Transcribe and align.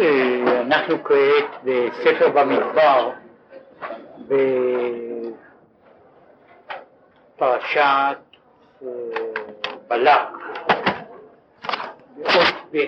אה, 0.00 0.60
אנחנו 0.60 1.04
כעת 1.04 1.64
בספר 1.64 2.28
במדבר, 2.28 3.10
בפרשת 7.36 8.16
אה, 8.82 8.88
בלק, 9.88 10.28
באות 12.16 12.54
ב', 12.72 12.78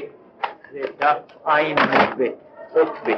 זה 0.73 0.81
דף 0.99 1.19
ע"ב, 1.45 2.23
אות 2.77 2.93
ב'. 3.07 3.11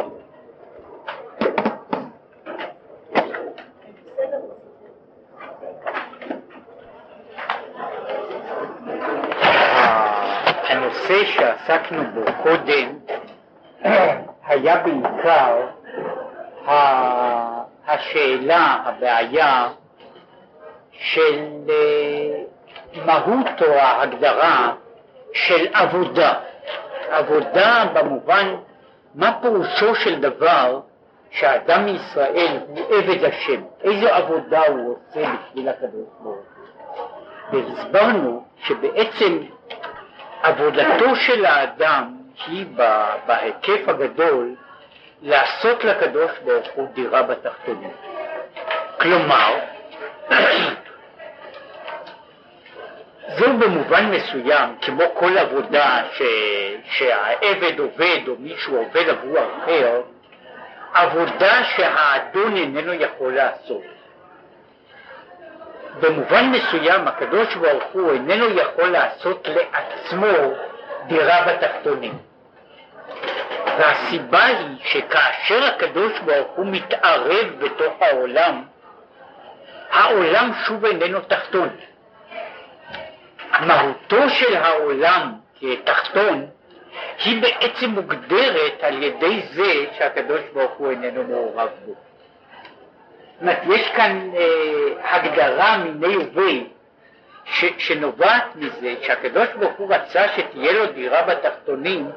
הנושא 10.68 11.24
שעסקנו 11.24 12.02
בו 12.14 12.20
קודם 12.42 12.98
היה 14.58 14.76
בעיקר 14.78 15.66
השאלה, 17.86 18.76
הבעיה 18.84 19.68
של 20.92 21.44
אה, 21.68 22.42
מהות 23.06 23.62
או 23.62 23.72
ההגדרה 23.72 24.74
של 25.32 25.66
עבודה. 25.72 26.34
עבודה 27.10 27.84
במובן, 27.94 28.54
מה 29.14 29.38
פירושו 29.42 29.94
של 29.94 30.20
דבר 30.20 30.80
שאדם 31.30 31.84
מישראל 31.84 32.58
הוא 32.66 32.78
עבד 32.90 33.24
השם, 33.24 33.60
איזו 33.80 34.08
עבודה 34.08 34.66
הוא 34.66 34.96
עושה 34.96 35.20
בשביל 35.20 35.68
הקדוש 35.68 36.08
ברוך 36.22 36.22
הוא. 36.22 36.36
והסברנו 37.52 38.44
שבעצם 38.62 39.38
עבודתו 40.42 41.16
של 41.16 41.44
האדם 41.44 42.17
היא 42.46 42.66
בהיקף 43.26 43.88
הגדול 43.88 44.54
לעשות 45.22 45.84
לקדוש 45.84 46.30
ברוך 46.44 46.68
הוא 46.74 46.88
דירה 46.94 47.22
בתחתונים. 47.22 47.90
כלומר, 49.00 49.58
זו 53.38 53.46
במובן 53.58 54.10
מסוים, 54.10 54.76
כמו 54.82 55.04
כל 55.14 55.38
עבודה 55.38 56.02
ש... 56.12 56.22
שהעבד 56.84 57.78
עובד 57.78 58.28
או 58.28 58.34
מישהו 58.38 58.76
עובד 58.76 59.08
עבור 59.08 59.38
אחר, 59.38 60.02
עבודה 60.94 61.64
שהאדון 61.64 62.56
איננו 62.56 62.92
יכול 62.92 63.34
לעשות. 63.34 63.82
במובן 66.00 66.50
מסוים 66.50 67.08
הקדוש 67.08 67.54
ברוך 67.54 67.84
הוא 67.92 68.12
איננו 68.12 68.48
יכול 68.48 68.88
לעשות 68.88 69.48
לעצמו 69.48 70.54
דירה 71.06 71.44
בתחתונים. 71.46 72.27
והסיבה 73.78 74.44
היא 74.44 74.76
שכאשר 74.84 75.64
הקדוש 75.64 76.18
ברוך 76.18 76.48
הוא 76.56 76.66
מתערב 76.66 77.46
בתוך 77.58 77.94
העולם, 78.00 78.62
העולם 79.90 80.50
שוב 80.66 80.84
איננו 80.84 81.20
תחתון. 81.20 81.68
מהותו 83.60 84.30
של 84.30 84.56
העולם 84.56 85.32
כתחתון 85.60 86.46
היא 87.24 87.42
בעצם 87.42 87.90
מוגדרת 87.90 88.82
על 88.82 89.02
ידי 89.02 89.42
זה 89.52 89.86
שהקדוש 89.98 90.40
ברוך 90.52 90.72
הוא 90.72 90.90
איננו 90.90 91.24
מעורב 91.24 91.68
בו. 91.86 91.92
זאת 91.92 93.40
אומרת, 93.40 93.58
יש 93.68 93.90
כאן 93.96 94.30
אה, 94.36 95.14
הגדרה 95.14 95.76
מיני 95.78 96.16
ובי 96.16 96.66
שנובעת 97.78 98.56
מזה 98.56 98.94
שהקדוש 99.02 99.48
ברוך 99.58 99.72
הוא 99.76 99.94
רצה 99.94 100.28
שתהיה 100.28 100.72
לו 100.72 100.86
דירה 100.86 101.22
בתחתונים, 101.22 102.10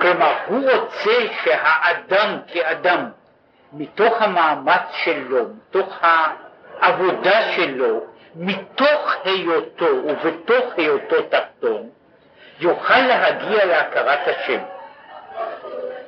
כלומר 0.00 0.34
הוא 0.46 0.70
רוצה 0.70 1.20
שהאדם 1.44 2.38
כאדם, 2.52 3.10
מתוך 3.72 4.22
המאמץ 4.22 4.82
שלו, 4.92 5.44
מתוך 5.56 5.98
העבודה 6.80 7.52
שלו, 7.56 8.04
מתוך 8.36 9.14
היותו 9.24 9.86
ובתוך 9.86 10.64
היותו 10.76 11.16
תחתון, 11.22 11.88
יוכל 12.60 13.00
להגיע 13.00 13.64
להכרת 13.64 14.20
השם. 14.28 14.60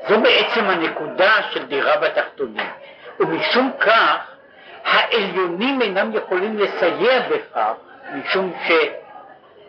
זו 0.09 0.21
בעצם 0.21 0.65
הנקודה 0.65 1.33
של 1.51 1.67
דירה 1.67 1.97
בתחתונים, 1.97 2.71
ומשום 3.21 3.71
כך 3.81 4.31
העליונים 4.85 5.83
אינם 5.83 6.15
יכולים 6.15 6.59
לסייע 6.59 7.21
בכך 7.29 7.73
משום 8.15 8.53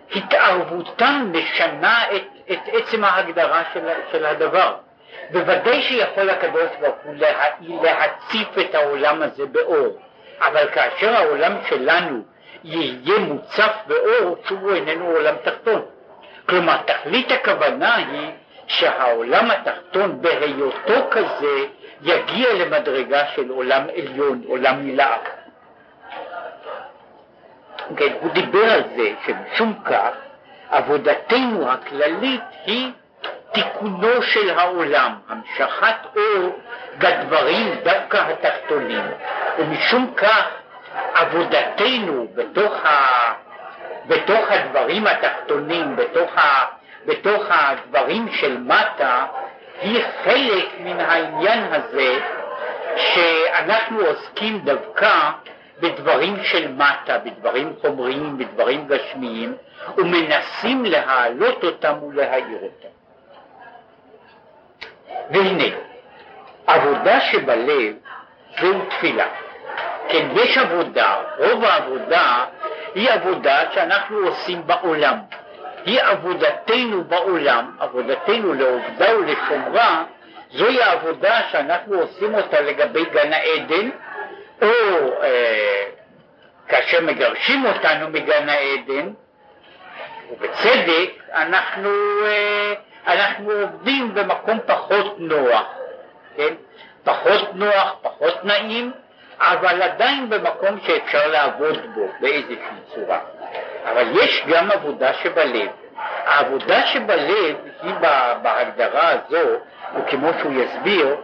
שהתערבותם 0.10 1.32
משנה 1.34 2.04
את, 2.16 2.24
את 2.52 2.60
עצם 2.74 3.04
ההגדרה 3.04 3.64
של, 3.74 3.88
של 4.12 4.26
הדבר. 4.26 4.76
בוודאי 5.32 5.82
שיכול 5.82 6.30
הקדוש 6.30 6.70
ברוך 6.80 6.96
הוא 7.04 7.16
לה, 7.16 7.30
להציף 7.62 8.48
את 8.60 8.76
העולם 8.76 9.22
הזה 9.22 9.46
באור, 9.46 10.00
אבל 10.42 10.70
כאשר 10.74 11.16
העולם 11.16 11.54
שלנו 11.70 12.24
יהיה 12.64 13.20
מוצף 13.20 13.72
באור, 13.88 14.38
שוב 14.50 14.70
איננו 14.70 15.06
עולם 15.06 15.36
תחתון. 15.44 15.86
כלומר, 16.46 16.78
תכלית 16.78 17.32
הכוונה 17.32 17.96
היא 17.96 18.32
שהעולם 18.68 19.52
התחתון 19.52 20.22
בהיותו 20.22 21.10
כזה 21.12 21.66
יגיע 22.02 22.54
למדרגה 22.54 23.28
של 23.36 23.50
עולם 23.50 23.82
עליון, 23.98 24.42
עולם 24.48 24.88
נלאה. 24.88 25.18
כן, 27.98 28.14
הוא 28.22 28.32
דיבר 28.32 28.72
על 28.72 28.84
זה 28.96 29.14
שמשום 29.26 29.74
כך 29.86 30.12
עבודתנו 30.72 31.72
הכללית 31.72 32.42
היא 32.66 32.92
תיקונו 33.52 34.22
של 34.22 34.60
העולם, 34.60 35.16
המשכת 35.30 35.96
אור 36.16 36.60
בדברים 36.98 37.76
דווקא 37.84 38.18
התחתונים, 38.18 39.04
ומשום 39.58 40.14
כך 40.18 40.48
עבודתנו 41.14 42.28
בתוך, 42.36 42.86
ה, 42.86 43.34
בתוך 44.08 44.52
הדברים 44.52 45.08
התחתונים, 45.08 45.96
בתוך, 45.96 46.38
ה, 46.38 46.66
בתוך 47.06 47.44
הדברים 47.50 48.30
של 48.32 48.58
מטה, 48.58 49.26
היא 49.82 50.04
חלק 50.24 50.66
מן 50.80 51.00
העניין 51.00 51.74
הזה 51.74 52.20
שאנחנו 52.98 54.00
עוסקים 54.02 54.60
דווקא 54.60 55.30
בדברים 55.82 56.44
של 56.44 56.72
מטה, 56.72 57.18
בדברים 57.18 57.74
חומריים, 57.82 58.38
בדברים 58.38 58.88
גשמיים, 58.88 59.56
ומנסים 59.98 60.86
להעלות 60.86 61.64
אותם 61.64 62.04
ולהאיר 62.04 62.58
אותם. 62.62 62.94
והנה, 65.32 65.76
עבודה 66.68 67.22
שבלב 67.22 67.96
זהו 68.62 68.86
תפילה. 68.90 69.28
כן, 70.08 70.28
יש 70.36 70.58
עבודה, 70.58 71.16
רוב 71.38 71.64
העבודה 71.64 72.46
היא 72.96 73.12
עבודה 73.12 73.72
שאנחנו 73.74 74.18
עושים 74.18 74.68
בעולם. 74.68 75.18
היא 75.86 76.02
עבודתנו 76.02 77.04
בעולם, 77.04 77.72
עבודתנו 77.80 78.54
לעובדה 78.54 79.18
ולשומרה, 79.18 80.04
זוהי 80.52 80.82
העבודה 80.84 81.42
שאנחנו 81.52 82.00
עושים 82.00 82.36
אותה 82.36 82.62
לגבי 82.62 83.06
גן 83.06 83.34
העדן, 83.34 83.90
או 84.62 84.68
אה, 85.24 85.84
כאשר 86.68 87.02
מגרשים 87.02 87.66
אותנו 87.66 88.10
מגן 88.10 88.50
העדן, 88.50 89.10
ובצדק, 90.32 91.12
אנחנו, 91.34 91.90
אה, 92.26 92.74
אנחנו 93.08 93.52
עובדים 93.52 94.14
במקום 94.14 94.60
פחות 94.66 95.16
נוח, 95.20 95.66
כן? 96.38 96.54
פחות 97.04 97.56
נוח, 97.56 97.96
פחות 98.02 98.46
נעים, 98.46 98.92
אבל 99.40 99.82
עדיין 99.82 100.30
במקום 100.30 100.80
שאפשר 100.86 101.28
לעבוד 101.28 101.80
בו 101.96 102.08
באיזושהי 102.20 102.58
צורה. 102.96 103.20
אבל 103.86 104.08
יש 104.24 104.44
גם 104.48 104.72
עבודה 104.72 105.14
שבלב. 105.14 105.70
העבודה 106.26 106.88
שבלב 106.88 107.56
היא 107.82 107.94
בהגדרה 108.42 109.10
הזו, 109.10 109.50
וכמו 109.96 110.30
שהוא 110.40 110.54
יסביר, 110.54 111.16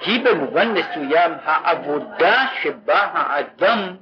היא 0.00 0.24
במובן 0.24 0.72
מסוים 0.72 1.32
העבודה 1.44 2.46
שבה 2.62 3.08
האדם 3.12 3.96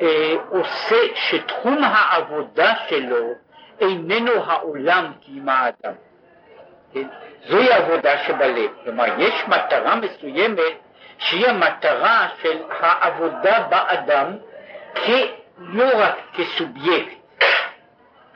אה, 0.00 0.34
עושה, 0.48 0.96
שתחום 1.14 1.78
העבודה 1.84 2.72
שלו 2.88 3.32
איננו 3.80 4.32
העולם 4.46 5.12
כי 5.20 5.32
אם 5.38 5.48
האדם. 5.48 5.92
כן? 6.92 7.06
זוהי 7.48 7.72
עבודה 7.72 8.18
שבלב. 8.18 8.70
כלומר, 8.84 9.04
יש 9.18 9.44
מטרה 9.48 9.96
מסוימת 9.96 10.72
שהיא 11.18 11.46
המטרה 11.46 12.28
של 12.42 12.62
העבודה 12.80 13.66
באדם 13.70 14.36
לא 15.58 15.84
רק 15.94 16.14
כסובייקט, 16.34 17.14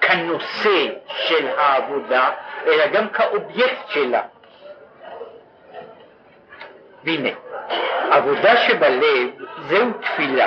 כנושא 0.00 0.86
של 1.08 1.48
העבודה, 1.58 2.30
אלא 2.66 2.86
גם 2.86 3.08
כאובייקט 3.08 3.88
שלה. 3.88 4.22
והנה, 7.06 7.28
עבודה 8.10 8.56
שבלב 8.56 9.30
זהו 9.68 9.92
תפילה. 9.92 10.46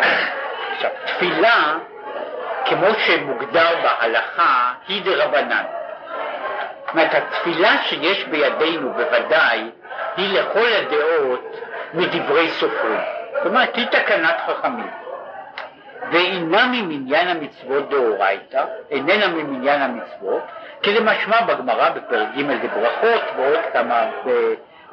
עכשיו, 0.74 0.90
תפילה, 1.06 1.78
כמו 2.66 2.88
שמוגדר 3.06 3.70
בהלכה, 3.84 4.74
היא 4.88 5.04
דרבנן. 5.04 5.64
אומרת, 6.92 7.14
התפילה 7.14 7.78
שיש 7.84 8.26
בידינו 8.26 8.94
בוודאי 8.94 9.70
היא 10.18 10.40
לכל 10.40 10.68
הדעות 10.74 11.58
מדברי 11.94 12.50
סופרים. 12.50 13.00
זאת 13.34 13.46
אומרת, 13.46 13.76
היא 13.76 13.86
תקנת 13.86 14.36
חכמים. 14.48 14.90
ואינה 16.12 16.68
ממניין 16.68 17.28
המצוות 17.28 17.90
דאורייתא, 17.90 18.66
איננה 18.92 19.28
ממניין 19.28 19.82
המצוות, 19.82 20.44
כדמשמע 20.84 21.42
בגמרא 21.42 21.90
בפרק 21.90 22.28
ג' 22.38 22.42
בברכות 22.42 23.22
ועוד 23.38 23.60
כמה, 23.74 24.06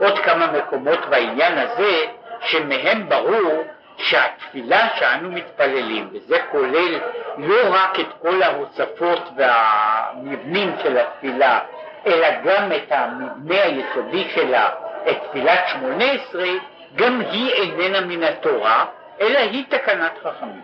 בעוד 0.01 0.19
כמה 0.19 0.47
מקומות 0.53 1.07
בעניין 1.11 1.59
הזה, 1.59 2.05
שמהם 2.41 3.09
ברור 3.09 3.65
שהתפילה 3.97 4.89
שאנו 4.97 5.31
מתפללים, 5.31 6.09
וזה 6.13 6.39
כולל 6.51 6.99
לא 7.39 7.57
רק 7.71 8.01
את 8.01 8.07
כל 8.23 8.43
ההוספות 8.43 9.31
והמבנים 9.37 10.75
של 10.83 10.99
התפילה, 10.99 11.59
אלא 12.07 12.29
גם 12.45 12.73
את 12.73 12.93
המבנה 12.93 13.63
היסודי 13.63 14.29
שלה, 14.35 14.69
את 15.11 15.17
תפילת 15.29 15.69
שמונה 15.69 16.05
עשרה, 16.05 16.49
גם 16.95 17.21
היא 17.21 17.53
איננה 17.53 18.01
מן 18.01 18.23
התורה, 18.23 18.85
אלא 19.21 19.39
היא 19.39 19.65
תקנת 19.69 20.13
חכמים. 20.23 20.63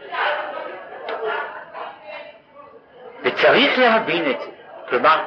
וצריך 3.22 3.78
להבין 3.78 4.30
את 4.30 4.40
זה. 4.40 4.61
כלומר, 4.92 5.24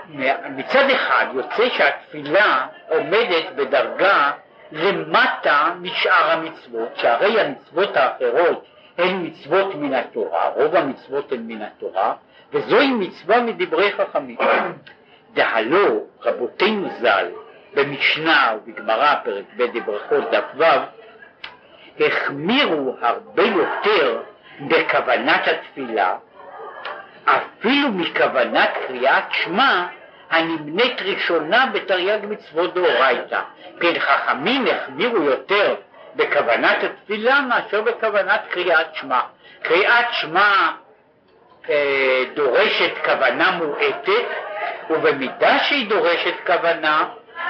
מצד 0.49 0.89
אחד 0.89 1.25
יוצא 1.33 1.69
שהתפילה 1.69 2.67
עומדת 2.89 3.51
בדרגה 3.55 4.31
למטה 4.71 5.69
משאר 5.81 6.31
המצוות, 6.31 6.89
שהרי 6.95 7.41
המצוות 7.41 7.97
האחרות 7.97 8.65
הן 8.97 9.25
מצוות 9.25 9.75
מן 9.75 9.93
התורה, 9.93 10.49
רוב 10.49 10.75
המצוות 10.75 11.31
הן 11.31 11.41
מן 11.47 11.61
התורה, 11.61 12.13
וזוהי 12.53 12.91
מצווה 12.91 13.41
מדברי 13.41 13.91
חכמים. 13.91 14.37
דהלו 15.33 16.03
רבותינו 16.21 16.89
ז"ל 16.99 17.27
במשנה 17.73 18.53
ובגמרא 18.55 19.15
פרק 19.23 19.45
ב' 19.57 19.63
בברכות 19.63 20.31
דף 20.31 20.45
ו' 20.57 22.03
החמירו 22.03 22.95
הרבה 23.01 23.43
יותר 23.43 24.21
בכוונת 24.61 25.47
התפילה 25.47 26.17
אפילו 27.65 27.91
מכוונת 27.91 28.69
קריאת 28.87 29.23
שמע 29.31 29.85
הנמנית 30.31 31.01
ראשונה 31.01 31.65
בתרי"ג 31.73 32.19
מצוות 32.29 32.73
דאורייתא. 32.73 33.41
כן, 33.79 33.99
חכמים 33.99 34.65
החמירו 34.67 35.17
יותר 35.17 35.75
בכוונת 36.15 36.83
התפילה 36.83 37.41
מאשר 37.41 37.81
בכוונת 37.81 38.41
קריאת 38.49 38.95
שמע. 38.95 39.19
קריאת 39.61 40.05
שמע 40.11 40.71
אה, 41.69 42.23
דורשת 42.33 42.91
כוונה 43.05 43.51
מועטת, 43.51 44.25
ובמידה 44.89 45.59
שהיא 45.59 45.89
דורשת 45.89 46.33
כוונה, 46.45 47.05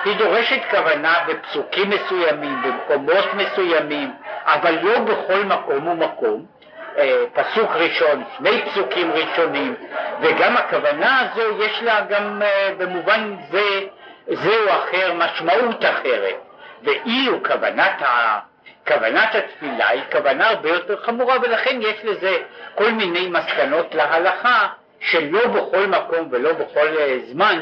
היא 0.05 0.17
דורשת 0.17 0.61
כוונה 0.71 1.13
בפסוקים 1.27 1.89
מסוימים, 1.89 2.61
במקומות 2.61 3.33
מסוימים, 3.33 4.11
אבל 4.45 4.77
לא 4.81 4.99
בכל 4.99 5.43
מקום 5.43 5.87
ומקום. 5.87 6.54
אה, 6.97 7.23
פסוק 7.33 7.71
ראשון, 7.71 8.23
שני 8.37 8.61
פסוקים 8.65 9.11
ראשונים, 9.11 9.75
וגם 10.21 10.57
הכוונה 10.57 11.19
הזו 11.21 11.63
יש 11.63 11.83
לה 11.83 12.01
גם 12.09 12.41
אה, 12.41 12.69
במובן 12.77 13.35
זה, 13.51 13.79
זה 14.27 14.55
או 14.67 14.69
אחר 14.69 15.13
משמעות 15.13 15.85
אחרת, 15.85 16.35
ואילו 16.83 17.43
כוונת, 17.43 18.01
ה, 18.01 18.39
כוונת 18.87 19.35
התפילה 19.35 19.87
היא 19.87 20.01
כוונה 20.11 20.49
הרבה 20.49 20.69
יותר 20.69 21.01
חמורה 21.01 21.35
ולכן 21.41 21.79
יש 21.81 21.97
לזה 22.03 22.37
כל 22.75 22.91
מיני 22.91 23.27
מסקנות 23.29 23.95
להלכה 23.95 24.67
שלא 24.99 25.47
בכל 25.47 25.87
מקום 25.87 26.27
ולא 26.31 26.53
בכל 26.53 26.87
אה, 26.99 27.17
זמן 27.25 27.61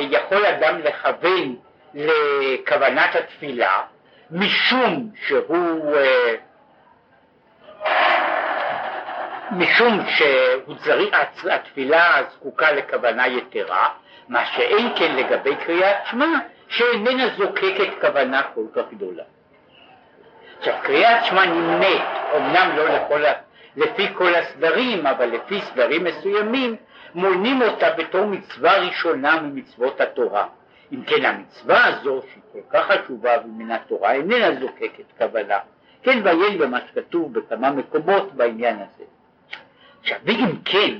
יכול 0.00 0.46
אדם 0.46 0.80
לכוון 0.84 1.56
לכוונת 1.94 3.16
התפילה 3.16 3.80
משום 4.30 5.08
שהוא 5.26 5.96
משום 9.56 10.00
שהתפילה 11.42 12.22
זקוקה 12.32 12.72
לכוונה 12.72 13.26
יתרה, 13.26 13.88
מה 14.28 14.46
שאין 14.46 14.92
כן 14.96 15.16
לגבי 15.16 15.56
קריאת 15.56 15.96
שמע, 16.10 16.26
שאיננה 16.68 17.28
זוקקת 17.36 18.00
כוונה 18.00 18.42
כל 18.54 18.64
כך 18.74 18.82
גדולה. 18.92 19.22
עכשיו, 20.58 20.74
קריאת 20.82 21.24
שמע 21.24 21.46
נמנית, 21.46 22.02
אמנם 22.36 22.76
לא 22.76 22.88
לכל, 22.88 23.22
לפי 23.76 24.08
כל 24.14 24.34
הסדרים, 24.34 25.06
אבל 25.06 25.26
לפי 25.26 25.60
סדרים 25.60 26.04
מסוימים, 26.04 26.76
מונים 27.14 27.62
אותה 27.62 27.90
בתור 27.90 28.26
מצווה 28.26 28.78
ראשונה 28.78 29.40
ממצוות 29.40 30.00
התורה. 30.00 30.46
אם 30.92 31.02
כן, 31.04 31.24
המצווה 31.24 31.86
הזו, 31.86 32.22
שהיא 32.32 32.42
כל 32.52 32.58
כך 32.70 32.86
חשובה 32.86 33.30
ומן 33.44 33.70
התורה, 33.70 34.12
איננה 34.12 34.60
זוקקת 34.60 35.18
כוונה. 35.18 35.58
כן, 36.02 36.20
ועיין 36.24 36.58
במה 36.58 36.78
שכתוב 36.80 37.32
בכמה 37.32 37.70
מקומות 37.70 38.32
בעניין 38.34 38.76
הזה. 38.76 39.04
עכשיו, 40.02 40.18
ואם 40.24 40.56
כן, 40.64 40.94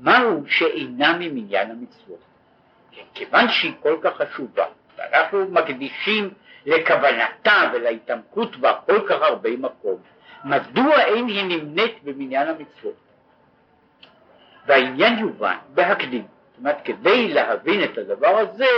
מהו 0.00 0.44
שאינה 0.46 1.16
ממניין 1.18 1.70
המצוות? 1.70 2.20
כן, 2.92 3.02
כיוון 3.14 3.48
שהיא 3.48 3.72
כל 3.82 3.98
כך 4.02 4.12
חשובה, 4.16 4.64
ואנחנו 4.98 5.48
מקדישים 5.50 6.30
לכוונתה 6.66 7.70
ולהתעמקות 7.74 8.56
בה 8.56 8.72
כל 8.86 9.00
כך 9.08 9.22
הרבה 9.22 9.56
מקום, 9.56 9.96
מדוע 10.44 11.00
אין 11.00 11.26
היא 11.26 11.44
נמנית 11.44 12.04
במניין 12.04 12.48
המצוות? 12.48 12.94
והעניין 14.66 15.18
יובן 15.18 15.56
בהקדים. 15.74 16.26
זאת 16.50 16.58
אומרת, 16.58 16.78
כדי 16.84 17.28
להבין 17.28 17.84
את 17.84 17.98
הדבר 17.98 18.38
הזה, 18.38 18.70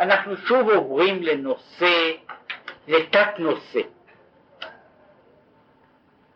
אנחנו 0.00 0.36
שוב 0.36 0.70
עוברים 0.70 1.22
לנושא, 1.22 2.10
לתת 2.88 3.38
נושא. 3.38 3.80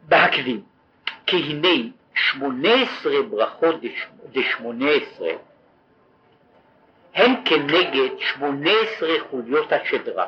בהקדים, 0.09 0.63
כי 1.27 1.37
הנה 1.37 1.93
שמונה 2.15 2.69
עשרה 2.75 3.23
ברכות 3.23 3.75
דשמונה 4.33 4.91
עשרה 4.91 5.33
הם 7.15 7.33
כנגד 7.45 8.11
שמונה 8.19 8.71
עשרה 8.71 9.15
חוליות 9.31 9.73
השדרה. 9.73 10.27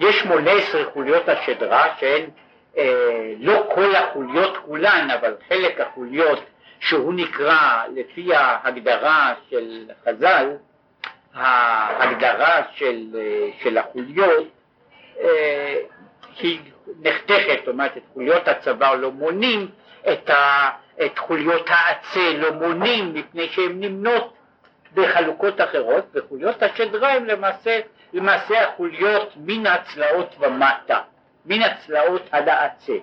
יש 0.00 0.18
שמונה 0.20 0.50
עשרה 0.52 0.84
חוליות 0.92 1.28
השדרה 1.28 1.94
שהן 2.00 2.30
אה, 2.76 3.34
לא 3.38 3.68
כל 3.74 3.94
החוליות 3.94 4.56
כולן, 4.56 5.08
אבל 5.10 5.34
חלק 5.48 5.80
החוליות 5.80 6.38
שהוא 6.80 7.14
נקרא 7.14 7.84
לפי 7.94 8.34
ההגדרה 8.34 9.34
של 9.50 9.90
חז"ל, 10.04 10.56
ההגדרה 11.34 12.62
של, 12.74 13.06
אה, 13.18 13.48
של 13.62 13.78
החוליות 13.78 14.46
אה, 15.20 15.76
היא 16.38 16.60
נחתכת, 17.00 17.58
זאת 17.58 17.68
אומרת 17.68 17.96
את 17.96 18.02
חוליות 18.12 18.48
הצוואר 18.48 18.94
לא 18.94 19.12
מונים, 19.12 19.68
את, 20.12 20.30
ה, 20.30 20.70
את 21.04 21.18
חוליות 21.18 21.66
העצה 21.68 22.32
לא 22.38 22.52
מונים 22.52 23.14
מפני 23.14 23.48
שהן 23.48 23.80
נמנות 23.80 24.34
בחלוקות 24.94 25.60
אחרות, 25.60 26.04
וחוליות 26.14 26.62
השדרה 26.62 27.12
הן 27.12 27.24
למעשה, 27.24 27.80
למעשה 28.12 28.68
החוליות 28.68 29.32
מן 29.36 29.66
הצלעות 29.66 30.36
ומטה, 30.40 31.00
מן 31.46 31.62
הצלעות 31.62 32.22
עד 32.30 32.48
העצה. 32.48 32.96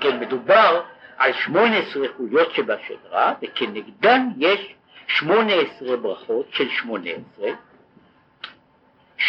כן, 0.00 0.20
מדובר 0.20 0.82
על 1.18 1.32
18 1.32 2.06
חוליות 2.16 2.54
שבשדרה, 2.54 3.34
וכנגדן 3.42 4.28
יש 4.38 4.74
18 5.06 5.96
ברכות 5.96 6.46
של 6.52 6.68
18, 6.68 7.48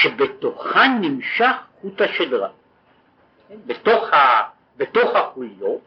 שבתוכה 0.02 0.88
נמשך 0.88 1.56
חוט 1.82 2.02
השדרה. 2.02 2.50
כן, 3.50 3.56
בתוך, 3.66 4.14
ה, 4.14 4.44
בתוך 4.78 5.16
החוליות 5.16 5.82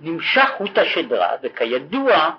נמשך 0.00 0.50
חוט 0.56 0.78
השדרה, 0.78 1.28
וכידוע 1.42 2.30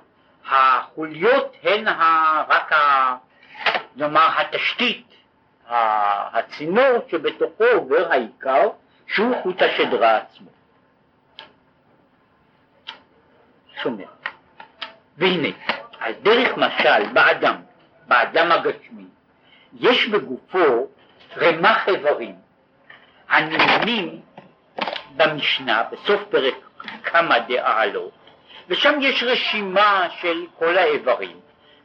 החוליות 0.45 1.55
הן 1.63 1.87
ה, 1.87 2.43
רק 2.47 2.71
ה, 2.71 3.15
נאמר 3.95 4.27
התשתית, 4.37 5.07
הצינור 5.67 6.97
שבתוכו 7.11 7.63
עובר 7.63 8.11
העיקר, 8.11 8.69
שהוא 9.07 9.35
חוט 9.43 9.61
השדרה 9.61 10.17
עצמו. 10.17 10.49
שומע. 13.83 14.05
והנה, 15.17 15.49
על 15.99 16.13
דרך 16.13 16.57
משל 16.57 17.13
באדם, 17.13 17.55
באדם 18.07 18.51
הגשמי, 18.51 19.05
יש 19.79 20.07
בגופו 20.07 20.87
רמ"ח 21.37 21.89
איברים 21.89 22.35
הנמנים 23.29 24.19
במשנה, 25.15 25.83
בסוף 25.91 26.21
פרק 26.29 26.55
כמה 27.03 27.39
דאהלות, 27.39 28.11
ושם 28.67 28.93
יש 29.01 29.23
רשימה 29.23 30.07
של 30.21 30.45
כל 30.59 30.77
האיברים, 30.77 31.39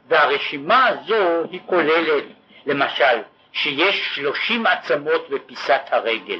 והרשימה 0.07 0.87
הזו 0.87 1.43
היא 1.51 1.59
כוללת, 1.65 2.23
למשל, 2.65 3.17
שיש 3.51 4.15
שלושים 4.15 4.65
עצמות 4.65 5.29
בפיסת 5.29 5.81
הרגל. 5.91 6.39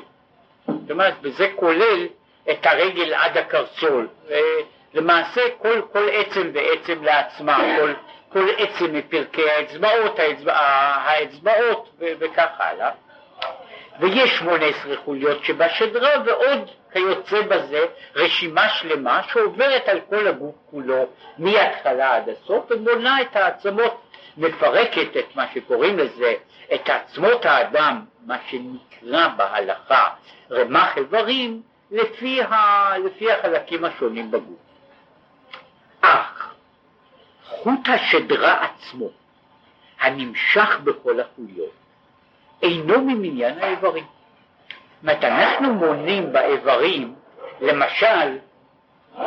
זאת 0.68 0.92
אומרת, 0.92 1.14
וזה 1.22 1.52
כולל 1.56 2.08
את 2.52 2.66
הרגל 2.66 3.14
עד 3.14 3.38
הקרסול. 3.38 4.08
למעשה 4.94 5.42
כל, 5.58 5.82
כל 5.94 6.10
עצם 6.10 6.52
ועצם 6.54 7.04
לעצמה, 7.04 7.58
כל, 7.80 7.94
כל 8.30 8.48
עצם 8.58 8.94
מפרקי 8.96 9.50
האצבעות, 9.50 10.20
האצבע, 10.20 10.58
האצבעות 10.58 11.90
וכך 12.00 12.50
הלאה. 12.58 12.92
ויש 14.00 14.38
18 14.40 14.98
חוליות 14.98 15.44
שבשדרה 15.44 16.10
ועוד 16.26 16.70
כיוצא 16.94 17.42
בזה 17.42 17.86
רשימה 18.16 18.70
שלמה 18.70 19.22
שעוברת 19.24 19.90
על 19.90 20.00
כל 20.10 20.28
הגוף 20.28 20.56
כולו 20.72 21.06
מההתחלה 21.38 22.16
עד 22.16 22.30
הסוף 22.30 22.66
ובונה 22.70 23.22
את 23.22 23.36
העצמות, 23.36 24.02
מפרקת 24.38 25.18
את 25.18 25.36
מה 25.36 25.46
שקוראים 25.54 26.00
לזה, 26.00 26.34
את 26.74 26.90
עצמות 26.90 27.46
האדם, 27.46 28.06
מה 28.26 28.38
שנקרא 28.48 29.28
בהלכה 29.28 30.10
רמ"ח 30.52 30.98
איברים, 30.98 31.62
לפי, 31.92 32.42
ה, 32.42 32.98
לפי 32.98 33.32
החלקים 33.32 33.86
השונים 33.86 34.32
בגוף. 34.32 34.60
אך 36.02 36.29
חוט 37.64 37.90
השדרה 37.90 38.66
עצמו, 38.66 39.10
הנמשך 40.00 40.80
בכל 40.84 41.20
החוליות, 41.20 41.74
אינו 42.62 43.02
ממניין 43.02 43.60
האיברים. 43.60 44.04
זאת 44.04 45.02
אומרת, 45.02 45.24
אנחנו 45.24 45.74
מונים 45.74 46.34
באיברים, 46.34 47.16
למשל, 47.62 48.38
אה, 49.18 49.24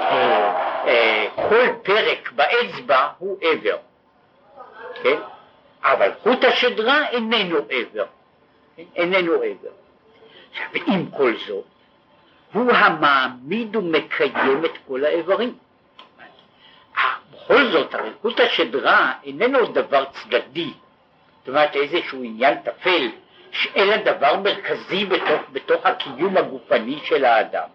אה, 0.86 1.26
כל 1.48 1.66
פרק 1.82 2.32
באצבע 2.32 3.08
הוא 3.18 3.38
איבר, 3.42 3.76
כן? 5.02 5.18
אבל 5.84 6.12
חוט 6.22 6.44
השדרה 6.44 7.08
איננו 7.08 7.58
איבר, 7.70 8.04
כן? 8.76 8.82
איננו 8.96 9.42
איבר. 9.42 9.70
עכשיו, 10.50 10.66
ועם 10.72 11.10
כל 11.10 11.36
זאת, 11.46 11.64
הוא 12.52 12.72
המעמיד 12.72 13.76
ומקיים 13.76 14.64
את 14.64 14.78
כל 14.86 15.04
האיברים. 15.04 15.54
בכל 17.44 17.70
זאת, 17.70 17.94
הרי 17.94 18.10
חוט 18.22 18.40
השדרה 18.40 19.12
איננו 19.24 19.66
דבר 19.66 20.04
צדדי, 20.04 20.72
זאת 21.38 21.48
אומרת 21.48 21.76
איזשהו 21.76 22.22
עניין 22.22 22.58
טפל, 22.62 23.08
אלא 23.76 23.96
דבר 23.96 24.36
מרכזי 24.36 25.04
בתוך, 25.04 25.40
בתוך 25.52 25.86
הקיום 25.86 26.36
הגופני 26.36 26.98
של 27.04 27.24
האדם, 27.24 27.68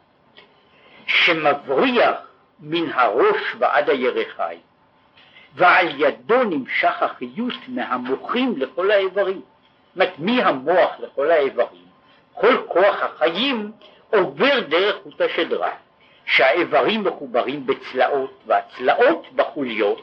שמבריח 1.08 2.16
מן 2.60 2.92
הראש 2.94 3.56
ועד 3.60 3.90
הירכיים, 3.90 4.60
ועל 5.56 6.02
ידו 6.02 6.44
נמשך 6.44 7.04
החיות 7.04 7.54
מהמוחים 7.68 8.54
לכל 8.58 8.92
האיברים. 8.92 9.42
זאת 9.42 9.96
אומרת, 9.96 10.14
מהמוח 10.20 10.92
לכל 11.00 11.32
האיברים, 11.32 11.86
כל 12.34 12.56
כוח 12.68 13.04
החיים 13.04 13.72
עובר 14.10 14.60
דרך 14.60 14.96
חוט 15.04 15.22
השדרה, 15.22 15.72
שהאיברים 16.28 17.04
מחוברים 17.04 17.66
בצלעות, 17.66 18.44
והצלעות 18.46 19.28
בחוליות, 19.36 20.02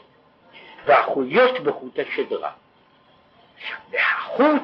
והחוליות 0.85 1.59
בחוט 1.59 1.99
השדרה. 1.99 2.51
והחוט, 3.91 4.61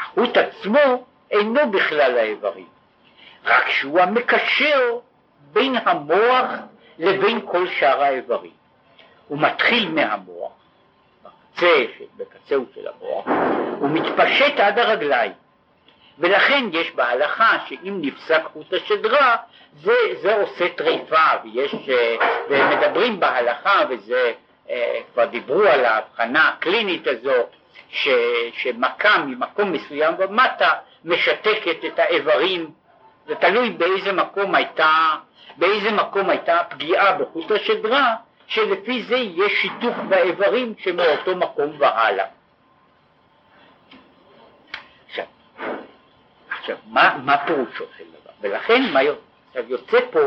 החוט 0.00 0.36
עצמו 0.36 1.04
אינו 1.30 1.70
בכלל 1.70 2.18
האיברים, 2.18 2.66
רק 3.44 3.68
שהוא 3.68 4.00
המקשר 4.00 4.98
בין 5.52 5.76
המוח 5.84 6.44
לבין 6.98 7.40
כל 7.46 7.66
שאר 7.68 8.02
האיברים. 8.02 8.50
הוא 9.28 9.38
מתחיל 9.38 9.88
מהמוח, 9.88 10.52
בקצה, 11.22 11.84
בקצהו 12.16 12.66
של 12.74 12.88
המוח, 12.88 13.26
הוא 13.78 13.90
מתפשט 13.90 14.60
עד 14.60 14.78
הרגליים. 14.78 15.32
ולכן 16.18 16.64
יש 16.72 16.92
בהלכה 16.94 17.58
שאם 17.68 17.98
נפסק 18.00 18.42
חוט 18.52 18.72
השדרה 18.72 19.36
זה, 19.82 19.94
זה 20.22 20.34
עושה 20.34 20.68
טריפה 20.68 21.26
ויש, 21.44 21.74
אה, 21.88 22.16
ומדברים 22.48 23.20
בהלכה 23.20 23.80
וזה 23.90 24.32
אה, 24.70 25.00
כבר 25.12 25.24
דיברו 25.24 25.62
על 25.62 25.84
ההבחנה 25.84 26.48
הקלינית 26.48 27.06
הזו 27.06 27.46
ש, 27.90 28.08
שמכה 28.52 29.18
ממקום 29.18 29.72
מסוים 29.72 30.14
ומטה 30.18 30.70
משתקת 31.04 31.84
את 31.86 31.98
האיברים. 31.98 32.70
זה 33.26 33.34
תלוי 33.34 33.70
באיזה 33.70 34.12
מקום 34.12 34.54
הייתה 34.54 35.14
באיזה 35.56 35.92
מקום 35.92 36.30
הייתה 36.30 36.60
הפגיעה 36.60 37.12
בחוט 37.12 37.50
השדרה 37.50 38.14
שלפי 38.46 39.02
זה 39.02 39.16
יש 39.16 39.52
שיתוף 39.62 39.94
באיברים 40.08 40.74
שמאותו 40.78 41.36
מקום 41.36 41.76
והלאה 41.78 42.26
עכשיו, 46.66 46.78
מה, 46.86 47.18
מה 47.24 47.46
פירושו 47.46 47.84
של 47.98 48.04
דבר? 48.04 48.30
ולכן 48.40 48.92
מה 48.92 49.00
עכשיו 49.48 49.64
יוצא 49.68 49.98
פה 50.10 50.20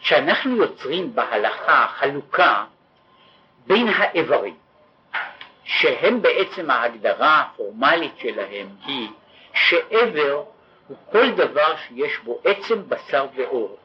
שאנחנו 0.00 0.56
יוצרים 0.56 1.14
בהלכה 1.14 1.86
חלוקה 1.88 2.64
בין 3.66 3.88
האיברים, 3.88 4.56
שהם 5.64 6.22
בעצם 6.22 6.70
ההגדרה 6.70 7.40
הפורמלית 7.40 8.12
שלהם 8.18 8.68
היא 8.86 9.08
שאיבר 9.54 10.44
הוא 10.88 10.96
כל 11.12 11.30
דבר 11.30 11.76
שיש 11.76 12.18
בו 12.18 12.40
עצם, 12.44 12.88
בשר 12.88 13.26
ואור. 13.34 13.76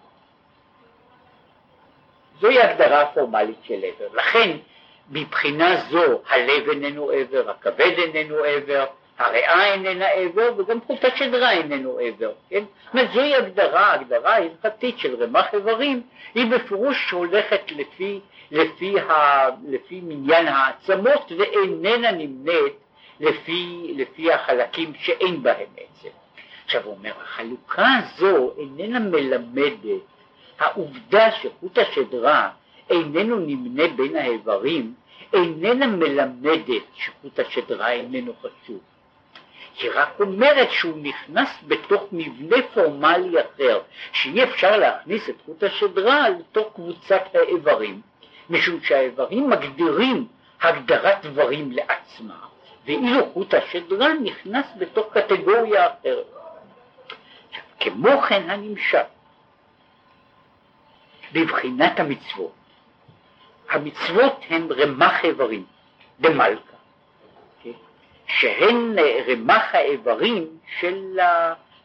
זוהי 2.39 2.61
ההגדרה 2.61 3.01
הפורמלית 3.01 3.59
של 3.63 3.83
עבר. 3.83 4.07
לכן 4.13 4.57
מבחינה 5.09 5.75
זו 5.89 6.21
הלב 6.29 6.69
איננו 6.69 7.09
עבר, 7.09 7.49
הכבד 7.49 7.93
איננו 7.97 8.35
עבר, 8.43 8.85
הריאה 9.17 9.73
איננה 9.73 10.07
עבר 10.07 10.53
וגם 10.57 10.81
חוט 10.81 11.05
השדרה 11.05 11.51
איננו 11.51 11.99
עבר, 11.99 12.31
כן? 12.49 12.63
זאת 12.83 12.93
אומרת 12.93 13.11
זוהי 13.13 13.35
הגדרה, 13.35 13.93
הגדרה 13.93 14.35
הלכתית 14.35 14.99
של 14.99 15.23
רמ"ח 15.23 15.53
איברים 15.53 16.01
היא 16.35 16.45
בפירוש 16.51 17.09
שהולכת 17.09 17.71
לפי, 17.71 18.19
לפי, 18.51 18.99
ה, 18.99 19.45
לפי 19.67 20.01
מניין 20.03 20.47
העצמות 20.47 21.31
ואיננה 21.37 22.11
נמנית 22.11 22.73
לפי, 23.19 23.93
לפי 23.95 24.33
החלקים 24.33 24.93
שאין 24.99 25.43
בהם 25.43 25.67
עצם. 25.77 26.09
עכשיו 26.65 26.83
הוא 26.83 26.95
אומר, 26.95 27.11
החלוקה 27.21 27.87
הזו 27.97 28.53
איננה 28.57 28.99
מלמדת, 28.99 30.01
העובדה 30.59 31.31
שחוט 31.31 31.77
השדרה 31.77 32.49
איננו 32.89 33.39
נמנה 33.39 33.87
בין 33.87 34.15
האיברים 34.15 34.93
איננה 35.33 35.87
מלמדת 35.87 36.83
שחוט 36.95 37.39
השדרה 37.39 37.91
איננו 37.91 38.33
חשוב. 38.33 38.79
היא 39.79 39.91
רק 39.93 40.19
אומרת 40.19 40.71
שהוא 40.71 40.97
נכנס 40.97 41.49
בתוך 41.67 42.03
מבנה 42.11 42.57
פורמלי 42.73 43.41
אחר, 43.41 43.79
שאי 44.11 44.43
אפשר 44.43 44.77
להכניס 44.77 45.29
את 45.29 45.35
חוט 45.45 45.63
השדרה 45.63 46.29
לתוך 46.29 46.73
קבוצת 46.73 47.21
האיברים, 47.33 48.01
משום 48.49 48.81
שהאיברים 48.83 49.49
מגדירים 49.49 50.27
הגדרת 50.61 51.25
דברים 51.25 51.71
לעצמם, 51.71 52.31
ואילו 52.85 53.33
חוט 53.33 53.53
השדרה 53.53 54.13
נכנס 54.13 54.65
בתוך 54.77 55.13
קטגוריה 55.13 55.87
אחרת. 55.87 56.25
כמו 57.79 58.21
כן 58.21 58.49
הנמשל, 58.49 58.97
בבחינת 61.33 61.99
המצוות. 61.99 62.51
המצוות 63.69 64.41
הן 64.49 64.67
רמ"ח 64.71 65.25
איברים, 65.25 65.65
דמלכה. 66.19 66.66
שהן 68.27 68.95
רמ"ח 69.27 69.75
האיברים 69.75 70.47
של, 70.79 71.17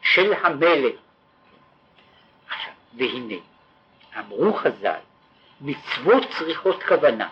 של 0.01 0.33
המלך. 0.33 0.95
עכשיו, 2.49 2.73
והנה, 2.93 3.35
אמרו 4.19 4.53
חז"ל, 4.53 4.99
מצוות 5.61 6.23
צריכות 6.37 6.83
כוונה, 6.83 7.29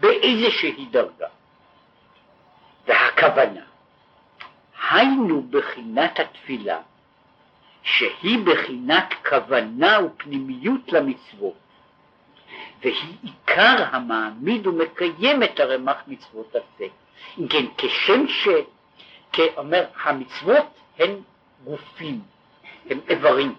באיזושהי 0.00 0.86
דרגה. 0.90 1.26
והכוונה, 2.86 3.64
היינו 4.90 5.42
בחינת 5.50 6.20
התפילה, 6.20 6.80
שהיא 7.82 8.38
בחינת 8.44 9.14
כוונה 9.28 9.98
ופנימיות 10.04 10.92
למצוות, 10.92 11.54
והיא 12.80 13.16
עיקר 13.22 13.84
המעמיד 13.92 14.66
ומקיים 14.66 15.42
את 15.42 15.60
הרמ"ח 15.60 16.02
מצוות 16.06 16.54
הזה. 16.54 16.86
כן, 17.50 17.64
כשם 17.78 18.28
ש... 18.28 18.48
כאומר, 19.34 19.84
המצוות 20.02 20.66
הן 20.98 21.10
גופים, 21.64 22.20
הן 22.90 22.98
איברים. 23.08 23.54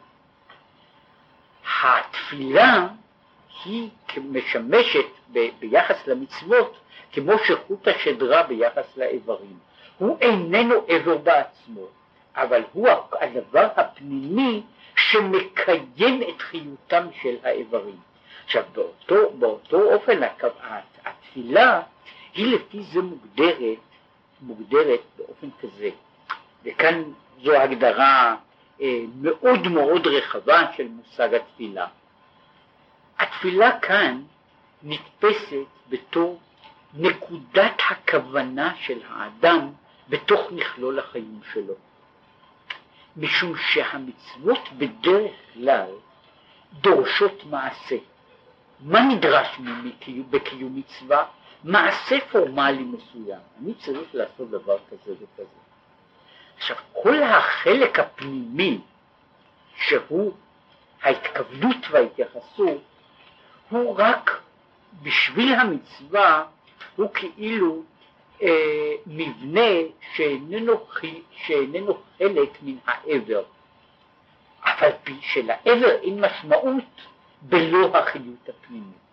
התפילה 1.84 2.88
היא 3.66 3.90
משמשת 4.18 5.06
ב, 5.32 5.48
ביחס 5.60 6.08
למצוות 6.08 6.78
כמו 7.12 7.34
שחוט 7.48 7.88
השדרה 7.88 8.44
ביחס 8.44 8.98
לאיברים. 8.98 9.60
הוא 9.98 10.18
איננו 10.22 10.86
איבר 10.88 11.18
בעצמו, 11.18 11.88
אבל 12.36 12.64
הוא 12.74 12.88
הדבר 13.22 13.68
הפנימי 13.76 14.64
שמקיים 14.96 16.22
את 16.30 16.42
חיותם 16.42 17.08
של 17.22 17.36
האיברים. 17.44 17.98
עכשיו 18.46 18.64
באותו, 18.74 19.32
באותו 19.40 19.94
אופן 19.94 20.20
התפילה 21.04 21.82
היא 22.36 22.56
לפי 22.56 22.84
זה 22.84 23.02
מוגדרת, 23.02 23.78
מוגדרת 24.42 25.02
באופן 25.18 25.48
כזה, 25.62 25.90
וכאן 26.64 27.04
זו 27.44 27.56
הגדרה 27.56 28.36
אה, 28.82 29.02
מאוד 29.22 29.68
מאוד 29.68 30.08
רחבה 30.08 30.74
של 30.78 30.88
מושג 30.88 31.34
התפילה. 31.34 31.88
התפילה 33.20 33.80
כאן 33.80 34.24
נתפסת 34.84 35.66
בתור 35.90 36.40
נקודת 36.94 37.82
הכוונה 37.90 38.74
של 38.82 39.00
האדם 39.10 39.72
בתוך 40.10 40.52
מכלול 40.52 41.00
החיים 41.00 41.40
שלו. 41.54 41.74
משום 43.18 43.54
שהמצוות 43.58 44.70
בדרך 44.78 45.32
כלל 45.54 45.90
דורשות 46.74 47.44
מעשה. 47.46 47.96
מה 48.80 49.02
נדרש 49.02 49.48
בקיום 50.30 50.76
מצווה? 50.76 51.26
מעשה 51.66 52.16
פורמלי 52.32 52.84
מסוים. 52.84 53.40
אני 53.62 53.74
צריך 53.74 54.16
לעשות 54.16 54.50
דבר 54.50 54.78
כזה 54.90 55.14
וכזה. 55.14 55.50
עכשיו, 56.58 56.78
כל 56.94 57.24
החלק 57.24 58.00
הפנימי 58.00 58.82
שהוא 59.76 60.34
ההתכוונות 61.02 61.78
וההתייחסות 61.92 62.82
הוא 63.70 63.96
רק 63.98 64.42
בשביל 65.04 65.54
המצווה 65.54 66.46
הוא 66.96 67.10
כאילו 67.14 67.84
אה, 68.42 68.92
מבנה 69.08 69.70
שאיננו, 70.16 70.74
שאיננו 71.32 71.98
חלק 72.18 72.50
מן 72.62 72.78
העבר, 72.86 73.44
אף 74.60 74.84
על 74.84 74.92
פי 75.04 75.16
שלעבר 75.22 75.90
אין 76.02 76.22
משמעות 76.22 76.84
בלא 77.42 77.98
החיות 77.98 78.50
הפנימית. 78.50 79.05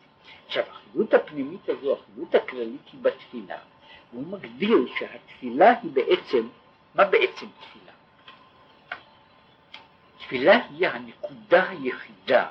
עכשיו 0.52 0.64
החיות 0.70 1.14
הפנימית 1.14 1.68
הזו, 1.68 1.92
החיות 1.92 2.34
הכללית 2.34 2.88
היא 2.92 3.00
בתפילה, 3.02 3.56
והוא 4.12 4.26
מגדיר 4.26 4.78
שהתפילה 4.98 5.74
היא 5.82 5.90
בעצם, 5.92 6.48
מה 6.94 7.04
בעצם 7.04 7.46
תפילה? 7.60 7.92
תפילה 10.18 10.66
היא 10.70 10.88
הנקודה 10.88 11.68
היחידה 11.68 12.46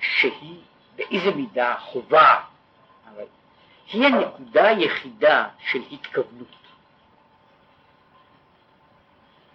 שהיא 0.00 0.60
באיזה 0.96 1.30
מידה 1.30 1.76
חובה, 1.78 2.40
אבל 3.14 3.24
היא 3.92 4.06
הנקודה 4.06 4.68
היחידה 4.68 5.48
של 5.70 5.82
התכוונות. 5.92 6.48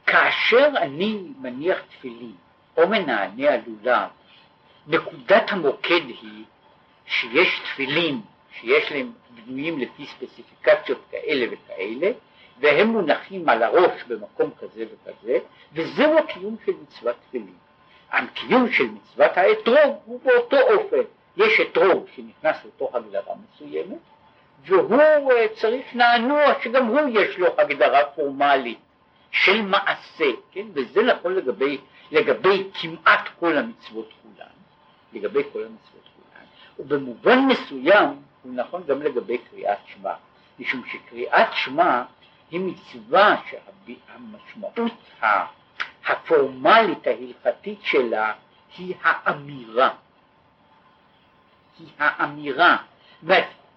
כאשר 0.05 0.67
אני 0.75 1.31
מניח 1.39 1.77
תפילין 1.89 2.35
או 2.77 2.87
מנענע 2.87 3.51
לולב, 3.67 4.09
נקודת 4.87 5.51
המוקד 5.51 6.05
היא 6.07 6.45
שיש 7.07 7.59
תפילין 7.59 8.21
שיש 8.51 8.91
להם 8.91 9.11
בנויים 9.29 9.79
לפי 9.79 10.05
ספציפיקציות 10.05 11.01
כאלה 11.11 11.45
וכאלה, 11.51 12.11
והם 12.59 12.87
מונחים 12.87 13.49
על 13.49 13.63
הראש 13.63 14.03
במקום 14.07 14.51
כזה 14.59 14.85
וכזה, 14.85 15.37
וזהו 15.73 16.17
הקיום 16.17 16.55
של 16.65 16.71
מצוות 16.81 17.15
תפילין. 17.27 17.55
הקיום 18.11 18.71
של 18.71 18.83
מצוות 18.83 19.37
האתרוג 19.37 19.95
הוא 20.05 20.21
באותו 20.23 20.57
אופן. 20.61 21.01
יש 21.37 21.59
אתרוג 21.59 22.05
שנכנס 22.15 22.65
לתוך 22.65 22.95
הגדרה 22.95 23.33
מסוימת, 23.53 23.97
והוא 24.65 25.01
אה, 25.01 25.47
צריך 25.53 25.95
נענוע 25.95 26.43
שגם 26.63 26.85
הוא 26.85 26.99
יש 27.13 27.37
לו 27.37 27.47
הגדרה 27.57 28.05
פורמלית 28.05 28.79
של 29.31 29.61
מעשה, 29.61 30.31
כן? 30.51 30.65
וזה 30.73 31.03
נכון 31.03 31.33
לגבי, 31.33 31.77
לגבי 32.11 32.63
כמעט 32.73 33.29
כל 33.39 33.57
המצוות 33.57 34.09
כולן, 34.23 34.47
לגבי 35.13 35.43
כל 35.53 35.59
המצוות 35.59 35.96
ובמובן 36.79 37.39
מסוים 37.39 38.21
הוא 38.43 38.53
נכון 38.53 38.83
גם 38.87 39.01
לגבי 39.01 39.37
קריאת 39.37 39.77
שמע, 39.85 40.13
משום 40.59 40.83
שקריאת 40.91 41.47
שמע 41.53 42.03
היא 42.51 42.59
מצווה 42.59 43.35
שהמשמעות 43.49 44.91
הפורמלית 46.05 47.07
ההלכתית 47.07 47.79
שלה 47.83 48.33
היא 48.77 48.95
האמירה, 49.03 49.89
היא 51.79 51.87
האמירה, 51.99 52.77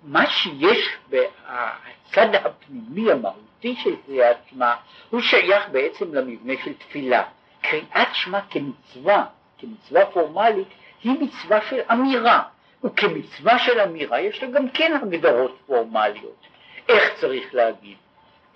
מה 0.05 0.27
שיש 0.27 0.97
בצד 1.09 2.35
הפנימי 2.35 3.13
המהותי 3.13 3.77
של 3.77 3.97
קריאת 4.07 4.37
שמע 4.51 4.75
הוא 5.11 5.21
שייך 5.21 5.69
בעצם 5.73 6.15
למבנה 6.15 6.53
של 6.65 6.75
תפילה. 6.75 7.23
קריאת 7.61 8.09
שמע 8.13 8.41
כמצווה, 8.51 9.25
כמצווה 9.59 10.07
פורמלית, 10.07 10.69
היא 11.03 11.13
מצווה 11.21 11.61
של 11.71 11.81
אמירה, 11.93 12.43
וכמצווה 12.85 13.59
של 13.59 13.81
אמירה 13.81 14.21
יש 14.21 14.43
לה 14.43 14.51
גם 14.51 14.71
כן 14.71 14.93
הגדרות 15.03 15.59
פורמליות. 15.67 16.47
איך 16.89 17.21
צריך 17.21 17.55
להגיד? 17.55 17.97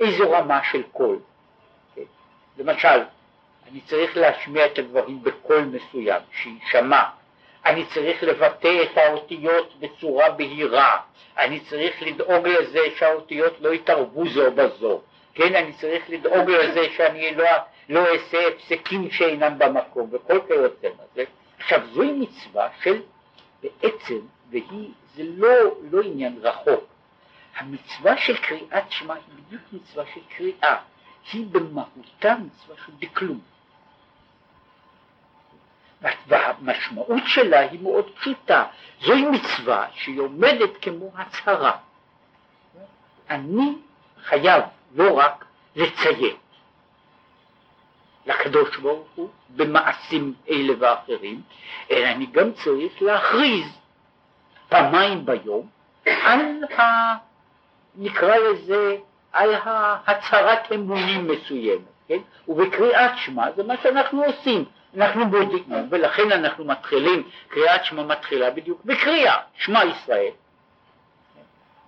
איזו 0.00 0.30
רמה 0.30 0.60
של 0.70 0.82
קול. 0.92 1.18
כן? 1.96 2.02
למשל, 2.58 3.02
אני 3.70 3.80
צריך 3.80 4.16
להשמיע 4.16 4.66
את 4.66 4.78
הדברים 4.78 5.22
בקול 5.22 5.64
מסוים, 5.64 6.22
שיישמע. 6.32 7.02
אני 7.66 7.84
צריך 7.86 8.22
לבטא 8.22 8.82
את 8.82 8.98
האותיות 8.98 9.80
בצורה 9.80 10.30
בהירה, 10.30 10.96
אני 11.38 11.60
צריך 11.60 12.02
לדאוג 12.02 12.48
לזה 12.48 12.80
שהאותיות 12.96 13.60
לא 13.60 13.74
יתערבו 13.74 14.28
זו 14.28 14.50
בזו, 14.52 15.00
כן, 15.34 15.54
אני 15.54 15.72
צריך 15.72 16.04
לדאוג 16.08 16.50
לזה 16.50 16.86
שאני 16.96 17.34
לא, 17.34 17.44
לא 17.88 18.06
אעשה 18.12 18.38
הפסקים 18.48 19.10
שאינם 19.10 19.58
במקום 19.58 20.08
וכל 20.12 20.40
כיוצא 20.48 20.88
בזה. 20.88 21.24
עכשיו 21.58 21.80
זוהי 21.92 22.12
מצווה 22.12 22.68
של 22.82 23.00
בעצם, 23.64 24.18
והיא, 24.50 24.90
זה 25.14 25.22
לא, 25.36 25.48
לא 25.90 26.02
עניין 26.02 26.38
רחוק, 26.42 26.84
המצווה 27.56 28.16
של 28.16 28.36
קריאת 28.36 28.90
שמע 28.90 29.14
היא 29.14 29.22
בדיוק 29.36 29.62
מצווה 29.72 30.04
של 30.14 30.20
קריאה, 30.36 30.76
היא 31.32 31.46
במהותה 31.46 32.34
מצווה 32.34 32.76
של 32.86 32.92
דקלום. 32.98 33.40
והמשמעות 36.26 37.22
שלה 37.26 37.60
היא 37.60 37.80
מאוד 37.80 38.10
פשוטה, 38.14 38.64
זוהי 39.00 39.22
מצווה 39.22 39.86
שהיא 39.94 40.20
עומדת 40.20 40.70
כמו 40.82 41.10
הצהרה. 41.14 41.76
אני 43.30 43.74
חייב 44.24 44.62
לא 44.94 45.18
רק 45.18 45.44
לציית 45.76 46.43
לקדוש 48.26 48.76
ברוך 48.76 49.08
הוא 49.14 49.28
במעשים 49.50 50.34
אלה 50.50 50.72
ואחרים, 50.78 51.40
אלא 51.90 52.06
אני 52.06 52.26
גם 52.26 52.52
צריך 52.52 53.02
להכריז 53.02 53.78
פעמיים 54.68 55.26
ביום 55.26 55.66
על 56.06 56.64
ה... 56.78 57.14
נקרא 57.96 58.36
לזה, 58.36 58.96
על 59.32 59.54
הצהרת 60.06 60.72
אמונים 60.72 61.28
מסוימת, 61.28 61.82
כן? 62.08 62.18
ובקריאת 62.48 63.10
שמע 63.16 63.52
זה 63.56 63.62
מה 63.62 63.74
שאנחנו 63.82 64.24
עושים. 64.24 64.64
אנחנו 64.96 65.30
בודקים, 65.30 65.88
ולכן 65.90 66.32
אנחנו 66.32 66.64
מתחילים, 66.64 67.22
קריאת 67.48 67.84
שמע 67.84 68.02
מתחילה 68.02 68.50
בדיוק 68.50 68.84
בקריאה, 68.84 69.36
שמע 69.58 69.84
ישראל. 69.84 70.30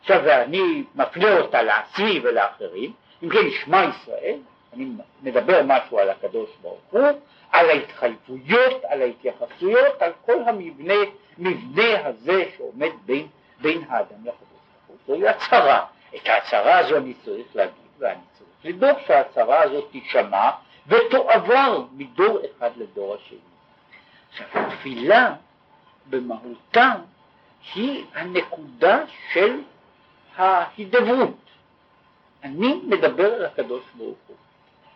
עכשיו 0.01 0.23
ואני 0.25 0.85
מפנה 0.95 1.39
אותה 1.39 1.63
לעצמי 1.63 2.21
ולאחרים, 2.23 2.93
אם 3.23 3.29
כן 3.29 3.51
שמע 3.51 3.85
ישראל, 3.85 4.39
אני 4.77 4.91
מדבר 5.23 5.61
משהו 5.65 5.99
על 5.99 6.11
הקדוש 6.11 6.51
ברוך 6.63 6.81
הוא, 6.91 7.01
על 7.53 7.71
ההתחייבויות, 7.71 8.85
על 8.85 9.03
ההתייחסויות, 9.03 10.03
על 10.03 10.13
כל 10.27 10.43
המבנה, 10.47 10.95
מבנה 11.39 12.07
הזה 12.07 12.45
שעומד 12.57 12.91
בין, 13.07 13.27
בין 13.61 13.85
האדם 13.89 14.21
לקדוש 14.21 14.33
ברוך 14.87 14.87
הוא. 14.87 14.97
זוהי 15.07 15.29
הצהרה. 15.29 15.87
את 16.15 16.29
ההצהרה 16.29 16.79
הזו 16.79 16.97
אני 16.97 17.15
צריך 17.25 17.47
להגיד, 17.57 17.75
ואני 17.99 18.21
צריך 18.33 18.51
לדאוג 18.65 18.99
שההצהרה 19.07 19.63
הזאת 19.63 19.89
תישמע 19.93 20.51
ותועבר 20.87 21.83
מדור 21.93 22.39
אחד 22.45 22.71
לדור 22.77 23.15
השני. 23.15 23.39
עכשיו 24.31 24.63
התפילה 24.67 25.35
במהותה 26.11 26.93
היא 27.75 28.05
הנקודה 28.15 29.05
של 29.33 29.61
ההידברות. 30.37 31.37
אני 32.45 32.81
מדבר 32.85 33.35
על 33.35 33.45
הקדוש 33.45 33.83
ברוך 33.97 34.19
הוא. 34.27 34.37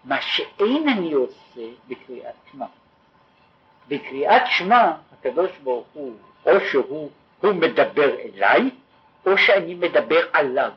מה 0.04 0.22
שאין 0.22 0.88
אני 0.88 1.12
עושה 1.12 1.60
בקריאת 1.88 2.34
שמע. 2.52 2.66
בקריאת 3.88 4.42
שמע 4.46 4.92
הקדוש 5.12 5.50
ברוך 5.62 5.86
הוא 5.92 6.14
או 6.46 6.60
שהוא 6.70 7.10
הוא 7.40 7.52
מדבר 7.52 8.10
אליי 8.20 8.70
או 9.26 9.38
שאני 9.38 9.74
מדבר 9.74 10.20
עליו, 10.32 10.70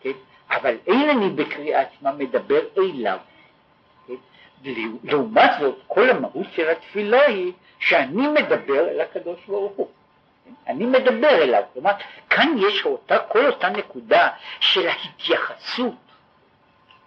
כן? 0.00 0.10
אבל 0.50 0.76
אין 0.86 1.10
אני 1.10 1.28
בקריאת 1.30 1.88
שמע 2.00 2.12
מדבר 2.12 2.60
אליו. 2.78 3.18
לעומת 5.04 5.50
זאת, 5.60 5.78
כל 5.86 6.10
המהות 6.10 6.46
של 6.54 6.70
התפילה 6.70 7.26
היא 7.26 7.52
שאני 7.78 8.28
מדבר 8.28 8.88
אל 8.88 9.00
הקדוש 9.00 9.46
ברוך 9.46 9.72
הוא. 9.76 9.88
אני 10.66 10.86
מדבר 10.86 11.42
אליו, 11.42 11.62
כלומר, 11.72 11.92
כאן 12.30 12.54
יש 12.58 12.84
אותה, 12.84 13.18
כל 13.18 13.46
אותה 13.46 13.68
נקודה 13.68 14.28
של 14.60 14.88
ההתייחסות, 14.88 15.94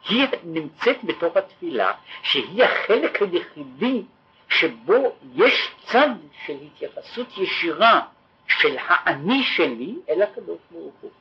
היא 0.10 0.28
נמצאת 0.44 1.04
בתוך 1.04 1.38
התפילה, 1.38 1.92
שהיא 2.24 2.64
החלק 2.64 3.22
היחידי 3.22 4.04
שבו 4.50 5.16
יש 5.36 5.72
צד 5.86 6.10
של 6.46 6.54
התייחסות 6.66 7.38
ישירה 7.38 8.02
של 8.48 8.76
האני 8.80 9.44
שלי 9.44 9.96
אל 10.10 10.22
הקדוש 10.22 10.60
ברוך 10.72 10.94
הוא. 11.02 11.12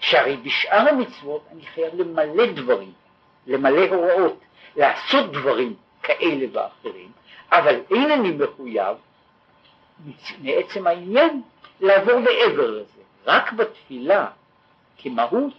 שהרי 0.00 0.36
בשאר 0.36 0.88
המצוות 0.88 1.44
אני 1.52 1.66
חייב 1.66 1.94
למלא 1.94 2.46
דברים, 2.46 2.92
למלא 3.46 3.86
הוראות, 3.88 4.38
לעשות 4.76 5.32
דברים 5.32 5.74
כאלה 6.02 6.46
ואחרים, 6.52 7.12
אבל 7.52 7.80
אין 7.90 8.10
אני 8.10 8.30
מחויב 8.30 8.96
מעצם 10.42 10.86
העניין 10.86 11.42
לעבור 11.80 12.18
מעבר 12.18 12.70
לזה. 12.70 13.02
רק 13.26 13.52
בתפילה 13.52 14.26
כמהות, 14.98 15.52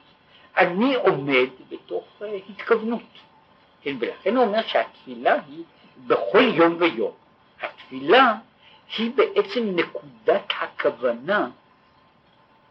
אני 0.57 0.95
עומד 0.95 1.47
בתוך 1.69 2.21
התכוונות. 2.49 3.01
כן, 3.81 3.95
ולכן 3.99 4.35
הוא 4.35 4.45
אומר 4.45 4.61
שהתפילה 4.67 5.33
היא 5.47 5.63
בכל 6.07 6.43
יום 6.53 6.77
ויום. 6.79 7.11
התפילה 7.61 8.35
היא 8.97 9.11
בעצם 9.15 9.75
נקודת 9.75 10.53
הכוונה 10.61 11.49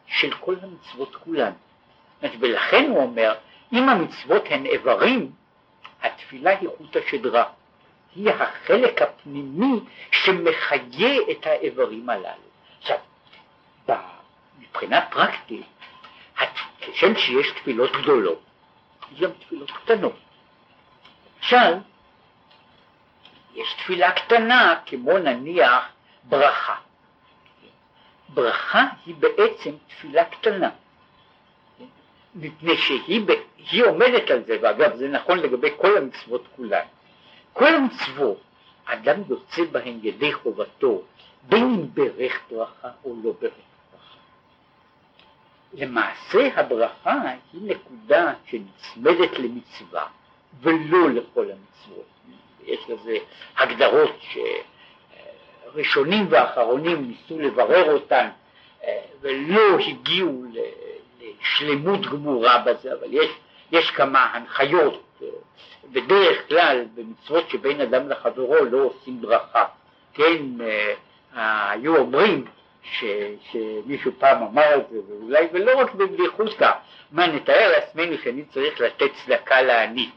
של 0.07 0.35
כל 0.35 0.55
המצוות 0.63 1.17
כולן. 1.17 1.53
ולכן 2.23 2.91
הוא 2.91 3.03
אומר, 3.03 3.35
אם 3.73 3.89
המצוות 3.89 4.43
הן 4.51 4.67
איברים, 4.67 5.33
התפילה 6.03 6.59
היא 6.59 6.69
חוט 6.79 6.97
השדרה. 6.97 7.45
היא 8.17 8.31
החלק 8.31 9.03
הפנימי 9.03 9.81
שמחיה 10.11 11.17
את 11.31 11.47
האיברים 11.47 12.11
הללו. 12.11 12.49
עכשיו, 12.79 12.99
מבחינה 14.59 15.01
פרקטית, 15.11 15.67
כשם 16.93 17.17
שיש 17.17 17.51
תפילות 17.51 17.93
גדולות, 17.93 18.43
יש 19.13 19.21
גם 19.21 19.31
תפילות 19.31 19.71
קטנות. 19.71 20.17
למשל, 21.37 21.75
יש 23.55 23.75
תפילה 23.75 24.13
קטנה, 24.13 24.75
כמו 24.87 25.19
נניח 25.19 25.89
ברכה. 26.25 26.75
ברכה 28.29 28.85
היא 29.07 29.15
בעצם 29.15 29.71
תפילה 29.89 30.25
קטנה. 30.25 30.71
מפני 32.35 32.77
שהיא 32.77 33.85
עומדת 33.85 34.31
על 34.31 34.45
זה, 34.45 34.57
ואגב 34.63 34.97
זה 34.97 35.09
נכון 35.09 35.39
לגבי 35.39 35.69
כל 35.77 35.97
המצוות 35.97 36.45
כולן. 36.57 36.85
כל 37.53 37.75
המצוות, 37.75 38.41
אדם 38.85 39.23
יוצא 39.29 39.65
בהן 39.73 39.99
ידי 40.03 40.33
חובתו, 40.33 41.03
בין 41.43 41.65
אם 41.65 41.95
ברך 41.95 42.41
ברכה 42.51 42.89
או 43.05 43.15
לא 43.25 43.33
ברך. 43.41 43.53
למעשה 45.75 46.49
הברכה 46.57 47.21
היא 47.53 47.61
נקודה 47.63 48.33
שנצמדת 48.47 49.39
למצווה 49.39 50.07
ולא 50.61 51.11
לכל 51.11 51.47
המצוות. 51.51 52.05
יש 52.65 52.81
לזה 52.89 53.17
הגדרות 53.57 54.21
שראשונים 55.73 56.27
ואחרונים 56.31 57.09
ניסו 57.09 57.41
לברר 57.41 57.93
אותן 57.93 58.29
ולא 59.21 59.79
הגיעו 59.79 60.45
לשלמות 61.21 62.01
גמורה 62.01 62.59
בזה, 62.59 62.93
אבל 62.93 63.09
יש, 63.11 63.31
יש 63.73 63.91
כמה 63.91 64.25
הנחיות. 64.25 65.21
בדרך 65.93 66.49
כלל 66.49 66.85
במצוות 66.95 67.51
שבין 67.51 67.81
אדם 67.81 68.09
לחברו 68.09 68.65
לא 68.65 68.79
עושים 68.79 69.21
ברכה. 69.21 69.65
כן, 70.15 70.43
אה, 71.37 71.71
היו 71.71 71.97
אומרים 71.97 72.45
ש, 72.85 73.05
שמישהו 73.51 74.13
פעם 74.19 74.43
אמר 74.43 74.75
את 74.75 74.89
זה, 74.91 74.99
ואולי 75.09 75.47
ולא 75.53 75.81
רק 75.81 75.95
בבדיחותא, 75.95 76.71
מה 77.13 77.27
נתאר 77.27 77.73
לעצמנו 77.73 78.19
שאני 78.25 78.45
צריך 78.45 78.81
לתת 78.81 79.11
צדקה 79.25 79.63
לעני. 79.63 80.11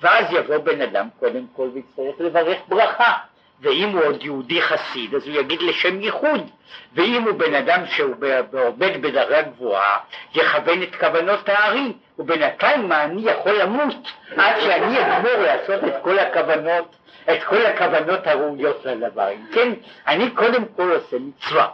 ואז 0.00 0.26
יבוא 0.32 0.56
בן 0.56 0.80
אדם 0.80 1.08
קודם 1.18 1.46
כל 1.56 1.68
ויצטרך 1.74 2.20
לברך 2.20 2.58
ברכה. 2.68 3.12
ואם 3.60 3.88
הוא 3.88 4.04
עוד 4.04 4.22
יהודי 4.22 4.62
חסיד, 4.62 5.14
אז 5.14 5.26
הוא 5.26 5.36
יגיד 5.36 5.62
לשם 5.62 6.00
ייחוד, 6.00 6.50
ואם 6.94 7.22
הוא 7.22 7.38
בן 7.38 7.54
אדם 7.54 7.86
שהוא 7.86 8.14
עובד 8.52 9.02
בדרגה 9.02 9.42
גבוהה, 9.42 9.98
יכוון 10.34 10.82
את 10.82 10.94
כוונות 10.94 11.48
הארי, 11.48 11.92
ובינתיים 12.18 12.92
אני 12.92 13.30
יכול 13.30 13.52
למות 13.52 14.12
עד 14.36 14.60
שאני 14.60 15.00
אגמור 15.00 15.42
לעשות 15.42 15.84
את 15.84 15.94
כל 16.02 16.18
הכוונות, 16.18 16.96
את 17.30 17.42
כל 17.44 17.66
הכוונות 17.66 18.26
הראויות 18.26 18.84
לדבר. 18.84 19.28
כן, 19.52 19.72
אני 20.06 20.30
קודם 20.30 20.64
כל 20.76 20.92
עושה 20.92 21.16
מצווה, 21.20 21.68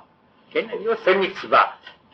כן, 0.50 0.68
אני 0.68 0.86
עושה 0.86 1.16
מצווה, 1.16 1.62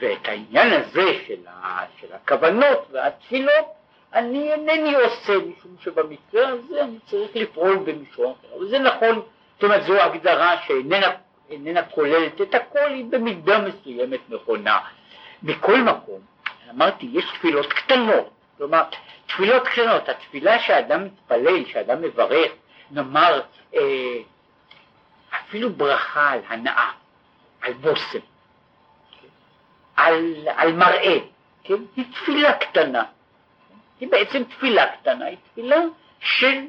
ואת 0.00 0.28
העניין 0.28 0.72
הזה 0.72 1.12
של, 1.26 1.46
ה, 1.48 1.84
של 2.00 2.06
הכוונות 2.12 2.86
והתפילות, 2.90 3.66
אני 4.14 4.52
אינני 4.52 4.94
עושה, 4.94 5.32
משום 5.38 5.76
שבמקרה 5.80 6.48
הזה 6.48 6.82
אני 6.82 6.98
צריך 7.06 7.30
לפעול 7.34 7.76
במישור 7.76 8.36
אחר, 8.40 8.56
אבל 8.56 8.68
זה 8.68 8.78
נכון 8.78 9.22
זאת 9.56 9.64
אומרת 9.64 9.82
זו 9.82 10.02
הגדרה 10.02 10.56
שאיננה 10.66 11.82
כוללת 11.82 12.40
את 12.40 12.54
הכל, 12.54 12.88
היא 12.88 13.04
במידה 13.10 13.58
מסוימת 13.58 14.20
נכונה. 14.28 14.78
מכל 15.42 15.80
מקום, 15.80 16.20
אמרתי, 16.70 17.08
יש 17.12 17.24
תפילות 17.38 17.72
קטנות, 17.72 18.30
כלומר, 18.58 18.82
תפילות 19.26 19.68
קטנות, 19.68 20.08
התפילה 20.08 20.58
שאדם 20.60 21.04
מתפלל, 21.04 21.64
שאדם 21.64 22.02
מברך, 22.02 22.52
נאמר, 22.90 23.40
אה, 23.74 24.16
אפילו 25.40 25.70
ברכה 25.72 26.30
על 26.30 26.40
הנאה, 26.48 26.90
על 27.66 27.72
בושם, 27.72 28.18
על, 29.96 30.48
על 30.56 30.72
מראה, 30.72 31.18
כן? 31.64 31.74
היא 31.96 32.04
תפילה 32.12 32.52
קטנה, 32.52 33.02
היא 34.00 34.08
בעצם 34.08 34.44
תפילה 34.44 34.86
קטנה, 34.96 35.24
היא 35.24 35.36
תפילה 35.52 35.76
של 36.20 36.64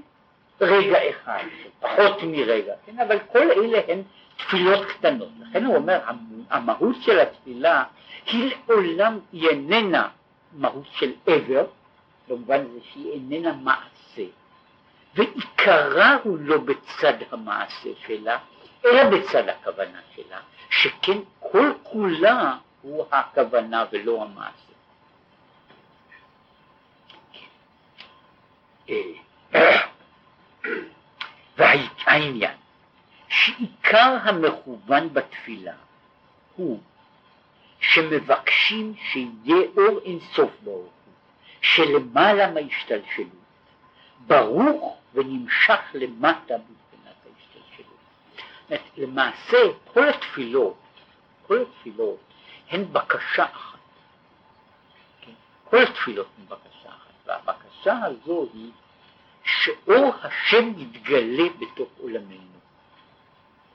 רגע 0.61 1.09
אחד, 1.09 1.43
פחות 1.79 2.23
מרגע, 2.23 2.73
כן? 2.85 2.99
אבל 2.99 3.19
כל 3.31 3.51
אלה 3.51 3.79
הן 3.87 4.01
תפילות 4.37 4.85
קטנות. 4.85 5.29
לכן 5.39 5.65
הוא 5.65 5.75
אומר, 5.75 5.99
המהות 6.49 6.95
של 7.01 7.19
התפילה 7.19 7.83
היא 8.25 8.55
לעולם, 8.69 9.19
היא 9.31 9.49
איננה 9.49 10.07
מהות 10.53 10.85
של 10.91 11.11
עבר, 11.27 11.65
במובן 12.27 12.59
הזה 12.59 12.79
שהיא 12.93 13.11
איננה 13.13 13.53
מעשה, 13.53 14.29
ועיקרה 15.15 16.17
הוא 16.23 16.37
לא 16.39 16.57
בצד 16.57 17.13
המעשה 17.31 17.89
שלה, 18.07 18.37
אלא 18.85 19.03
בצד 19.09 19.49
הכוונה 19.49 19.99
שלה, 20.15 20.39
שכן 20.69 21.17
כל 21.39 21.73
כולה 21.83 22.57
הוא 22.81 23.05
הכוונה 23.11 23.85
ולא 23.91 24.23
המעשה. 24.23 24.67
והעניין 31.57 32.55
שעיקר 33.27 34.17
המכוון 34.23 35.13
בתפילה 35.13 35.73
הוא 36.55 36.79
שמבקשים 37.79 38.93
שיהיה 38.95 39.67
אור 39.77 39.99
אינסוף 40.05 40.51
ברוך 40.63 40.77
הוא, 41.05 41.13
שלמעלה 41.61 42.51
מההשתלשלות, 42.51 43.27
ברוך 44.27 44.97
ונמשך 45.13 45.79
למטה 45.93 46.53
ההשתלשלות. 46.53 46.86
למעשה 48.97 49.57
כל 49.93 50.09
התפילות, 50.09 50.77
כל 51.47 51.61
התפילות 51.61 52.19
הן 52.69 52.85
בקשה 52.93 53.45
אחת. 53.45 53.77
כן? 55.21 55.31
כל 55.63 55.83
התפילות 55.83 56.27
הן 56.37 56.45
בקשה 56.45 56.89
אחת, 56.89 57.13
והבקשה 57.25 58.03
הזו 58.03 58.47
היא 58.53 58.71
שאור 59.43 60.13
השם 60.23 60.73
יתגלה 60.77 61.49
בתוך 61.59 61.89
עולמנו. 61.97 62.57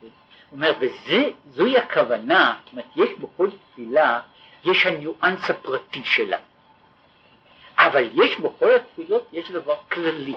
הוא 0.00 0.10
אומר, 0.52 0.72
וזוהי 0.80 1.78
הכוונה, 1.78 2.58
זאת 2.64 2.72
אומרת, 2.72 2.86
יש 2.96 3.18
בכל 3.18 3.50
תפילה, 3.50 4.20
יש 4.64 4.86
הניואנס 4.86 5.50
הפרטי 5.50 6.04
שלה. 6.04 6.38
אבל 7.78 8.08
יש 8.12 8.38
בכל 8.40 8.74
התפילות, 8.74 9.28
יש 9.32 9.50
דבר 9.50 9.76
כללי. 9.92 10.34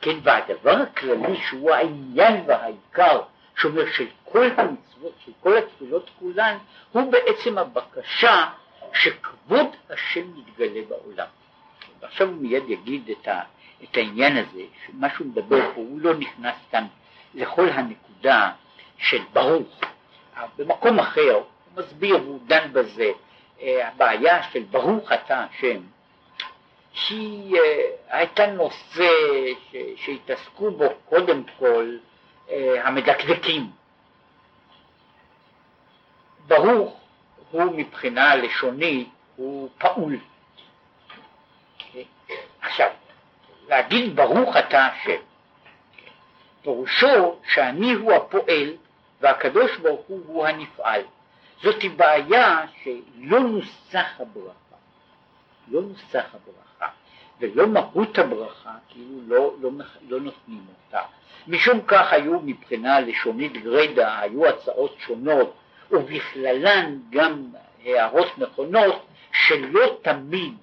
כן, 0.00 0.16
והדבר 0.22 0.76
הכללי 0.76 1.36
שהוא 1.48 1.70
העניין 1.70 2.44
והעיקר, 2.46 3.20
שאומר 3.58 3.92
של 3.92 4.06
כל 4.24 4.50
המצוות, 4.56 5.12
של 5.24 5.32
כל 5.40 5.56
התפילות 5.56 6.10
כולן, 6.18 6.58
הוא 6.92 7.12
בעצם 7.12 7.58
הבקשה 7.58 8.46
שכבוד 8.92 9.66
השם 9.90 10.38
יתגלה 10.38 10.80
בעולם. 10.88 11.26
ועכשיו 12.00 12.28
הוא 12.28 12.36
מיד 12.36 12.70
יגיד 12.70 13.10
את 13.10 13.28
ה... 13.28 13.42
את 13.84 13.96
העניין 13.96 14.36
הזה, 14.36 14.62
שמה 14.86 15.08
שהוא 15.14 15.26
מדבר 15.26 15.60
פה, 15.74 15.80
הוא 15.80 16.00
לא 16.00 16.14
נכנס 16.14 16.54
כאן 16.70 16.86
לכל 17.34 17.68
הנקודה 17.68 18.50
של 18.98 19.22
ברוך. 19.32 19.80
במקום 20.56 20.98
אחר 20.98 21.34
הוא 21.34 21.44
מסביר 21.76 22.16
והוא 22.16 22.40
דן 22.46 22.72
בזה, 22.72 23.10
אה, 23.60 23.88
הבעיה 23.88 24.42
של 24.42 24.62
ברוך 24.62 25.12
אתה 25.12 25.44
השם, 25.44 25.80
היא 27.08 27.56
אה, 27.56 27.90
הייתה 28.08 28.46
נושא 28.46 29.10
שהתעסקו 29.96 30.70
בו 30.70 30.88
קודם 31.08 31.42
כל 31.58 31.96
המדקדקים. 32.84 33.70
ברוך 36.46 37.00
הוא 37.50 37.62
מבחינה 37.76 38.36
לשונית 38.36 39.08
הוא 39.36 39.68
פעול. 39.78 40.18
עכשיו, 42.60 42.90
להגיד 43.68 44.16
ברוך 44.16 44.56
אתה 44.56 44.86
השם. 44.86 45.20
פירושו 46.62 47.40
שאני 47.54 47.92
הוא 47.92 48.12
הפועל 48.12 48.76
והקדוש 49.20 49.76
ברוך 49.76 50.06
הוא 50.06 50.22
הוא 50.26 50.46
הנפעל. 50.46 51.02
זאת 51.62 51.84
בעיה 51.96 52.60
שלא 52.82 53.40
נוסח 53.40 54.20
הברכה, 54.20 54.76
לא 55.68 55.80
נוסח 55.82 56.24
הברכה, 56.34 56.88
ולא 57.40 57.66
מהות 57.66 58.18
הברכה, 58.18 58.72
כאילו 58.88 59.14
לא, 59.26 59.54
לא, 59.60 59.70
לא 60.08 60.20
נותנים 60.20 60.60
אותה. 60.68 61.02
משום 61.48 61.80
כך 61.86 62.12
היו 62.12 62.40
מבחינה 62.40 63.00
לשונית 63.00 63.52
גרידא, 63.52 64.20
היו 64.20 64.46
הצעות 64.46 64.96
שונות, 64.98 65.54
ובכללן 65.90 66.98
גם 67.10 67.44
הערות 67.84 68.38
נכונות, 68.38 69.06
שלא 69.32 69.98
תמיד 70.02 70.54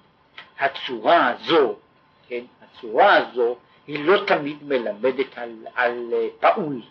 הצורה 0.58 1.28
הזו, 1.28 1.76
כן, 2.28 2.44
הצורה 2.62 3.16
הזו 3.16 3.56
היא 3.86 4.04
לא 4.04 4.24
תמיד 4.26 4.56
מלמדת 4.62 5.38
על, 5.38 5.66
על 5.74 6.12
uh, 6.12 6.40
פעול, 6.40 6.82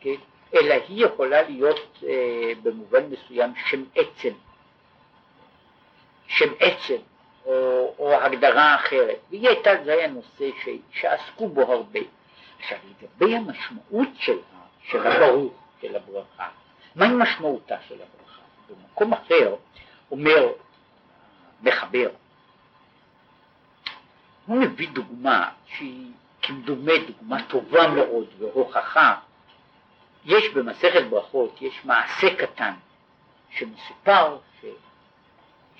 כן, 0.00 0.14
אלא 0.54 0.74
היא 0.88 1.06
יכולה 1.06 1.42
להיות 1.42 1.98
uh, 2.00 2.04
במובן 2.62 3.02
מסוים 3.10 3.52
שם 3.66 3.84
עצם, 3.94 4.32
שם 6.26 6.52
עצם, 6.60 6.96
או, 7.46 7.94
או 7.98 8.14
הגדרה 8.14 8.74
אחרת, 8.74 9.18
והיא 9.30 9.48
הייתה, 9.48 9.70
זה 9.84 9.92
היה 9.92 10.06
נושא 10.06 10.48
ש, 10.64 10.68
שעסקו 10.90 11.48
בו 11.48 11.72
הרבה. 11.72 12.00
עכשיו 12.58 12.78
לגבי 12.90 13.36
המשמעות 13.36 14.08
של, 14.14 14.38
של 14.82 15.06
הברוך, 15.06 15.52
של 15.82 15.96
הברכה, 15.96 16.48
מהי 16.94 17.12
משמעותה 17.12 17.76
של 17.88 17.94
הברכה? 17.94 18.42
במקום 18.68 19.12
אחר 19.12 19.56
אומר 20.10 20.52
מחבר, 21.62 22.08
הוא 24.46 24.56
מביא 24.56 24.88
דוגמה 24.88 25.50
שהיא 25.66 26.10
כמדומה 26.42 26.92
דוגמה 27.06 27.42
טובה 27.42 27.88
מאוד 27.88 28.26
והוכחה, 28.38 29.14
יש 30.24 30.48
במסכת 30.48 31.02
ברכות, 31.10 31.62
יש 31.62 31.84
מעשה 31.84 32.34
קטן 32.36 32.74
שמסופר. 33.50 34.38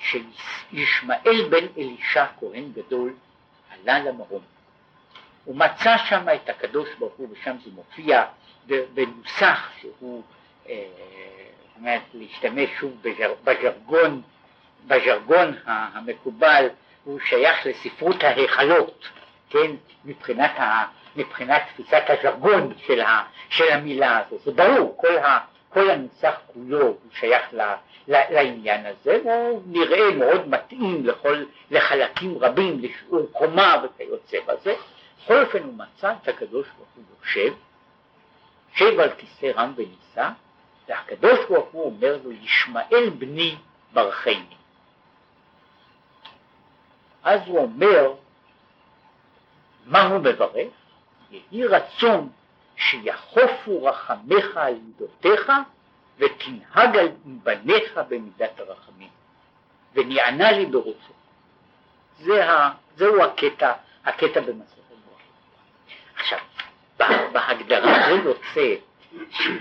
שישמעאל 0.03 1.49
בן 1.51 1.67
אלישע 1.79 2.27
כהן 2.41 2.73
גדול 2.73 3.15
עלה 3.71 3.99
למרום. 3.99 4.43
הוא 5.45 5.57
מצא 5.57 5.97
שם 5.97 6.27
את 6.35 6.49
הקדוש 6.49 6.89
ברוך 6.99 7.15
הוא 7.17 7.29
ושם 7.33 7.57
זה 7.65 7.71
מופיע 7.75 8.25
בנוסח 8.67 9.71
שהוא, 9.81 10.23
אה, 10.69 10.75
אומרת, 11.77 12.03
להשתמש 12.15 12.71
שוב 12.81 12.93
בז'ר, 13.03 13.35
בז'רגון, 13.45 14.23
בז'רגון 14.87 15.55
המקובל, 15.67 16.69
הוא 17.05 17.21
שייך 17.21 17.67
לספרות 17.67 18.25
ההיכלות, 18.25 19.09
כן, 19.51 19.71
מבחינת, 20.05 20.59
ה, 20.59 20.85
מבחינת 21.17 21.63
תפיסת 21.73 22.03
הז'רגון 22.09 22.73
של, 22.87 23.01
ה, 23.01 23.23
של 23.49 23.73
המילה 23.73 24.19
הזו, 24.19 24.39
זה 24.45 24.53
ברור, 24.53 24.97
כל, 25.01 25.19
ה, 25.19 25.39
כל 25.73 25.91
הנוסח 25.91 26.41
כולו 26.47 26.87
הוא 26.87 26.97
שייך 27.13 27.43
ל, 27.53 27.61
ל, 28.09 28.15
לעניין 28.31 28.87
הזה, 28.87 29.19
והוא 29.25 29.63
נראה 29.67 30.11
מאוד 30.11 30.49
מתאים 30.49 31.07
לכל, 31.07 31.45
לחלקים 31.71 32.39
רבים, 32.39 32.79
לשיעור 32.79 33.27
קומה 33.33 33.85
וכיוצא 33.85 34.39
בזה, 34.47 34.75
בכל 35.25 35.45
אופן 35.45 35.63
הוא 35.63 35.75
מצא 35.75 36.15
את 36.23 36.29
הקדוש 36.29 36.67
ברוך 36.77 36.89
הוא 36.95 37.05
יושב, 37.21 37.55
יושב 38.73 39.01
על 39.01 39.11
כיסא 39.11 39.47
רם 39.57 39.73
ונישא, 39.77 40.29
והקדוש 40.89 41.39
ברוך 41.49 41.69
הוא 41.73 41.85
אומר 41.85 42.19
לו, 42.25 42.33
ישמעאל 42.33 43.11
בני 43.11 43.57
ברכני. 43.93 44.57
אז 47.25 47.41
הוא 47.47 47.59
אומר, 47.59 48.13
מה 49.87 50.07
הוא 50.07 50.19
מברך? 50.19 50.69
יהי 51.31 51.67
רצון 51.67 52.29
שיחופו 52.91 53.85
רחמך 53.85 54.57
על 54.57 54.75
מידותיך 54.75 55.53
ותנהג 56.19 56.97
על 56.97 57.09
בניך 57.25 58.01
במידת 58.09 58.61
הרחמים, 58.61 59.09
ונענה 59.95 60.53
לי 60.53 60.67
בראשו. 60.67 61.13
זה 62.19 62.51
ה, 62.51 62.71
זהו 62.97 63.23
הקטע, 63.23 63.73
הקטע 64.05 64.41
במסכת 64.41 64.83
עכשיו, 66.15 66.39
בהגדרה 67.33 67.95
זה 68.07 68.13
יוצא, 68.25 68.75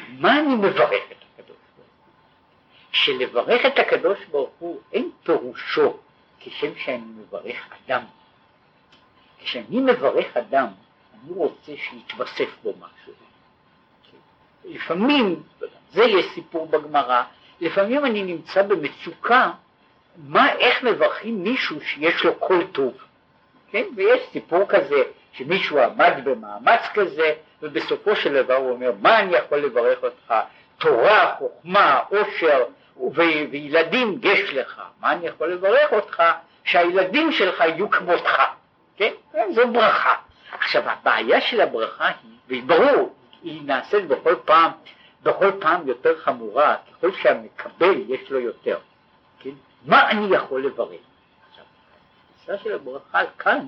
מה 0.10 0.40
אני 0.40 0.56
מברך 0.56 0.92
את 1.12 1.24
הקדוש 1.34 1.58
ברוך 1.76 1.78
הוא? 1.78 1.86
שלברך 2.92 3.66
את 3.66 3.80
הקדוש 3.80 4.26
ברוך 4.26 4.52
הוא 4.60 4.82
אין 4.94 5.12
פירושו 5.24 5.98
כשם 6.40 6.76
שאני 6.76 6.98
מברך 6.98 7.70
אדם. 7.86 8.04
כשאני 9.40 9.80
מברך 9.82 10.38
אדם, 10.38 10.68
אני 11.24 11.34
רוצה 11.36 11.72
שיתווסף 11.78 12.50
בו 12.64 12.74
משהו. 12.78 13.14
לפעמים, 14.66 15.44
זה 15.92 16.04
יש 16.04 16.26
סיפור 16.34 16.68
בגמרא, 16.68 17.24
לפעמים 17.62 18.06
אני 18.06 18.24
נמצא 18.24 18.62
במצוקה, 18.62 19.52
מה, 20.18 20.54
איך 20.54 20.84
מברכים 20.84 21.44
מישהו 21.44 21.82
שיש 21.82 22.24
לו 22.24 22.36
קול 22.36 22.64
טוב, 22.72 22.94
כן? 23.72 23.84
ויש 23.96 24.22
סיפור 24.32 24.66
כזה 24.70 25.04
שמישהו 25.34 25.80
עמד 25.80 26.14
במאמץ 26.24 26.82
כזה, 26.94 27.34
ובסופו 27.62 28.16
של 28.16 28.44
דבר 28.44 28.56
הוא 28.56 28.72
אומר, 28.72 28.92
מה 29.02 29.20
אני 29.20 29.36
יכול 29.36 29.58
לברך 29.58 30.04
אותך? 30.04 30.34
תורה, 30.78 31.36
חוכמה, 31.38 32.00
עושר 32.10 32.64
וילדים 33.52 34.20
יש 34.24 34.54
לך. 34.54 34.82
מה 35.00 35.12
אני 35.12 35.28
יכול 35.28 35.54
לברך 35.54 35.94
אותך? 35.94 36.24
שהילדים 36.64 37.32
שלך 37.32 37.60
יהיו 37.60 37.90
כמותך. 37.90 38.42
כן? 38.98 39.12
זו 39.52 39.68
ברכה. 39.68 40.16
עכשיו 40.62 40.90
הבעיה 40.90 41.42
של 41.42 41.62
הברכה 41.62 42.08
היא, 42.08 42.64
וברור, 42.64 43.16
היא 43.44 43.62
נעשית 43.62 44.08
בכל 44.08 44.36
פעם, 44.46 44.72
בכל 45.24 45.52
פעם 45.62 45.88
יותר 45.88 46.20
חמורה, 46.20 46.76
ככל 46.78 47.12
שהמקבל 47.12 48.04
יש 48.08 48.32
לו 48.32 48.40
יותר. 48.40 48.80
כן? 49.40 49.50
מה 49.86 50.10
אני 50.10 50.36
יכול 50.36 50.66
לברך? 50.66 51.00
עכשיו, 51.50 51.64
התפיסה 52.36 52.58
של 52.64 52.76
הברכה 52.76 53.20
כאן 53.40 53.68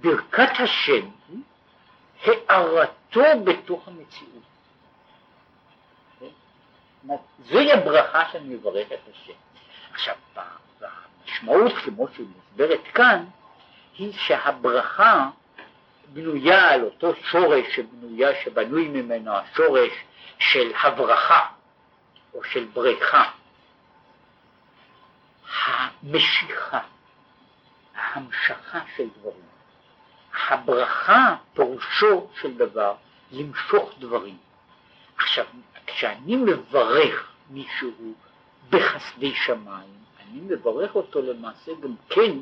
ברכת 0.00 0.52
השם 0.58 1.08
היא 2.24 2.34
הארתו 2.48 3.44
בתוך 3.44 3.88
המציאות. 3.88 4.42
זוהי 7.44 7.72
הברכה 7.72 8.22
שאני 8.32 8.54
מברך 8.54 8.86
את 8.92 8.98
השם. 9.12 9.32
עכשיו, 9.92 10.14
המשמעות 10.80 11.72
כמו 11.84 12.08
שהיא 12.14 12.26
מוסברת 12.26 12.80
כאן, 12.94 13.24
היא 13.98 14.12
שהברכה 14.12 15.30
בנויה 16.12 16.70
על 16.70 16.84
אותו 16.84 17.14
שורש 17.30 17.76
שבנויה, 17.76 18.42
שבנוי 18.44 18.88
ממנו 18.88 19.32
השורש 19.32 19.92
של 20.38 20.72
הברכה 20.82 21.46
או 22.34 22.44
של 22.44 22.64
בריכה. 22.64 23.30
המשיכה, 25.66 26.80
ההמשכה 27.94 28.80
של 28.96 29.08
דברים. 29.20 29.44
הברכה 30.48 31.36
פירושו 31.54 32.28
של 32.40 32.54
דבר 32.56 32.94
למשוך 33.32 33.90
דברים. 33.98 34.36
עכשיו, 35.16 35.44
כשאני 35.86 36.36
מברך 36.36 37.30
מישהו 37.50 38.14
בחסדי 38.70 39.34
שמיים, 39.34 39.94
אני 40.20 40.40
מברך 40.40 40.94
אותו 40.94 41.22
למעשה 41.22 41.72
גם 41.82 41.94
כן 42.08 42.32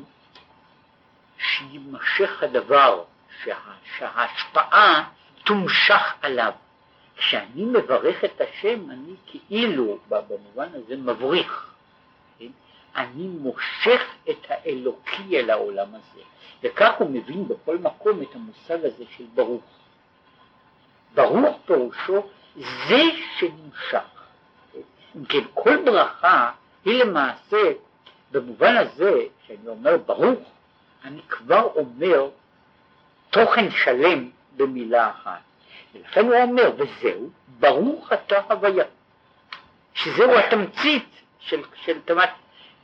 שיימשך 1.37 2.43
הדבר, 2.43 3.03
שה, 3.43 3.57
שההשפעה 3.97 5.09
תומשך 5.43 6.13
עליו. 6.21 6.51
כשאני 7.17 7.65
מברך 7.65 8.23
את 8.23 8.41
השם, 8.41 8.91
אני 8.91 9.13
כאילו, 9.25 9.97
במובן 10.09 10.67
הזה, 10.73 10.97
מבריך. 10.97 11.73
כן? 12.39 12.47
אני 12.95 13.27
מושך 13.27 14.01
את 14.29 14.45
האלוקי 14.49 15.39
אל 15.39 15.49
העולם 15.49 15.87
הזה. 15.95 16.21
וכך 16.63 16.93
הוא 16.97 17.09
מבין 17.09 17.47
בכל 17.47 17.77
מקום 17.77 18.21
את 18.21 18.35
המושג 18.35 18.85
הזה 18.85 19.03
של 19.17 19.25
ברוך. 19.35 19.63
ברוך 21.15 21.57
פירושו 21.65 22.23
זה 22.87 23.01
שנמשך. 23.37 24.23
אם 25.15 25.25
כן, 25.25 25.43
כל 25.53 25.85
ברכה 25.85 26.51
היא 26.85 27.03
למעשה, 27.03 27.71
במובן 28.31 28.77
הזה, 28.77 29.13
שאני 29.47 29.67
אומר 29.67 29.97
ברוך, 29.97 30.39
אני 31.03 31.21
כבר 31.29 31.69
אומר 31.75 32.29
תוכן 33.33 33.71
שלם 33.71 34.29
במילה 34.57 35.09
אחת. 35.09 35.41
ולכן 35.93 36.25
הוא 36.25 36.35
אומר, 36.35 36.71
וזהו, 36.77 37.29
ברוך 37.47 38.13
אתה 38.13 38.39
הוויה. 38.49 38.85
שזהו 39.93 40.39
התמצית 40.39 41.09
של, 41.39 41.61
של 41.75 42.01
תמת, 42.05 42.29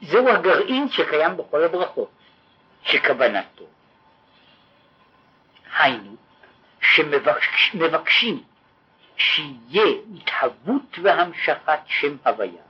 זהו 0.02 0.30
הגרעין 0.30 0.90
שקיים 0.90 1.38
בכל 1.38 1.64
הברכות. 1.64 2.10
שכוונתו. 2.84 3.66
היינו, 5.78 6.16
שמבקשים 6.82 8.44
שיהיה 9.18 9.86
התהוות 10.16 11.00
והמשכת 11.04 11.80
שם 11.86 12.18
הוויה 12.26 12.64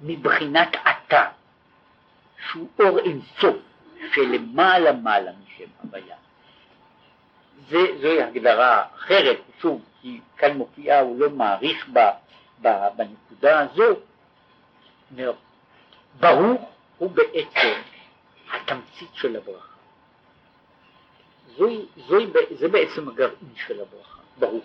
מבחינת 0.00 0.76
עתה, 0.84 1.28
שהוא 2.48 2.68
אור 2.80 2.98
אינסוף 2.98 3.56
שלמעלה 4.14 4.92
מעלה 4.92 5.32
משם 5.32 5.70
הוויה. 5.82 6.16
זה, 7.68 7.78
זוהי 8.00 8.22
הגדרה 8.22 8.84
אחרת, 8.96 9.40
שוב, 9.60 9.82
כי 10.02 10.20
כאן 10.36 10.56
מופיעה, 10.56 11.00
הוא 11.00 11.20
לא 11.20 11.30
מעריך 11.30 11.88
בה, 11.88 12.10
בה, 12.58 12.88
בנקודה 12.96 13.60
הזו. 13.60 13.94
ברוך 16.20 16.70
הוא 16.98 17.10
בעצם 17.10 17.80
התמצית 18.52 19.14
של 19.14 19.36
הברכה. 19.36 19.74
זוהי, 21.56 21.86
זוהי, 21.96 22.26
זה 22.58 22.68
בעצם 22.68 23.08
הגרעין 23.08 23.54
של 23.66 23.80
הברכה, 23.80 24.20
ברוך. 24.38 24.64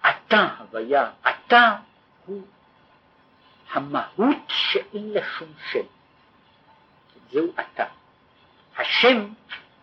אתה 0.00 0.48
הוויה, 0.58 1.10
אתה 1.20 1.76
הוא 2.26 2.42
המהות 3.72 4.36
שאין 4.48 5.12
לה 5.12 5.20
שום 5.38 5.48
שם. 5.70 5.86
זהו 7.30 7.52
אתה. 7.60 7.84
השם 8.76 9.28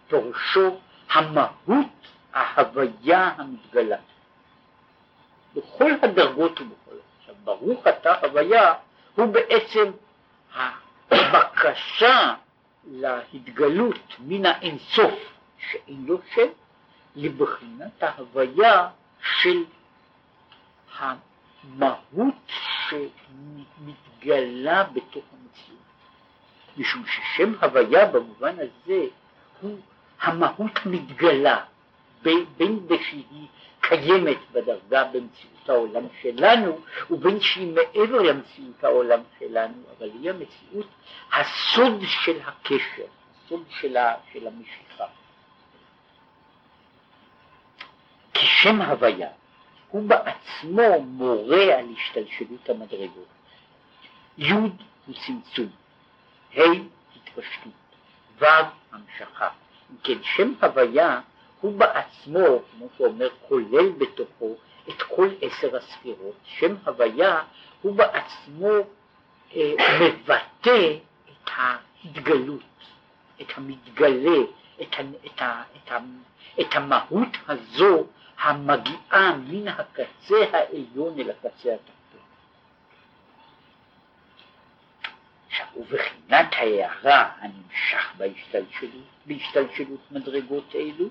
פירושו 0.08 0.80
המהות, 1.12 1.88
ההוויה 2.34 3.32
המתגלה. 3.38 3.98
בכל 5.56 5.92
הדרגות 6.02 6.62
ובכל... 6.62 6.96
עכשיו, 7.20 7.36
ברוך 7.44 7.88
אתה 7.88 8.14
הוויה 8.22 8.74
הוא 9.16 9.26
בעצם 9.34 9.92
הבקשה 11.12 12.34
להתגלות 12.88 14.00
מן 14.20 14.46
האינסוף 14.46 15.14
שאין 15.58 16.06
לו 16.06 16.18
שם 16.34 16.48
לבחינת 17.16 18.04
ההוויה 18.04 18.90
של 19.22 19.64
המהות 21.00 22.52
שמתגלה 22.90 24.84
בתוך 24.84 25.24
המציאות. 25.32 25.80
משום 26.78 27.04
ששם 27.06 27.54
הוויה 27.62 28.06
במובן 28.06 28.56
הזה 28.56 29.06
הוא 29.62 29.80
המהות 30.22 30.72
המתגלה, 30.86 31.64
בין 32.22 32.88
בשהיא 32.88 33.48
קיימת 33.82 34.38
בדרגה 34.52 35.04
במציאות 35.04 35.70
העולם 35.70 36.04
שלנו, 36.22 36.80
ובין 37.12 37.40
שהיא 37.42 37.74
מעבר 37.74 38.22
למציאות 38.22 38.84
העולם 38.84 39.20
שלנו, 39.40 39.84
אבל 39.98 40.10
היא 40.14 40.30
המציאות, 40.30 40.88
הסוד 41.34 42.02
של 42.02 42.40
הקשר, 42.46 43.06
הסוד 43.46 43.64
של, 43.70 43.98
של 44.34 44.48
המשיכה. 44.48 45.06
כי 48.34 48.46
שם 48.46 48.82
הוויה 48.82 49.30
הוא 49.90 50.10
בעצמו 50.10 51.02
מורה 51.02 51.78
על 51.78 51.86
השתלשלות 51.98 52.70
המדרגות. 52.70 53.28
י' 54.38 54.52
הוא 54.52 54.70
צמצום, 55.26 55.70
ה' 56.56 56.62
התפשטות, 57.16 57.74
ו' 58.40 58.46
המשכה. 58.92 59.50
כן, 60.04 60.18
שם 60.24 60.54
הוויה 60.62 61.22
הוא 61.62 61.78
בעצמו, 61.78 62.46
כמו 62.72 62.88
שאומר, 62.98 63.30
כולל 63.48 63.90
בתוכו 63.90 64.56
את 64.90 65.02
כל 65.02 65.30
עשר 65.42 65.78
הספירות. 65.78 66.36
שם 66.46 66.76
הוויה 66.86 67.44
הוא 67.82 67.96
בעצמו 67.96 68.72
אה, 69.56 69.74
מבטא 70.02 70.94
את 71.26 71.50
ההתגלות, 71.56 72.62
את 73.42 73.48
המתגלה, 73.56 74.38
את, 74.82 74.94
ה, 74.98 75.02
את, 75.26 75.42
ה, 75.42 75.64
את, 75.76 75.92
ה, 75.92 75.98
את 76.62 76.76
המהות 76.76 77.38
הזו 77.48 78.06
המגיעה 78.40 79.38
מן 79.48 79.68
הקצה 79.68 80.46
העליון 80.52 81.20
אל 81.20 81.30
הקצה 81.30 81.74
התחתון. 81.74 81.99
ובחינת 85.76 86.54
ההערה 86.54 87.30
הנמשך 87.40 88.14
בהשתלשלות, 89.26 90.12
מדרגות 90.12 90.76
אלו, 90.76 91.06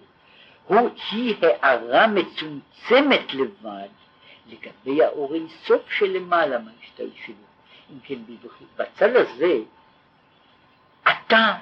הוא, 0.64 0.90
היא 1.10 1.34
הערה 1.42 2.06
מצומצמת 2.06 3.34
לבד 3.34 3.88
לגבי 4.46 5.02
האור 5.04 5.34
אינסוף 5.34 5.90
שלמעלה 5.90 6.58
מההשתלשלות. 6.58 7.48
אם 7.92 7.98
כן, 8.02 8.18
בצד 8.76 9.16
הזה, 9.16 9.58
אתה 11.02 11.54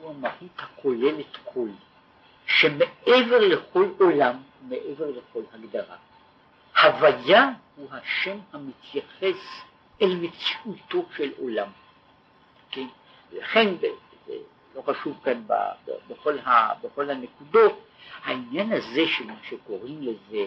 הוא 0.00 0.10
המהות 0.10 0.58
הכוללת 0.58 1.38
כל, 1.44 1.68
שמעבר 2.46 3.38
לכל 3.38 3.88
עולם, 3.98 4.36
מעבר 4.68 5.10
לכל 5.10 5.42
הגדרה. 5.52 5.96
הוויה 6.82 7.48
הוא 7.76 7.88
השם 7.90 8.38
המתייחס 8.52 9.62
אל 10.02 10.16
מציאותו 10.16 11.04
של 11.16 11.30
עולם. 11.38 11.68
כן? 12.72 12.86
לכן, 13.32 13.74
זה 13.80 13.88
לא 14.76 14.82
חשוב 14.82 15.20
כאן 15.24 15.42
בכל, 16.08 16.38
ה, 16.38 16.74
בכל 16.82 17.10
הנקודות, 17.10 17.80
העניין 18.24 18.72
הזה 18.72 19.06
של 19.06 19.26
מה 19.26 19.34
שקוראים 19.42 19.98
לזה 20.02 20.46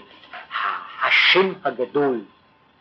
השם 1.01 1.53
הגדול, 1.63 2.21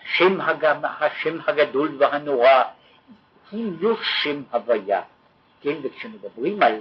השם, 0.02 0.40
הג... 0.40 0.64
השם 1.00 1.38
הגדול 1.46 1.96
והנורא, 1.98 2.62
הוא 3.50 3.72
לא 3.80 3.96
שם 4.02 4.42
הוויה, 4.50 5.02
כן, 5.60 5.74
וכשמדברים 5.82 6.62
על 6.62 6.80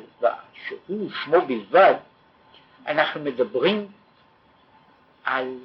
שהוא 0.67 1.11
שמו 1.11 1.41
בלבד, 1.47 1.95
אנחנו 2.87 3.21
מדברים 3.21 3.87
על 5.23 5.57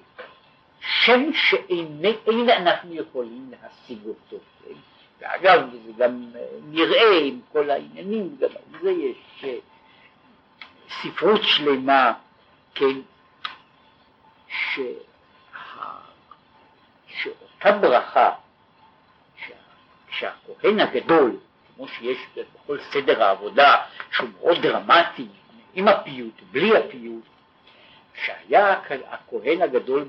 שם 0.80 1.32
שאין 1.32 2.02
אנחנו 2.48 2.94
יכולים 2.94 3.50
להשיג 3.50 3.98
אותו, 4.06 4.36
כן? 4.64 4.74
ואגב, 5.20 5.60
זה 5.86 5.92
גם 5.96 6.30
נראה 6.62 7.18
עם 7.18 7.40
כל 7.52 7.70
העניינים, 7.70 8.36
גם 8.40 8.48
על 8.48 8.80
זה 8.82 8.90
יש 8.90 9.44
ספרות 11.02 11.40
שלמה 11.42 12.12
כן, 12.74 13.00
שה, 14.48 14.82
שאותה 17.06 17.72
ברכה, 17.72 18.30
שה, 19.46 19.54
שהכהן 20.10 20.80
הגדול, 20.80 21.36
כמו 21.76 21.88
שיש 21.88 22.18
בכל 22.36 22.78
סדר 22.80 23.22
העבודה, 23.22 23.76
שהוא 24.12 24.28
מאוד 24.40 24.58
דרמטי, 24.62 25.26
עם 25.74 25.88
הפיוט, 25.88 26.34
בלי 26.50 26.76
הפיוט, 26.76 27.24
שהיה 28.24 28.80
הכהן 29.10 29.62
הגדול, 29.62 30.04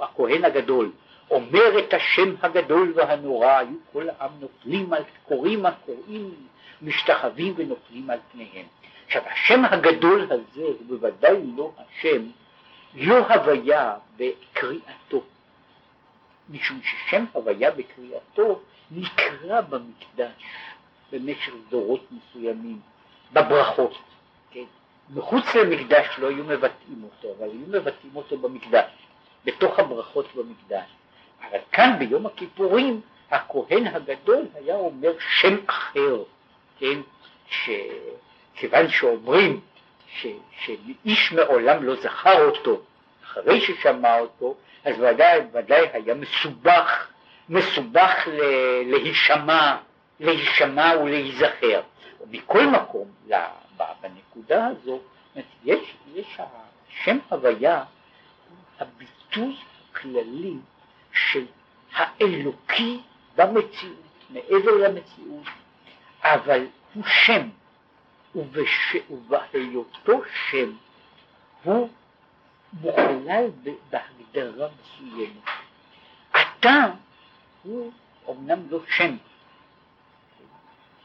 הכהן 0.00 0.44
הגדול 0.44 0.92
אומר 1.30 1.78
את 1.78 1.94
השם 1.94 2.34
הגדול 2.42 2.92
והנורא, 2.96 3.58
היו 3.58 3.76
כל 3.92 4.08
העם 4.08 4.30
נופלים 4.40 4.92
על, 4.92 5.02
קוראים 5.28 5.66
הקוראים, 5.66 6.34
משתחווים 6.82 7.54
ונופלים 7.56 8.10
על 8.10 8.18
פניהם. 8.32 8.66
עכשיו 9.06 9.22
השם 9.26 9.64
הגדול 9.64 10.22
הזה 10.30 10.62
הוא 10.62 10.86
בוודאי 10.88 11.36
לא 11.56 11.72
השם, 11.78 12.22
לא 12.94 13.18
הוויה 13.18 13.94
בקריאתו, 14.16 15.22
משום 16.50 16.80
ששם 16.82 17.24
הוויה 17.32 17.70
בקריאתו 17.70 18.60
נקרא 18.90 19.60
במקדש 19.60 20.42
במשך 21.12 21.52
דורות 21.70 22.04
מסוימים, 22.10 22.80
בברכות, 23.32 23.98
כן? 24.50 24.64
מחוץ 25.10 25.54
למקדש 25.54 26.18
לא 26.18 26.28
היו 26.28 26.44
מבטאים 26.44 27.04
אותו, 27.04 27.34
אבל 27.38 27.48
היו 27.48 27.66
מבטאים 27.68 28.16
אותו 28.16 28.38
במקדש, 28.38 28.90
בתוך 29.44 29.78
הברכות 29.78 30.26
במקדש. 30.34 30.86
אבל 31.40 31.58
כאן 31.72 31.96
ביום 31.98 32.26
הכיפורים 32.26 33.00
הכהן 33.30 33.86
הגדול 33.86 34.44
היה 34.54 34.74
אומר 34.74 35.12
שם 35.18 35.56
אחר, 35.66 36.22
כן? 36.78 37.00
ש... 37.48 37.70
כיוון 38.54 38.88
שאומרים 38.88 39.60
ש, 40.08 40.26
שאיש 40.60 41.32
מעולם 41.32 41.82
לא 41.82 41.94
זכר 41.94 42.44
אותו 42.44 42.80
אחרי 43.24 43.60
ששמע 43.60 44.18
אותו, 44.18 44.54
אז 44.84 45.00
ודאי, 45.00 45.40
ודאי 45.52 45.86
היה 45.92 46.14
מסובך, 46.14 47.08
מסובך 47.48 48.26
ל, 48.26 48.40
להישמע, 48.86 49.76
להישמע 50.20 50.92
ולהיזכר. 51.02 51.80
מכל 52.30 52.66
מקום, 52.66 53.08
בנקודה 54.00 54.66
הזו, 54.66 55.00
יש, 55.64 55.94
יש 56.14 56.38
השם 56.38 57.18
הוויה 57.28 57.84
הביטוי 58.80 59.56
הכללי 59.90 60.54
של 61.16 61.46
האלוקי 61.92 63.00
במציאות, 63.36 63.96
מעבר 64.30 64.88
למציאות, 64.88 65.46
אבל 66.22 66.66
הוא 66.94 67.04
שם, 67.04 67.48
ובש... 68.34 68.96
ובהיותו 69.10 70.22
שם 70.50 70.72
הוא 71.62 71.88
מוכלל 72.80 73.46
בהגדרה 73.90 74.68
מסוימת. 74.80 75.42
אתה 76.30 76.86
הוא 77.62 77.92
אומנם 78.26 78.58
לא 78.70 78.80
שם, 78.88 79.16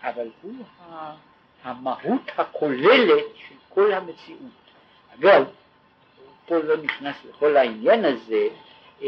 אבל 0.04 0.28
הוא 0.42 0.66
המהות 1.64 2.22
הכוללת 2.38 3.26
של 3.36 3.56
כל 3.70 3.94
המציאות. 3.94 4.52
אגב, 5.20 5.44
פה 6.46 6.58
לא 6.58 6.78
נכנס 6.78 7.16
לכל 7.30 7.58
העניין 7.58 8.06
הזה, 8.06 8.48
אה, 9.02 9.08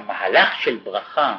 המהלך 0.00 0.60
של 0.60 0.76
ברכה 0.76 1.38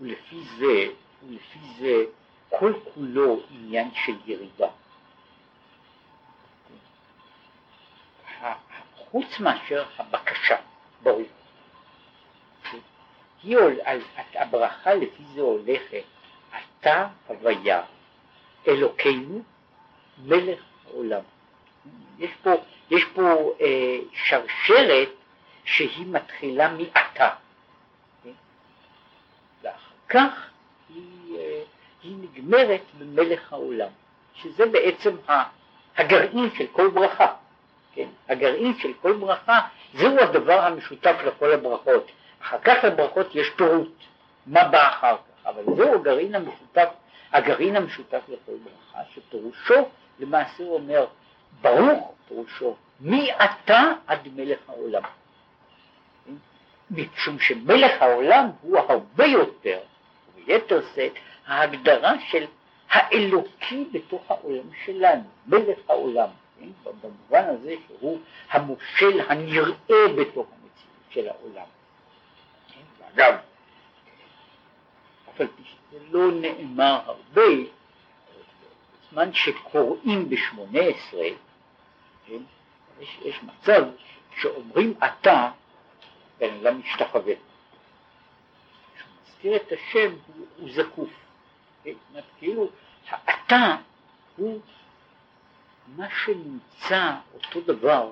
ולפי 0.00 0.40
זה, 0.58 0.86
ולפי 1.28 1.58
זה 1.78 2.04
כל 2.50 2.72
כולו 2.94 3.40
עניין 3.50 3.90
של 4.04 4.14
ירידה. 4.26 4.68
חוץ 8.96 9.40
מאשר 9.40 9.84
הבקשה, 9.98 10.56
ברור. 11.02 11.22
היא, 13.42 13.58
הברכה 14.34 14.94
לפי 14.94 15.22
זה 15.34 15.40
הולכת, 15.40 16.02
אתה 16.80 17.08
הוויה, 17.26 17.82
אלוקינו, 18.68 19.42
מלך 20.18 20.58
העולם. 20.86 21.20
יש 22.18 22.30
פה, 22.42 22.50
יש 22.90 23.04
פה 23.14 23.52
אה, 23.60 23.98
שרשרת 24.12 25.08
שהיא 25.64 26.06
מתחילה 26.06 26.68
מעתה. 26.68 27.30
כך 30.08 30.50
היא, 30.94 31.38
אה, 31.38 31.62
היא 32.02 32.16
נגמרת 32.22 32.82
במלך 32.98 33.52
העולם, 33.52 33.88
שזה 34.34 34.66
בעצם 34.66 35.16
הגרעין 35.96 36.50
של 36.54 36.66
כל 36.72 36.90
ברכה, 36.90 37.32
כן? 37.94 38.08
הגרעין 38.28 38.78
של 38.78 38.92
כל 39.02 39.12
ברכה 39.12 39.60
זהו 39.94 40.18
הדבר 40.18 40.60
המשותף 40.60 41.16
לכל 41.26 41.52
הברכות, 41.52 42.10
אחר 42.42 42.58
כך 42.58 42.84
לברכות 42.84 43.34
יש 43.34 43.50
פירוט, 43.50 43.92
מה 44.46 44.68
בא 44.68 44.88
אחר 44.88 45.16
כך, 45.16 45.46
אבל 45.46 45.62
זהו 45.76 45.94
הגרעין 45.94 46.34
המשותף, 46.34 46.88
הגרעין 47.32 47.76
המשותף 47.76 48.20
לכל 48.28 48.52
ברכה, 48.64 49.10
שפירושו 49.14 49.88
למעשה 50.18 50.62
הוא 50.62 50.74
אומר 50.74 51.06
ברוך 51.60 52.12
פירושו 52.28 52.76
מעתה 53.00 53.92
עד 54.06 54.28
מלך 54.36 54.58
העולם. 54.68 55.02
משום 56.90 57.38
שמלך 57.38 58.02
העולם 58.02 58.50
הוא 58.62 58.78
הרבה 58.78 59.26
יותר, 59.26 59.78
ביתר 60.46 60.80
שאת, 60.94 61.12
ההגדרה 61.46 62.12
של 62.28 62.46
האלוקי 62.90 63.84
בתוך 63.92 64.30
העולם 64.30 64.68
שלנו, 64.84 65.22
מלך 65.46 65.78
העולם, 65.88 66.28
כן? 66.60 66.90
במובן 67.02 67.44
הזה 67.44 67.74
שהוא 67.86 68.20
המושל 68.50 69.20
הנראה 69.28 70.08
בתוך 70.18 70.46
המציאות 70.46 71.10
של 71.10 71.28
העולם. 71.28 71.66
כן? 72.68 72.80
ואגב, 72.98 73.34
אף 75.30 75.40
על 75.40 75.46
פי 75.56 75.62
שזה 75.64 75.98
לא 76.10 76.32
נאמר 76.32 77.00
הרבה, 77.04 77.42
בזמן 79.08 79.32
שקוראים 79.32 80.28
בשמונה 80.28 80.80
עשרה, 80.80 81.28
כן? 82.26 82.42
יש, 83.00 83.18
יש 83.24 83.40
מצב 83.42 83.82
שאומרים 84.36 84.94
אתה 84.98 85.50
בן 86.38 86.54
אדם 86.60 86.80
משתחווה. 86.80 87.34
מזכיר 89.36 89.56
את 89.56 89.72
השם 89.72 90.14
הוא, 90.26 90.46
הוא 90.56 90.68
זקוף. 90.72 91.10
כן? 91.84 91.92
כאילו 92.38 92.68
האתה 93.08 93.76
הוא 94.36 94.60
מה 95.96 96.06
שנמצא 96.24 97.14
אותו 97.34 97.60
דבר 97.60 98.10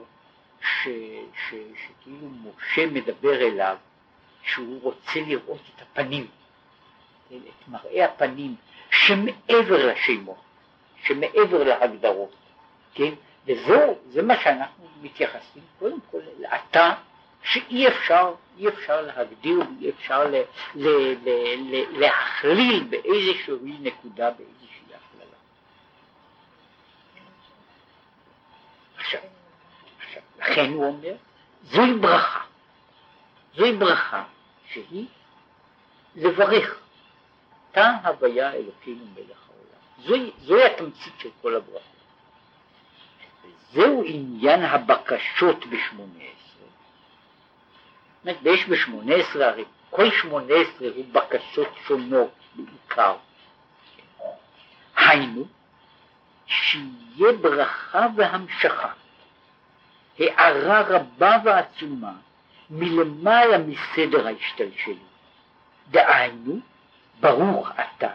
ש, 0.60 0.88
ש, 1.48 1.54
שכאילו 1.54 2.28
משה 2.28 2.86
מדבר 2.86 3.34
אליו 3.34 3.76
שהוא 4.42 4.82
רוצה 4.82 5.20
לראות 5.26 5.60
את 5.76 5.82
הפנים, 5.82 6.26
כן? 7.28 7.36
את 7.36 7.68
מראה 7.68 8.04
הפנים 8.04 8.54
שמעבר 8.90 9.92
לשמות, 9.92 10.40
שמעבר 11.02 11.64
להגדרות, 11.64 12.34
כן? 12.94 13.14
וזהו, 13.46 13.98
זה 14.08 14.22
מה 14.22 14.36
שאנחנו 14.40 14.88
מתייחסים 15.02 15.62
קודם 15.78 15.98
כל 16.10 16.20
לאתה 16.38 16.94
שאי 17.44 17.88
אפשר, 17.88 18.34
אי 18.58 18.68
אפשר 18.68 19.00
להגדיר 19.00 19.58
ואי 19.58 19.90
אפשר 19.90 20.24
ל, 20.24 20.34
ל, 20.74 20.88
ל, 21.24 21.28
ל, 21.56 21.98
להכליל 22.00 22.84
באיזושהי 22.90 23.76
נקודה, 23.80 24.30
באיזושהי 24.30 24.84
הכללה. 24.86 25.36
עכשיו, 28.96 29.20
לכן 30.38 30.72
הוא 30.72 30.86
אומר, 30.86 31.14
זוהי 31.62 31.94
ברכה, 31.94 32.40
זוהי 33.56 33.72
ברכה 33.72 34.24
שהיא 34.72 35.06
לברך, 36.16 36.78
תא 37.72 37.92
הוויה 38.04 38.52
אלוקינו 38.52 39.04
מלך 39.14 39.48
העולם. 39.48 40.08
זוהי, 40.08 40.30
זוהי 40.38 40.64
התמצית 40.64 41.12
של 41.18 41.28
כל 41.42 41.56
הברכות. 41.56 41.94
זהו 43.72 44.02
עניין 44.06 44.62
הבקשות 44.62 45.66
בשמונה 45.66 46.18
עשרה. 46.18 46.43
ויש 48.42 48.68
בשמונה 48.68 49.14
עשרה, 49.14 49.48
הרי 49.48 49.64
כל 49.90 50.10
שמונה 50.10 50.54
עשרה 50.54 50.88
הוא 50.96 51.04
בקשות 51.12 51.68
שונות 51.86 52.30
בעיקר. 52.54 53.16
היינו, 54.96 55.44
שיהיה 56.46 57.32
ברכה 57.40 58.06
והמשכה, 58.16 58.92
הערה 60.18 60.80
רבה 60.80 61.36
ועצומה 61.44 62.12
מלמעלה 62.70 63.58
מסדר 63.58 64.26
ההשתלשלות. 64.26 64.98
דהיינו, 65.90 66.60
ברוך 67.20 67.70
אתה, 67.70 68.10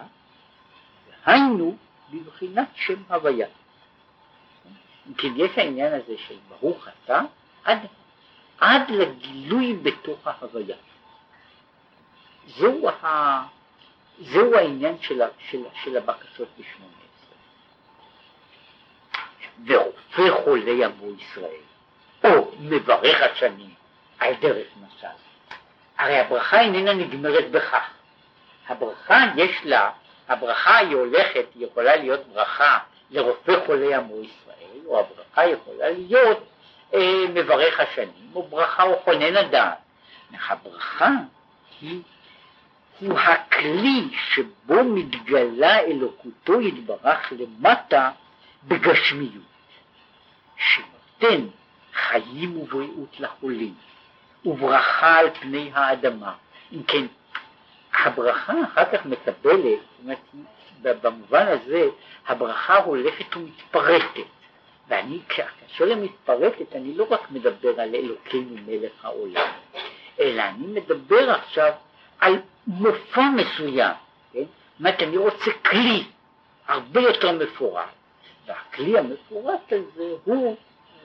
היינו 1.25 1.77
בבחינת 2.13 2.67
שם 2.75 3.03
הוויה. 3.09 3.47
אם 5.07 5.13
כן 5.13 5.31
יש 5.35 5.57
העניין 5.57 5.93
הזה 5.93 6.13
של 6.27 6.35
ברוך 6.49 6.87
אתה 6.87 7.21
עד, 7.63 7.79
עד 8.59 8.91
לגילוי 8.91 9.73
בתוך 9.73 10.27
ההוויה. 10.27 10.75
זהו, 12.47 12.89
ה, 12.89 13.43
זהו 14.19 14.55
העניין 14.55 14.97
של, 15.01 15.21
של, 15.49 15.63
של 15.83 15.97
הבקשות 15.97 16.47
בשמונה 16.59 16.93
עשרה. 17.15 17.37
ורופא 19.65 20.43
חולי 20.43 20.85
עמו 20.85 21.11
ישראל, 21.17 21.61
או 22.23 22.51
מברך 22.59 23.21
השנים 23.21 23.73
על 24.19 24.33
דרך 24.33 24.67
משל. 24.81 25.07
הרי 25.97 26.19
הברכה 26.19 26.61
איננה 26.61 26.93
נגמרת 26.93 27.51
בכך. 27.51 27.89
הברכה 28.67 29.19
יש 29.35 29.61
לה, 29.63 29.91
הברכה 30.27 30.77
היא 30.77 30.95
הולכת, 30.95 31.45
היא 31.55 31.67
יכולה 31.67 31.95
להיות 31.95 32.27
ברכה 32.27 32.77
לרופא 33.09 33.65
חולי 33.65 33.95
עמו 33.95 34.15
ישראל, 34.21 34.79
או 34.85 34.99
הברכה 34.99 35.47
יכולה 35.47 35.89
להיות 35.89 36.43
מברך 37.33 37.79
השנים, 37.79 38.31
או 38.35 38.47
ברכה 38.47 38.83
או 38.83 38.99
חונן 39.03 39.37
הדעת. 39.37 39.77
הברכה 40.49 41.09
היא, 41.81 42.01
הוא 42.99 43.19
הכלי 43.19 44.07
שבו 44.11 44.83
מתגלה 44.83 45.79
אלוקותו 45.79 46.61
יתברך 46.61 47.31
למטה 47.31 48.11
בגשמיות, 48.63 49.43
שנותן 50.57 51.47
חיים 51.93 52.57
ובריאות 52.57 53.19
לחולים, 53.19 53.73
וברכה 54.45 55.19
על 55.19 55.29
פני 55.39 55.71
האדמה. 55.73 56.33
אם 56.73 56.83
כן, 56.83 57.05
הברכה 57.93 58.53
אחר 58.73 58.85
כך 58.85 59.05
מקבלת, 59.05 59.79
זאת 60.03 60.17
אומרת, 60.83 61.01
במובן 61.01 61.45
הזה 61.47 61.87
הברכה 62.27 62.77
הולכת 62.77 63.35
ומתפרטת. 63.35 64.38
ואני, 64.89 65.19
כאשר 65.29 65.95
מתפרטת, 65.95 66.75
אני 66.75 66.93
לא 66.93 67.05
רק 67.09 67.31
מדבר 67.31 67.81
על 67.81 67.95
אלוקינו 67.95 68.55
מלך 68.65 69.05
העולם, 69.05 69.47
אלא 70.19 70.41
אני 70.41 70.67
מדבר 70.67 71.31
עכשיו 71.31 71.71
על 72.19 72.39
מופע 72.67 73.29
מסוים, 73.35 73.93
כן? 74.33 74.39
זאת 74.39 74.79
אומרת, 74.79 75.03
אני 75.03 75.17
רוצה 75.17 75.51
כלי 75.65 76.03
הרבה 76.67 77.01
יותר 77.01 77.31
מפורט, 77.31 77.83
והכלי 78.47 78.97
המפורט 78.97 79.73
הזה 79.73 80.13
הוא, 80.23 80.55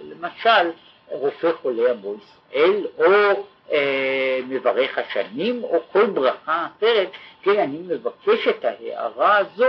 למשל, 0.00 0.70
רופא 1.08 1.52
חולי 1.62 1.90
עמו 1.90 2.14
ישראל, 2.14 2.86
או 2.98 3.44
אה, 3.72 4.40
מברך 4.48 4.98
השנים, 4.98 5.64
או 5.64 5.82
כל 5.92 6.06
ברכה 6.06 6.66
אחרת, 6.66 7.10
כן, 7.42 7.60
אני 7.60 7.78
מבקש 7.78 8.48
את 8.48 8.64
ההערה 8.64 9.36
הזו 9.36 9.68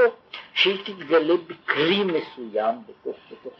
שהיא 0.54 0.78
תתגלה 0.86 1.34
בכלי 1.48 2.04
מסוים 2.04 2.76
בתוך, 2.88 3.18
בתוך, 3.32 3.54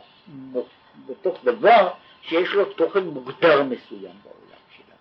בתוך 1.08 1.44
דבר 1.44 1.90
שיש 2.22 2.50
לו 2.50 2.66
תוכן 2.66 3.04
מוגדר 3.04 3.64
מסוים 3.64 4.16
בעולם 4.24 4.62
שלנו. 4.76 4.96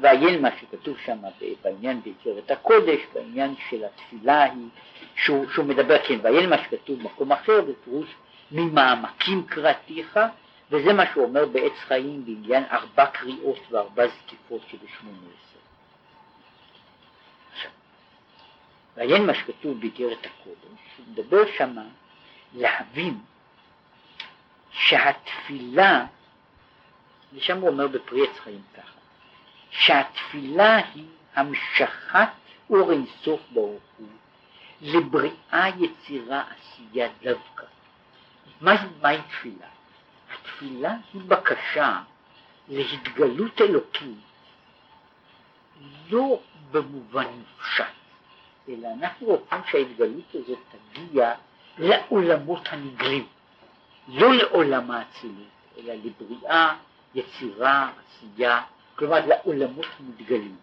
ועיין 0.00 0.42
מה 0.42 0.48
שכתוב 0.60 0.96
שם 1.04 1.18
בעניין 1.62 2.00
ביצירת 2.00 2.50
הקודש, 2.50 3.00
בעניין 3.14 3.54
של 3.70 3.84
התפילה 3.84 4.42
היא, 4.42 4.68
שהוא, 5.16 5.46
שהוא 5.50 5.64
מדבר, 5.64 5.98
כן, 6.08 6.18
ועיין 6.22 6.50
מה 6.50 6.56
שכתוב 6.64 6.98
במקום 6.98 7.32
אחר, 7.32 7.60
בפירוש 7.60 8.08
ממעמקים 8.52 9.46
קראתיך, 9.46 10.18
וזה 10.70 10.92
מה 10.92 11.04
שהוא 11.12 11.24
אומר 11.24 11.46
בעץ 11.46 11.72
חיים 11.72 12.24
בעניין 12.24 12.64
ארבע 12.70 13.06
קריאות 13.06 13.58
וארבע 13.70 14.06
זקיפות 14.06 14.60
שבשמונה 14.70 15.18
עשרה. 15.18 15.53
ועיין 18.96 19.26
מה 19.26 19.34
שכתוב 19.34 19.80
באיגרת 19.80 20.26
הקודש, 20.26 20.80
הוא 20.96 21.06
מדבר 21.08 21.42
שמה 21.58 21.84
להבין 22.54 23.18
שהתפילה, 24.70 26.06
ושם 27.32 27.60
הוא 27.60 27.68
אומר 27.68 27.88
בפרי 27.88 28.28
עץ 28.28 28.38
חיים 28.38 28.62
ככה, 28.76 29.00
שהתפילה 29.70 30.76
היא 30.76 31.06
המשכת 31.34 32.28
אור 32.70 32.92
אינסוף 32.92 33.40
ברוך 33.52 33.82
הוא 33.98 34.08
לבריאה, 34.80 35.68
יצירה, 35.78 36.42
עשייה 36.50 37.08
דווקא. 37.22 37.64
מהי 38.60 39.18
תפילה? 39.28 39.66
התפילה 40.32 40.94
היא 41.14 41.22
בקשה 41.22 42.00
להתגלות 42.68 43.60
אלוקית 43.60 44.18
לא 46.10 46.40
במובן 46.70 47.26
מופשט, 47.26 47.84
אלא 48.68 48.88
אנחנו 48.98 49.26
רוצים 49.26 49.58
שההתגלות 49.70 50.34
הזאת 50.34 50.58
תגיע 50.92 51.34
לעולמות 51.78 52.68
הנגלים, 52.70 53.26
לא 54.08 54.34
לעולם 54.34 54.90
האצילות, 54.90 55.48
אלא 55.78 55.94
לבריאה, 55.94 56.74
יצירה, 57.14 57.90
עשייה, 57.98 58.62
כלומר 58.96 59.26
לעולמות 59.26 59.86
המתגלים. 59.98 60.56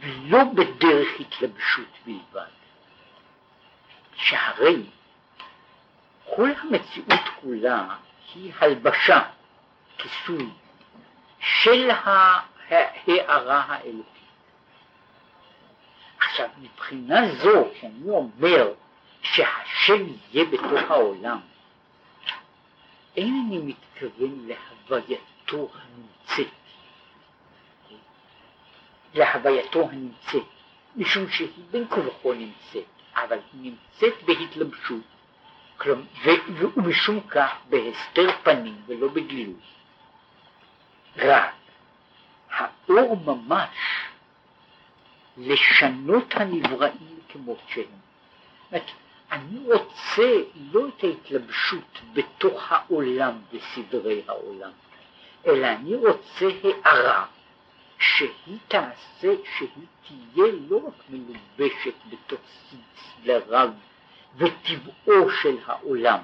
ולא 0.00 0.44
בדרך 0.44 1.08
התלבשות 1.20 1.88
בלבד. 2.06 2.50
שהרי 4.14 4.82
כל 6.34 6.50
המציאות 6.60 7.20
כולה 7.40 7.96
היא 8.34 8.52
הלבשה, 8.60 9.22
כיסוי, 9.98 10.48
של 11.38 11.90
ההערה 11.90 13.64
האלוקית. 13.68 14.19
עכשיו, 16.30 16.48
מבחינה 16.58 17.34
זו, 17.34 17.68
כשאני 17.74 18.10
אומר 18.10 18.72
שהשם 19.22 20.06
יהיה 20.32 20.44
בתוך 20.44 20.90
העולם, 20.90 21.40
אינני 23.16 23.58
מתכוון 23.58 24.46
להווייתו 24.46 25.70
הנמצאת, 25.74 26.52
להווייתו 29.14 29.88
הנמצאת, 29.92 30.42
משום 30.96 31.30
שהיא 31.30 31.48
בין 31.70 31.88
כה 31.88 32.00
וכה 32.00 32.28
נמצאת, 32.34 32.84
אבל 33.14 33.38
היא 33.52 33.72
נמצאת 33.72 34.22
בהתלבשות, 34.22 35.02
ומשום 36.76 37.20
כך 37.20 37.50
בהסתר 37.68 38.32
פנים 38.42 38.82
ולא 38.86 39.08
בגילוי. 39.08 39.54
רק 41.16 41.54
האור 42.50 43.16
ממש 43.16 43.68
לשנות 45.36 46.34
הנבראים 46.34 47.18
כמות 47.28 47.58
שהם. 47.68 48.80
אני 49.32 49.58
רוצה 49.64 50.42
לא 50.72 50.88
את 50.88 51.04
ההתלבשות 51.04 51.98
בתוך 52.12 52.72
העולם 52.72 53.38
וסדרי 53.52 54.22
העולם, 54.28 54.70
אלא 55.46 55.66
אני 55.66 55.94
רוצה 55.94 56.46
הערה 56.84 57.26
שהיא 57.98 58.58
תעשה, 58.68 59.34
שהיא 59.58 59.86
תהיה 60.06 60.52
לא 60.68 60.76
רק 60.86 61.04
מלובשת 61.08 61.94
בתוך 62.10 62.40
סדריו 63.24 63.70
וטבעו 64.36 65.30
של 65.42 65.56
העולם, 65.66 66.18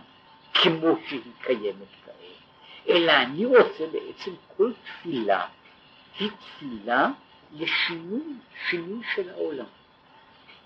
כמו 0.55 0.97
שהיא 1.09 1.21
קיימת 1.41 1.89
כעת, 2.05 2.15
אלא 2.89 3.13
אני 3.13 3.45
רוצה 3.45 3.87
בעצם 3.93 4.31
כל 4.57 4.73
תפילה 4.85 5.47
היא 6.19 6.31
תפילה 6.31 7.11
לשינוי, 7.53 8.23
שינוי 8.69 9.05
של 9.15 9.31
העולם. 9.31 9.65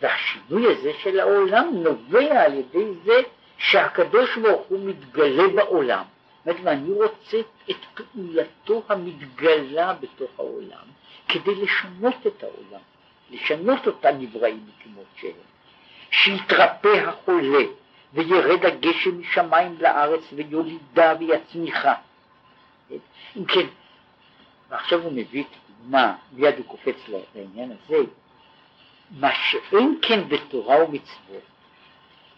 והשינוי 0.01 0.73
הזה 0.73 0.93
של 1.03 1.21
העולם 1.21 1.71
נובע 1.75 2.43
על 2.45 2.55
ידי 2.55 2.85
זה 3.05 3.21
שהקדוש 3.59 4.39
ברוך 4.39 4.67
הוא 4.69 4.81
מתגלה 4.85 5.49
בעולם. 5.49 6.05
זאת 6.45 6.47
אומרת, 6.47 6.61
ואני 6.65 6.93
רוצה 6.93 7.41
את 7.71 7.77
פעולתו 7.95 8.83
המתגלה 8.89 9.95
בתוך 10.01 10.31
העולם 10.39 10.87
כדי 11.29 11.55
לשנות 11.55 12.27
את 12.27 12.43
העולם, 12.43 12.81
לשנות 13.31 13.87
אותה 13.87 14.13
נבראים 14.13 14.67
כמות 14.85 15.05
שהם. 15.17 15.31
שיתרפא 16.11 16.89
החולה 16.89 17.65
וירד 18.15 18.65
הגשם 18.65 19.21
משמיים 19.21 19.77
לארץ 19.81 20.21
ויולידה 20.33 21.15
ויצמיחה. 21.21 21.95
אם 23.37 23.45
כן, 23.45 23.67
ועכשיו 24.69 25.03
הוא 25.03 25.13
מביא 25.13 25.45
דוגמה, 25.81 26.17
מיד 26.33 26.55
הוא 26.59 26.67
קופץ 26.67 26.97
לעניין 27.35 27.73
הזה, 27.73 27.97
מה 29.11 29.31
שאין 29.35 29.99
כן 30.03 30.29
בתורה 30.29 30.85
ומצוות, 30.85 31.43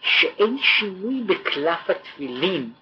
שאין 0.01 0.57
שינוי 0.57 1.23
בקלף 1.23 1.89
התפילין 1.89 2.73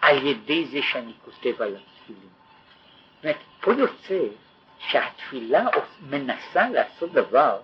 על 0.00 0.26
ידי 0.26 0.64
זה 0.64 0.82
שאני 0.82 1.12
כותב 1.24 1.62
על 1.62 1.76
התפילין. 1.76 2.28
זאת 3.16 3.24
אומרת, 3.24 3.36
פה 3.60 3.72
יוצא 3.72 4.20
שהתפילה 4.78 5.66
מנסה 6.00 6.68
לעשות 6.68 7.12
דבר 7.12 7.60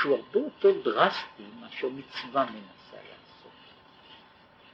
שהוא 0.00 0.16
הרבה 0.16 0.38
יותר 0.38 0.82
דרסטי 0.82 1.42
מאשר 1.60 1.88
מצווה 1.88 2.44
מנסה 2.44 2.96
לעשות. 2.96 3.52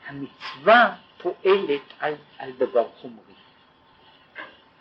המצווה 0.07 0.95
פועלת 1.19 1.83
על, 1.99 2.15
על 2.39 2.53
דבר 2.53 2.89
חומרי. 3.01 3.35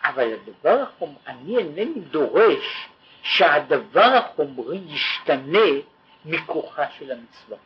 אבל 0.10 0.34
הדבר 0.34 0.82
החומרי, 0.82 1.18
אני 1.28 1.58
אינני 1.58 2.00
דורש 2.00 2.90
שהדבר 3.24 4.02
החומרי 4.16 4.80
ישתנה 4.88 5.66
מכוחה 6.26 6.84
של 6.98 7.12
המצווה. 7.12 7.58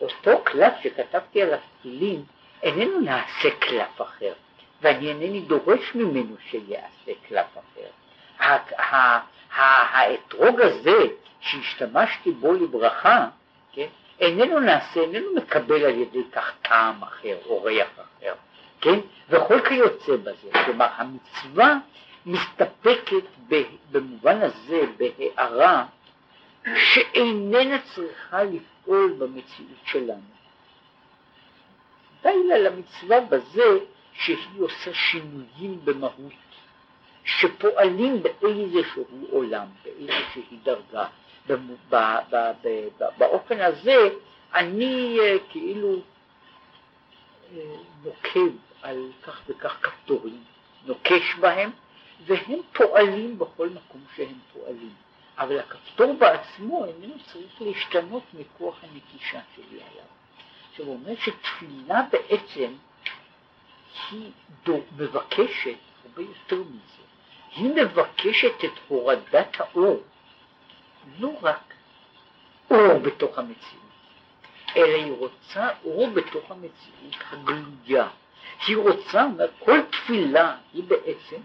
אותו 0.00 0.40
קלף 0.44 0.72
שכתבתי 0.82 1.42
על 1.42 1.54
התפילין 1.54 2.24
איננו 2.62 3.00
נעשה 3.00 3.50
קלף 3.58 4.02
אחר, 4.02 4.32
ואני 4.82 5.08
אינני 5.08 5.40
דורש 5.40 5.94
ממנו 5.94 6.36
שיעשה 6.50 7.12
קלף 7.28 7.46
אחר. 7.58 7.88
האתרוג 9.50 10.60
הזה 10.60 10.98
שהשתמשתי 11.40 12.30
בו 12.30 12.52
לברכה, 12.52 13.28
כן, 13.72 13.86
איננו 14.20 14.60
נעשה, 14.60 15.00
איננו 15.00 15.34
מקבל 15.34 15.84
על 15.84 15.94
ידי 15.94 16.22
כך 16.32 16.52
טעם 16.62 17.02
אחר 17.02 17.36
או 17.46 17.62
ריח 17.62 17.88
אחר. 17.94 18.34
כן? 18.80 18.98
וכל 19.28 19.60
כיוצא 19.68 20.16
בזה. 20.16 20.64
כלומר, 20.64 20.86
המצווה 20.96 21.78
מסתפקת 22.26 23.24
במובן 23.92 24.42
הזה 24.42 24.82
בהערה 24.96 25.84
שאיננה 26.76 27.78
צריכה 27.94 28.44
לפעול 28.44 29.14
במציאות 29.18 29.80
שלנו. 29.84 30.36
די 32.22 32.44
לה 32.48 32.58
למצווה 32.58 33.20
בזה 33.20 33.78
שהיא 34.12 34.60
עושה 34.60 34.94
שינויים 34.94 35.80
במהות, 35.84 36.32
שפועלים 37.24 38.22
באיזשהו 38.22 39.04
עולם, 39.30 39.66
באיזושהי 39.84 40.56
דרגה. 40.62 41.06
באופן 43.18 43.60
הזה 43.60 44.08
אני 44.54 45.18
אה, 45.20 45.36
כאילו 45.50 45.96
נוקב 48.04 48.56
על 48.82 49.10
כך 49.22 49.40
וכך 49.48 49.76
כפתורים, 49.82 50.44
נוקש 50.84 51.34
בהם, 51.40 51.70
והם 52.26 52.60
פועלים 52.72 53.38
בכל 53.38 53.68
מקום 53.68 54.04
שהם 54.16 54.38
פועלים. 54.52 54.94
אבל 55.38 55.58
הכפתור 55.58 56.12
בעצמו 56.18 56.84
איננו 56.84 57.14
צריך 57.32 57.62
להשתנות 57.62 58.22
מכוח 58.34 58.76
הנטישה 58.82 59.40
שלי 59.56 59.76
עליו. 59.76 60.06
עכשיו 60.70 60.86
הוא 60.86 60.94
אומר 60.94 61.12
שתפילה 61.16 62.02
בעצם 62.12 62.72
היא 64.10 64.30
דו, 64.64 64.80
מבקשת 64.96 65.76
הרבה 66.04 66.22
יותר 66.22 66.56
מזה. 66.56 67.02
היא 67.56 67.70
מבקשת 67.74 68.64
את 68.64 68.78
הורדת 68.88 69.56
האור, 69.58 70.02
לא 71.18 71.30
רק 71.42 71.74
אור 72.70 72.98
בתוך 72.98 73.38
המציאות, 73.38 73.85
אלא 74.76 74.96
היא 74.96 75.12
רוצה 75.12 75.68
אור 75.84 76.10
בתוך 76.10 76.50
המציאות 76.50 77.14
הגלויה, 77.30 78.08
היא 78.66 78.76
רוצה, 78.76 79.26
כל 79.58 79.80
תפילה 79.90 80.56
היא 80.74 80.84
בעצם 80.84 81.40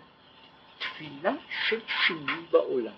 תפילה 0.80 1.32
של 1.68 1.80
שינוי 2.06 2.46
בעולם. 2.52 2.94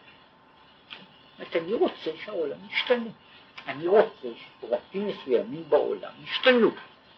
זאת 1.40 1.56
אני 1.56 1.74
רוצה 1.74 2.12
שהעולם 2.26 2.58
ישתנה. 2.72 3.10
אני 3.68 3.88
רוצה 3.88 4.28
שפרטים 4.38 5.08
מסוימים 5.08 5.64
בעולם 5.70 6.12
ישתנו 6.24 6.72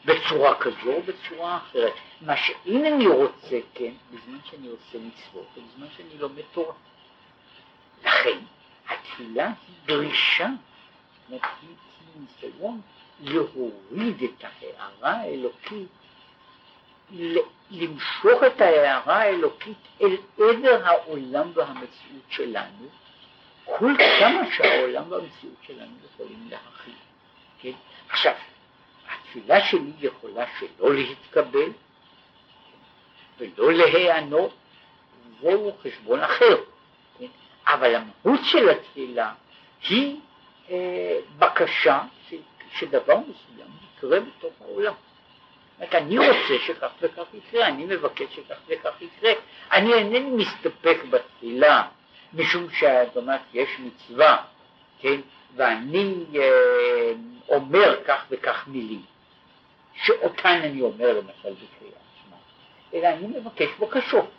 בצורה 0.06 0.56
כזו 0.60 0.94
או 0.94 1.02
בצורה 1.02 1.58
אחרת. 1.58 1.94
מה 2.22 2.38
שאם 2.38 2.86
אני 2.86 3.08
רוצה, 3.08 3.60
כן, 3.74 3.92
בזמן 4.12 4.38
שאני 4.46 4.68
עושה 4.68 4.98
מצוות, 4.98 5.46
בזמן 5.58 5.88
שאני 5.98 6.18
לומד 6.18 6.42
תורה. 6.54 6.74
לכן, 8.04 8.38
התפילה 8.88 9.46
היא 9.46 9.76
דרישה, 9.86 10.48
זאת 10.48 11.30
אומרת, 11.30 11.42
היא 11.62 11.70
ניסיון 12.16 12.82
להוריד 13.22 14.24
את 14.24 14.44
ההערה 14.44 15.12
האלוקית 15.12 15.88
למשוך 17.72 18.44
את 18.48 18.62
ההערה 18.62 19.22
האלוקית 19.22 19.78
אל 20.02 20.18
עבר 20.38 20.82
העולם 20.86 21.52
והמציאות 21.54 22.24
שלנו, 22.30 22.88
כל 23.66 23.94
כמה 24.20 24.52
שהעולם 24.52 25.12
והמציאות 25.12 25.56
שלנו 25.62 25.96
יכולים 26.14 26.48
להכיל. 26.50 26.94
כן? 27.60 27.72
עכשיו, 28.10 28.34
התפילה 29.10 29.66
שלי 29.66 29.92
יכולה 30.00 30.46
שלא 30.60 30.94
להתקבל 30.94 31.70
ולא 33.38 33.74
להיענות, 33.74 34.54
זהו 35.42 35.72
חשבון 35.84 36.20
אחר. 36.20 36.56
כן? 37.20 37.26
אבל 37.68 37.96
המהות 37.96 38.40
של 38.44 38.70
התפילה 38.70 39.34
היא 39.90 40.20
אה, 40.70 41.20
בקשה 41.38 42.02
ש, 42.30 42.34
שדבר 42.76 43.18
מסוים 43.18 43.68
יקרה 43.98 44.20
בתוך 44.20 44.54
העולם. 44.62 44.94
אומרת, 45.80 45.96
אני 45.96 46.18
רוצה 46.18 46.66
שכך 46.66 46.92
וכך 47.02 47.24
יקרה, 47.34 47.68
אני 47.68 47.86
מבקש 47.86 48.36
שכך 48.36 48.58
וכך 48.68 49.02
יקרה. 49.02 49.32
אני 49.72 49.94
אינני 49.94 50.20
מסתפק 50.20 50.98
בתפילה, 51.10 51.88
משום 52.34 52.68
אומרת, 53.16 53.42
יש 53.54 53.70
מצווה, 53.80 54.44
כן, 55.00 55.22
ואני 55.56 56.26
אה, 56.36 57.12
אומר 57.50 58.04
כך 58.08 58.26
וכך 58.30 58.68
מילים, 58.68 59.02
שאותן 59.94 60.62
אני 60.64 60.82
אומר 60.82 61.14
למשל 61.14 61.54
בקריאה 61.54 62.00
שמע, 62.16 62.38
אלא 62.94 63.08
אני 63.08 63.28
מבקש 63.28 63.70
בקשות, 63.80 64.30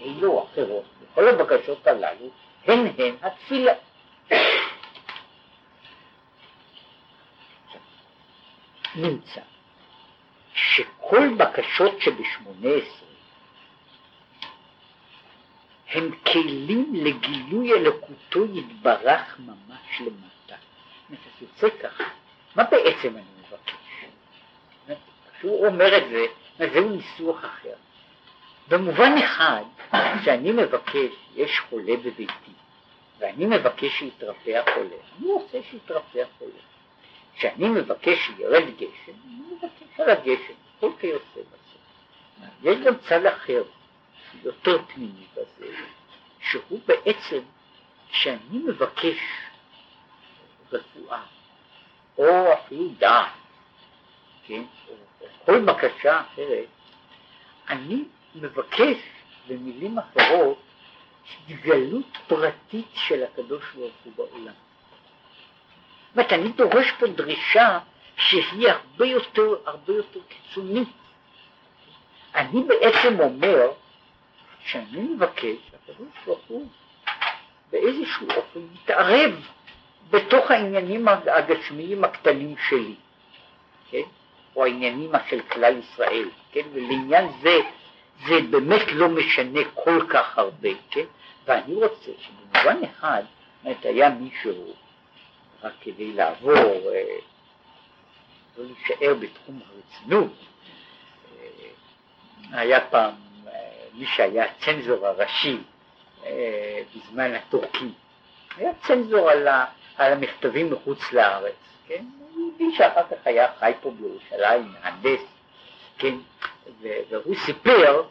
אלו 0.00 0.44
אחרות, 0.44 0.84
וכל 1.02 1.28
הבקשות 1.28 1.86
הללו 1.86 2.28
הן 2.66 2.86
הן 2.98 3.14
התפילה. 3.22 3.72
נמצא 8.96 9.40
שכל 10.54 11.28
בקשות 11.38 12.00
שבשמונה 12.00 12.68
עשרה 12.68 13.08
הם 15.94 16.10
כלים 16.32 16.92
לגילוי 16.94 17.72
אלוקותו 17.72 18.44
יתברך 18.44 19.38
ממש 19.38 20.00
למטה. 20.00 20.62
אז 21.10 21.42
יוצא 21.42 21.68
ככה, 21.82 22.04
מה 22.56 22.64
בעצם 22.64 23.16
אני 23.16 23.24
מבקש? 23.38 23.74
כשהוא 25.38 25.66
אומר 25.66 25.98
את 25.98 26.02
זה, 26.10 26.26
זהו 26.72 26.88
ניסוח 26.88 27.44
אחר. 27.44 27.74
במובן 28.68 29.12
אחד, 29.24 29.62
כשאני 30.20 30.52
מבקש, 30.52 31.12
יש 31.34 31.60
חולה 31.60 31.96
בביתי, 31.96 32.52
ואני 33.18 33.46
מבקש 33.46 33.98
שיתרפא 33.98 34.50
החולה, 34.50 34.96
אני 35.18 35.32
רוצה 35.32 35.58
שיתרפא 35.70 36.18
החולה. 36.18 36.73
כשאני 37.36 37.68
מבקש 37.68 38.18
שירד 38.26 38.64
גשם, 38.76 39.12
אני 39.24 39.42
מבקש 39.52 40.00
על 40.00 40.10
הגשם, 40.10 40.52
כל 40.80 40.90
כיוצא 41.00 41.40
בזה. 41.40 41.78
יש 42.62 42.78
גם 42.86 42.94
צד 43.08 43.26
אחר, 43.26 43.62
יותר 44.42 44.82
פנימי 44.94 45.26
בזה, 45.32 45.66
שהוא 46.40 46.80
בעצם, 46.86 47.40
כשאני 48.10 48.58
מבקש 48.66 49.16
רפואה, 50.72 51.22
או 52.18 52.52
אפילו 52.52 52.88
דעת, 52.98 53.30
כן, 54.46 54.62
או, 54.88 54.94
או 55.20 55.26
כל 55.44 55.64
בקשה 55.64 56.20
אחרת, 56.20 56.66
אני 57.68 58.04
מבקש 58.34 58.96
במילים 59.48 59.98
אחרות 59.98 60.58
התגלות 61.48 62.18
פרטית 62.26 62.88
של 62.94 63.24
הקדוש 63.24 63.64
ברוך 63.74 63.94
הוא 64.04 64.12
בעולם. 64.16 64.52
אומרת, 66.16 66.32
אני 66.32 66.48
דורש 66.48 66.90
פה 66.98 67.06
דרישה 67.06 67.78
שהיא 68.16 68.68
הרבה 68.68 69.06
יותר, 69.06 69.54
הרבה 69.66 69.92
יותר 69.92 70.20
קיצונית. 70.28 70.88
אני 72.34 72.62
בעצם 72.62 73.20
אומר 73.20 73.70
שאני 74.64 75.00
מבקש 75.00 75.56
שהקדוש 75.70 76.08
ברוך 76.26 76.40
הוא 76.48 76.68
באיזשהו 77.72 78.26
אופן 78.36 78.60
יתערב 78.74 79.48
בתוך 80.10 80.50
העניינים 80.50 81.08
הגשמיים 81.08 82.04
הקטנים 82.04 82.54
שלי, 82.68 82.94
כן? 83.90 84.02
או 84.56 84.64
העניינים 84.64 85.10
של 85.28 85.40
כלל 85.40 85.78
ישראל, 85.78 86.28
כן? 86.52 86.62
ולעניין 86.72 87.28
זה, 87.42 87.58
זה 88.26 88.40
באמת 88.50 88.92
לא 88.92 89.08
משנה 89.08 89.60
כל 89.74 90.06
כך 90.08 90.38
הרבה, 90.38 90.68
כן? 90.90 91.04
ואני 91.46 91.74
רוצה 91.74 92.10
שבמובן 92.18 92.76
אחד, 92.84 93.22
זאת 93.64 93.84
היה 93.84 94.10
מישהו, 94.10 94.74
רק 95.64 95.72
כדי 95.80 96.12
לעבור, 96.12 96.92
אה, 96.94 97.16
לא 98.58 98.64
להישאר 98.64 99.14
בתחום 99.14 99.60
הרצינות, 99.66 100.32
אה, 101.40 102.60
היה 102.60 102.80
פעם 102.80 103.12
מי 103.94 104.06
שהיה 104.06 104.44
הצנזור 104.44 105.06
הראשי 105.06 105.58
אה, 106.26 106.82
בזמן 106.96 107.34
הטורקי, 107.34 107.88
היה 108.56 108.72
צנזור 108.86 109.30
על 109.30 110.12
המכתבים 110.12 110.72
מחוץ 110.72 111.12
לארץ, 111.12 111.54
כן? 111.86 112.04
יהודי 112.36 112.76
שאחר 112.76 113.02
כך 113.10 113.16
היה 113.24 113.48
חי 113.58 113.72
פה 113.80 113.90
בירושלים, 113.90 114.72
מהנדס, 114.72 115.20
כן? 115.98 116.14
והוא 117.10 117.34
סיפר 117.46 118.02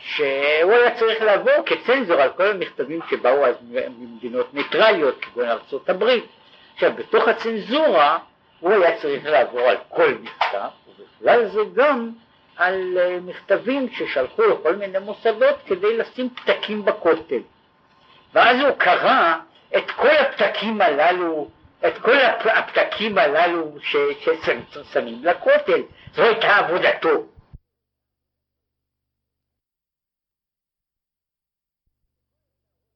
שהוא 0.00 0.72
היה 0.72 0.98
צריך 0.98 1.22
לעבור 1.22 1.54
כצנזור 1.66 2.20
על 2.20 2.30
כל 2.32 2.46
המכתבים 2.46 3.00
שבאו 3.10 3.46
אז 3.46 3.56
ממדינות 3.98 4.54
ניטרליות, 4.54 5.20
כגון 5.20 5.48
ארצות 5.48 5.88
הברית. 5.88 6.24
עכשיו, 6.78 6.92
בתוך 6.96 7.28
הצנזורה 7.28 8.18
הוא 8.60 8.72
היה 8.72 9.00
צריך 9.00 9.24
לעבור 9.24 9.60
על 9.60 9.76
כל 9.88 10.14
מכתב, 10.14 10.68
ובכלל 10.88 11.48
זה 11.48 11.60
גם 11.74 12.12
על 12.56 12.98
אה, 12.98 13.20
מכתבים 13.20 13.88
ששלחו 13.92 14.42
לכל 14.42 14.76
מיני 14.76 14.98
מוסדות 14.98 15.56
כדי 15.66 15.96
לשים 15.96 16.30
פתקים 16.30 16.84
בכותל. 16.84 17.40
ואז 18.32 18.60
הוא 18.60 18.70
קרא 18.78 19.36
את 19.76 19.90
כל 19.90 20.16
הפתקים 20.16 20.80
הללו, 20.80 21.48
את 21.86 21.98
כל 21.98 22.16
הפתקים 22.44 23.18
הללו 23.18 23.74
ששמים 23.80 25.24
לכותל, 25.24 25.82
זו 26.12 26.22
הייתה 26.22 26.56
עבודתו. 26.56 27.24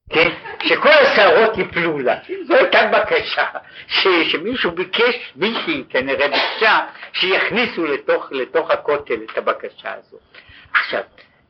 כן? 0.09 0.42
שכל 0.63 0.89
השערות 0.89 1.57
יפלו 1.57 1.99
לה. 1.99 2.19
זו 2.47 2.55
הייתה 2.55 2.79
בקשה, 2.93 3.45
ש, 3.87 4.07
שמישהו 4.31 4.71
ביקש, 4.71 5.33
מישהי 5.35 5.83
כנראה 5.89 6.27
ביקשה, 6.27 6.87
שיכניסו 7.13 7.85
לתוך, 7.85 8.31
לתוך 8.31 8.71
הכותל 8.71 9.19
את 9.31 9.37
הבקשה 9.37 9.93
הזו. 9.93 10.17
עכשיו, 10.73 11.01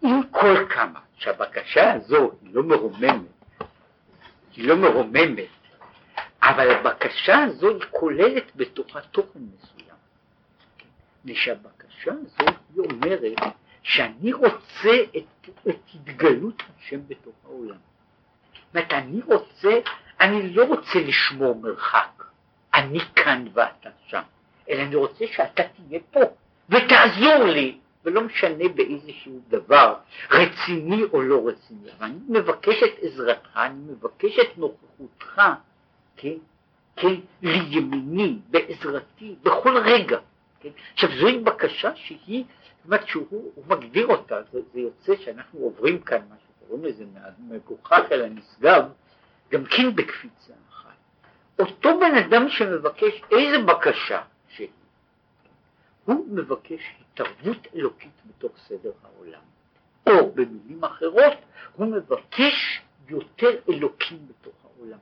עם 0.02 0.22
כל 0.32 0.66
כמה 0.70 1.00
שהבקשה 1.18 1.94
הזו 1.94 2.32
היא 2.42 2.50
לא 2.54 2.64
מרוממת, 2.64 3.64
היא 4.56 4.68
לא 4.68 4.76
מרוממת, 4.76 5.48
אבל 6.44 6.72
הבקשה 6.72 7.44
הזו 7.44 7.70
היא 7.70 7.86
כוללת 7.92 8.52
בתוכה 8.56 9.02
תוכן 9.02 9.40
מסוים. 9.40 9.96
ושהבקשה 11.26 12.12
הזו 12.12 12.52
היא 12.76 12.84
אומרת 12.92 13.54
שאני 13.84 14.34
רוצה 14.34 14.96
את, 15.18 15.50
את 15.70 15.80
התגלות 15.96 16.64
השם 16.80 17.00
בתוך 17.08 17.36
העולם. 17.46 17.93
אומרת, 18.76 18.94
אני 18.94 19.22
רוצה, 19.26 19.80
אני 20.22 20.54
לא 20.54 20.66
רוצה 20.66 21.00
לשמור 21.00 21.56
מרחק, 21.62 22.24
אני 22.74 23.00
כאן 23.16 23.46
ואתה 23.54 23.90
שם, 24.08 24.22
אלא 24.70 24.82
אני 24.82 24.96
רוצה 24.96 25.26
שאתה 25.32 25.64
תהיה 25.64 26.00
פה 26.12 26.20
ותעזור 26.70 27.44
לי, 27.44 27.78
ולא 28.06 28.22
משנה 28.22 28.68
באיזשהו 28.76 29.40
דבר, 29.48 29.96
רציני 30.32 31.04
או 31.14 31.22
לא 31.22 31.48
רציני, 31.48 31.92
אבל 31.98 32.06
אני 32.06 32.20
מבקש 32.30 32.84
את 32.84 32.92
עזרתך, 33.02 33.58
אני 33.58 33.92
מבקש 33.92 34.40
את 34.40 34.58
נוכחותך, 34.58 35.42
כן, 36.18 36.38
כן, 36.96 37.14
לימיני, 37.42 38.40
בעזרתי, 38.50 39.36
בכל 39.44 39.78
רגע. 39.78 40.20
כן? 40.62 40.70
עכשיו 40.94 41.10
זוהי 41.20 41.40
בקשה 41.40 41.96
שהיא, 41.96 42.44
זאת 42.44 42.86
אומרת 42.86 43.08
שהוא 43.08 43.54
מגדיר 43.68 44.08
אותה, 44.08 44.36
זה, 44.52 44.60
זה 44.74 44.80
יוצא 44.80 45.24
שאנחנו 45.24 45.60
עוברים 45.60 46.02
כאן 46.02 46.18
משהו 46.18 46.53
קוראים 46.74 46.94
לזה 46.94 47.06
מהמגוחך 47.14 48.02
אל 48.12 48.22
הנשגב, 48.22 48.84
גם 49.52 49.66
כן 49.66 49.96
בקפיצה 49.96 50.54
אחת. 50.70 50.96
אותו 51.60 52.00
בן 52.00 52.16
אדם 52.16 52.50
שמבקש 52.50 53.22
איזה 53.32 53.58
בקשה 53.66 54.22
שהיא, 54.48 54.70
הוא 56.06 56.28
מבקש 56.30 56.82
התערבות 57.02 57.68
אלוקית 57.76 58.22
בתוך 58.26 58.58
סדר 58.58 58.92
העולם. 59.04 59.42
או 60.08 60.32
במילים 60.32 60.84
אחרות, 60.84 61.34
הוא 61.76 61.88
מבקש 61.88 62.82
יותר 63.08 63.60
אלוקים 63.70 64.28
בתוך 64.28 64.56
העולם. 64.64 65.00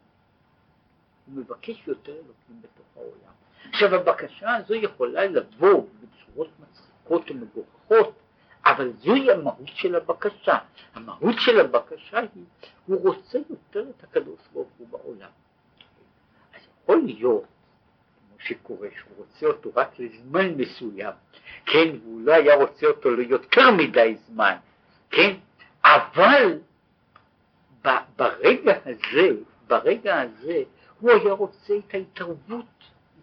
הוא 1.25 1.35
מבקש 1.35 1.87
יותר 1.87 2.11
אלוקים 2.11 2.61
בתוך 2.61 2.85
העולם. 2.95 3.33
עכשיו 3.69 3.95
הבקשה 3.95 4.55
הזו 4.55 4.73
יכולה 4.73 5.25
לבוא 5.25 5.87
בצורות 6.01 6.49
מצחיקות 6.59 7.31
ומגוחכות, 7.31 8.20
אבל 8.65 8.91
זוהי 8.97 9.31
המהות 9.31 9.67
של 9.75 9.95
הבקשה. 9.95 10.57
המהות 10.93 11.35
של 11.37 11.59
הבקשה 11.59 12.19
היא, 12.19 12.43
הוא 12.85 13.01
רוצה 13.01 13.39
יותר 13.49 13.85
את 13.89 14.03
הקדוש 14.03 14.39
ברוך 14.53 14.69
הוא 14.77 14.87
בעולם. 14.89 15.29
אז 16.55 16.61
יכול 16.83 17.01
להיות, 17.05 17.43
כמו 18.27 18.37
שקורה, 18.39 18.87
שהוא 18.99 19.17
רוצה 19.17 19.45
אותו 19.45 19.71
רק 19.75 19.99
לזמן 19.99 20.53
מסוים, 20.57 21.13
כן, 21.65 21.87
והוא 22.03 22.21
לא 22.21 22.33
היה 22.33 22.55
רוצה 22.55 22.87
אותו 22.87 23.11
ליותר 23.11 23.71
מדי 23.71 24.15
זמן, 24.27 24.55
כן, 25.09 25.33
אבל 25.83 26.59
ברגע 28.15 28.73
הזה, 28.85 29.29
ברגע 29.67 30.21
הזה, 30.21 30.63
הוא 30.99 31.11
היה 31.11 31.33
רוצה 31.33 31.73
את 31.87 31.93
ההתערבות, 31.93 32.65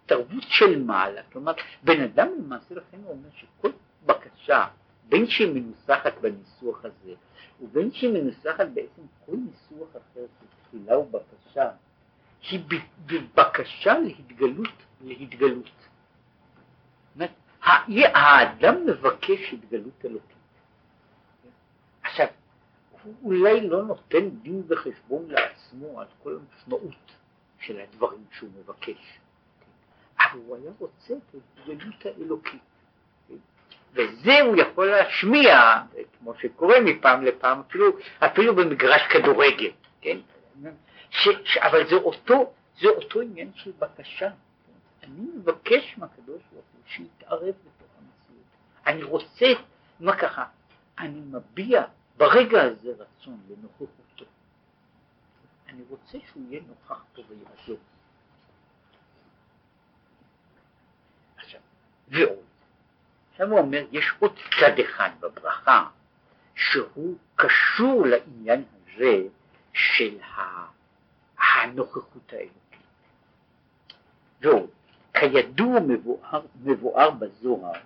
התערבות 0.05 0.43
של 0.49 0.83
מעלה, 0.83 1.23
כלומר, 1.33 1.53
בן 1.83 2.03
אדם 2.03 2.29
למעשה 2.39 2.75
לכן 2.75 2.99
הוא 3.03 3.11
אומר 3.11 3.29
שכל 3.37 3.71
בקשה 4.07 4.67
בין 5.09 5.27
שהיא 5.27 5.55
מנוסחת 5.55 6.19
בניסוח 6.21 6.85
הזה, 6.85 7.15
ובין 7.61 7.93
שהיא 7.93 8.11
מנוסחת 8.13 8.67
בעצם 8.75 9.03
כל 9.27 9.37
ניסוח 9.37 9.89
אחר 9.91 10.27
של 10.41 10.47
תפילה 10.63 10.99
ובקשה, 10.99 11.71
היא 12.51 12.61
בבקשה 13.07 13.99
להתגלות, 13.99 14.73
להתגלות. 15.01 15.71
האדם 18.15 18.87
מבקש 18.87 19.53
התגלות 19.53 20.05
אלוקית. 20.05 20.37
עכשיו, 22.03 22.27
הוא 23.03 23.15
אולי 23.23 23.69
לא 23.69 23.85
נותן 23.85 24.31
דין 24.31 24.63
וחשבון 24.69 25.31
לעצמו 25.31 26.01
על 26.01 26.07
כל 26.23 26.39
המשמעות 26.41 27.13
של 27.59 27.81
הדברים 27.81 28.25
שהוא 28.33 28.51
מבקש, 28.59 29.19
אבל 30.19 30.41
הוא 30.47 30.57
היה 30.57 30.71
רוצה 30.79 31.15
את 31.15 31.35
ההתגלות 31.35 32.07
האלוקית. 32.07 32.61
וזה 33.93 34.41
הוא 34.41 34.57
יכול 34.57 34.87
להשמיע, 34.87 35.59
כמו 36.19 36.35
שקורה 36.35 36.81
מפעם 36.81 37.25
לפעם, 37.25 37.61
אפילו, 37.61 37.87
אפילו 38.19 38.57
במגרש 38.57 39.03
כדורגל, 39.11 39.71
כן? 40.01 40.19
ש, 41.11 41.29
ש, 41.45 41.57
אבל 41.57 41.89
זה 41.89 41.95
אותו, 41.95 42.53
זה 42.81 42.89
אותו 42.89 43.21
עניין 43.21 43.51
של 43.55 43.73
בקשה. 43.79 44.31
אני 45.03 45.27
מבקש 45.37 45.95
מהקדוש 45.99 46.43
ברוך 46.53 46.65
הוא 46.73 46.83
שיתערב 46.87 47.43
בתוך 47.43 47.89
המציאות. 47.99 48.47
אני 48.87 49.03
רוצה, 49.03 49.47
מה 50.01 50.17
ככה, 50.17 50.45
אני 50.99 51.21
מביע 51.21 51.85
ברגע 52.17 52.63
הזה 52.63 52.91
רצון 52.99 53.41
לנוכחותו. 53.49 54.25
אני 55.69 55.83
רוצה 55.91 56.19
שהוא 56.33 56.43
יהיה 56.49 56.61
נוכח 56.69 57.05
פה 57.15 57.23
ויעזור. 57.29 57.79
עכשיו, 61.37 61.61
ועוד. 62.09 62.49
עכשיו 63.39 63.53
הוא 63.53 63.59
אומר, 63.59 63.85
יש 63.93 64.13
עוד 64.19 64.39
צד 64.61 64.79
אחד 64.81 65.11
בברכה, 65.21 65.89
שהוא 66.55 67.17
קשור 67.37 68.07
לעניין 68.07 68.65
הזה 68.75 69.23
של 69.73 70.19
הנוכחות 71.39 72.33
האלוקית. 72.33 72.89
ועוד, 74.41 74.71
כידוע 75.15 75.81
מבואר, 75.81 76.41
מבואר 76.63 77.11
בזוהר, 77.11 77.81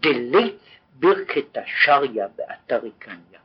דלית 0.00 0.62
ברכת 0.94 1.56
השריה 1.56 2.28
באתר 2.36 2.80
קניה. 2.98 3.40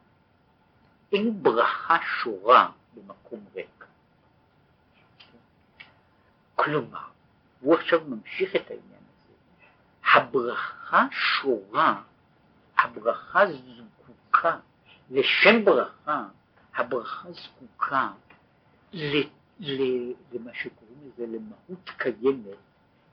אין 1.13 1.43
ברכה 1.43 1.97
שורה 2.21 2.69
במקום 2.95 3.45
ריק. 3.55 3.85
כלומר, 6.55 7.07
הוא 7.59 7.75
עכשיו 7.75 8.01
ממשיך 8.07 8.55
את 8.55 8.71
העניין. 8.71 8.96
הברכה 10.13 11.05
שורה, 11.11 12.01
הברכה 12.77 13.39
זקוקה, 13.45 14.57
לשם 15.11 15.65
ברכה, 15.65 16.25
הברכה 16.75 17.29
זקוקה 17.31 18.09
למה 19.59 20.51
שקוראים 20.53 20.97
לזה 21.05 21.25
למהות 21.27 21.89
קיימת 21.97 22.57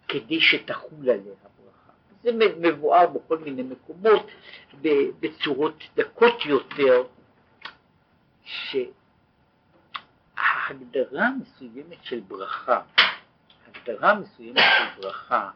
כדי 0.08 0.40
שתחול 0.40 1.10
עליה 1.10 1.14
ברכה. 1.24 1.92
זה 2.22 2.30
מבואר 2.60 3.06
בכל 3.06 3.38
מיני 3.38 3.62
מקומות 3.62 4.26
בצורות 5.20 5.82
דקות 5.96 6.46
יותר, 6.46 7.02
שההגדרה 10.34 11.28
מסוימת 11.40 12.04
של 12.04 12.20
ברכה, 12.20 12.80
הגדרה 13.66 14.14
מסוימת 14.14 14.58
של 14.78 15.00
ברכה 15.00 15.50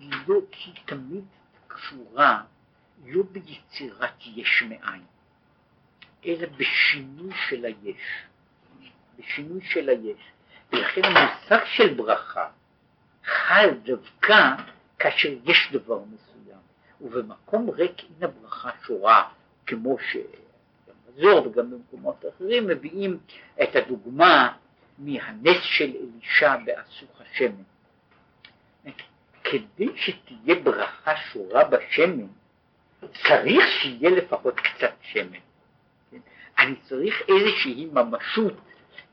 לא, 0.00 0.40
היא 0.64 0.74
תמיד 0.84 1.24
קשורה 1.66 2.42
לא 3.06 3.22
ביצירת 3.32 4.14
יש 4.26 4.62
מאין, 4.68 5.02
אלא 6.26 6.48
בשינוי 6.56 7.32
של 7.48 7.64
היש, 7.64 8.24
בשינוי 9.18 9.60
של 9.64 9.88
היש. 9.88 10.18
ולכן 10.72 11.02
המושג 11.04 11.64
של 11.64 11.94
ברכה 11.94 12.48
חל 13.24 13.70
דווקא 13.82 14.54
כאשר 14.98 15.28
יש 15.44 15.68
דבר 15.72 16.00
מסוים, 16.04 16.58
ובמקום 17.00 17.70
ריק 17.70 18.00
אין 18.00 18.30
הברכה 18.30 18.70
שורה, 18.86 19.28
כמו 19.66 19.96
שגם 19.98 20.94
בזור 21.06 21.46
וגם 21.46 21.70
במקומות 21.70 22.24
אחרים 22.36 22.66
מביאים 22.66 23.18
את 23.62 23.76
הדוגמה 23.76 24.52
מהנס 24.98 25.62
של 25.62 25.92
אלישע 25.96 26.56
באסוך 26.56 27.20
השמן. 27.20 27.62
כדי 29.44 29.88
שתהיה 29.96 30.54
ברכה 30.62 31.16
שורה 31.16 31.64
בשמן, 31.64 32.26
צריך 33.12 33.64
שיהיה 33.68 34.10
לפחות 34.10 34.60
קצת 34.60 34.94
שמן. 35.02 35.38
אני 36.58 36.76
צריך 36.76 37.22
איזושהי 37.28 37.86
ממשות 37.92 38.52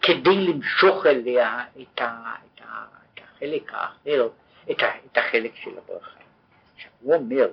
כדי 0.02 0.48
למשוך 0.48 1.06
אליה 1.06 1.64
את, 1.82 2.02
ה, 2.02 2.34
את, 2.46 2.62
ה, 2.62 2.86
את 3.14 3.20
החלק 3.24 3.74
האחר, 3.74 4.28
את, 4.72 4.84
ה, 4.84 4.86
את 5.06 5.18
החלק 5.18 5.56
של 5.56 5.78
הברכה. 5.78 6.20
עכשיו 6.76 6.92
הוא 7.00 7.16
אומר, 7.16 7.48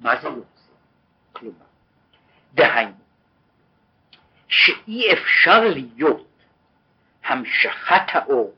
מה 0.00 0.20
זה 0.22 0.28
יוצא? 0.28 0.72
כלומר, 1.32 1.64
דהיינו, 2.54 2.92
שאי 4.48 5.12
אפשר 5.12 5.60
להיות 5.60 6.26
המשכת 7.24 8.02
האור, 8.08 8.54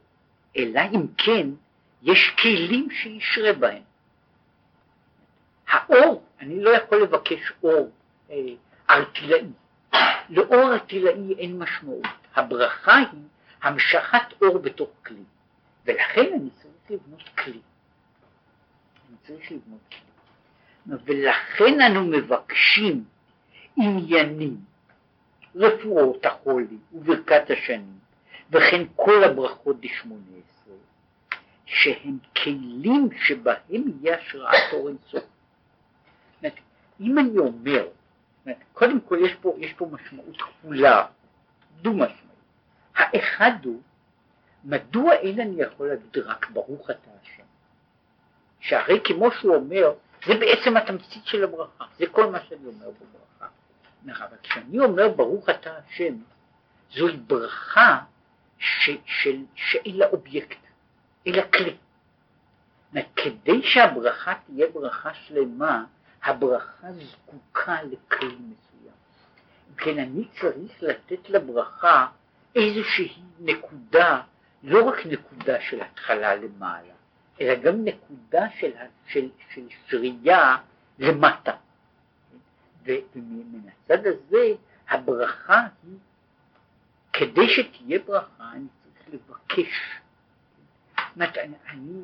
אלא 0.57 0.81
אם 0.93 1.07
כן 1.19 1.47
יש 2.03 2.35
כלים 2.43 2.89
שישרה 2.91 3.53
בהם. 3.53 3.83
האור, 5.69 6.25
אני 6.41 6.63
לא 6.63 6.71
יכול 6.71 7.03
לבקש 7.03 7.53
אור 7.63 7.91
אה, 8.31 8.37
ארטילאי. 8.91 9.47
לאור 10.29 10.73
ארטילאי 10.73 11.35
אין 11.39 11.59
משמעות. 11.59 12.07
הברכה 12.35 12.97
היא 12.97 13.07
המשכת 13.63 14.43
אור 14.43 14.59
בתוך 14.59 14.91
כלי. 15.07 15.25
ולכן 15.87 16.33
אני 16.41 16.51
צריך 16.51 16.91
לבנות 16.91 17.29
כלי. 17.29 17.61
אני 19.09 19.17
צריך 19.27 19.53
לבנות 19.53 19.81
כלי. 19.89 20.99
ולכן 21.05 21.81
אנו 21.81 22.05
מבקשים 22.05 23.05
עניינים, 23.77 24.57
רפואות 25.55 26.27
החולי 26.27 26.77
וברכת 26.93 27.51
השנים, 27.51 27.99
וכן 28.51 28.83
כל 28.97 29.25
הברכות 29.25 29.77
דשמונה 29.81 30.23
שהם 31.73 32.19
כלים 32.43 33.09
שבהם 33.27 33.83
יהיה 34.01 34.19
השראת 34.19 34.73
אור 34.73 34.89
אינסוף. 34.89 35.25
אם 37.01 37.19
אני 37.19 37.39
אומר, 37.39 37.89
קודם 38.73 39.01
כל 39.01 39.19
יש 39.25 39.35
פה, 39.41 39.57
יש 39.59 39.73
פה 39.73 39.87
משמעות 39.93 40.37
כפולה, 40.43 41.07
דו 41.83 41.93
משמעות. 41.93 42.17
האחד 42.95 43.51
הוא, 43.65 43.81
מדוע 44.65 45.13
אין 45.13 45.41
אני 45.41 45.63
יכול 45.63 45.89
להגיד 45.89 46.19
רק 46.19 46.51
ברוך 46.51 46.91
אתה 46.91 47.11
השם? 47.23 47.43
שהרי 48.61 49.01
כמו 49.05 49.33
שהוא 49.33 49.55
אומר, 49.55 49.93
זה 50.27 50.35
בעצם 50.41 50.77
התמצית 50.77 51.27
של 51.27 51.45
הברכה, 51.45 51.85
זה 51.99 52.05
כל 52.07 52.31
מה 52.31 52.39
שאני 52.49 52.67
אומר 52.67 52.91
בברכה. 52.91 53.53
אבל 54.25 54.37
כשאני 54.43 54.79
אומר 54.79 55.09
ברוך 55.09 55.49
אתה 55.49 55.79
השם, 55.79 56.15
זוהי 56.91 57.17
ברכה 57.17 57.99
ש, 58.59 58.91
של, 59.07 59.45
שאין 59.55 59.97
לה 59.97 60.07
אובייקט, 60.07 60.62
אלא 61.27 61.43
כלי. 61.53 61.77
כדי 63.17 63.63
שהברכה 63.63 64.35
תהיה 64.47 64.67
ברכה 64.73 65.15
שלמה, 65.15 65.85
הברכה 66.25 66.93
זקוקה 66.93 67.83
לכלי 67.83 68.37
מסוים. 68.37 68.95
כן, 69.77 69.99
אני 69.99 70.25
צריך 70.41 70.83
לתת 70.83 71.31
לברכה 71.31 72.07
איזושהי 72.57 73.23
נקודה, 73.41 74.23
לא 74.63 74.89
רק 74.89 75.07
נקודה 75.07 75.61
של 75.61 75.83
התחלה 75.83 76.35
למעלה, 76.35 76.93
אלא 77.41 77.55
גם 77.55 77.85
נקודה 77.85 78.51
של, 78.59 78.71
של, 79.07 79.29
של 79.55 79.63
שרייה 79.87 80.57
למטה. 80.99 81.53
ומן 82.85 83.69
הצד 83.69 84.07
הזה 84.07 84.55
הברכה 84.89 85.61
היא, 85.83 85.99
כדי 87.13 87.49
שתהיה 87.49 87.99
ברכה 88.07 88.53
אני 88.53 88.67
צריך 88.83 89.15
לבקש. 89.15 90.02
זאת 91.17 91.39
אני, 91.39 91.57
אני 91.69 92.03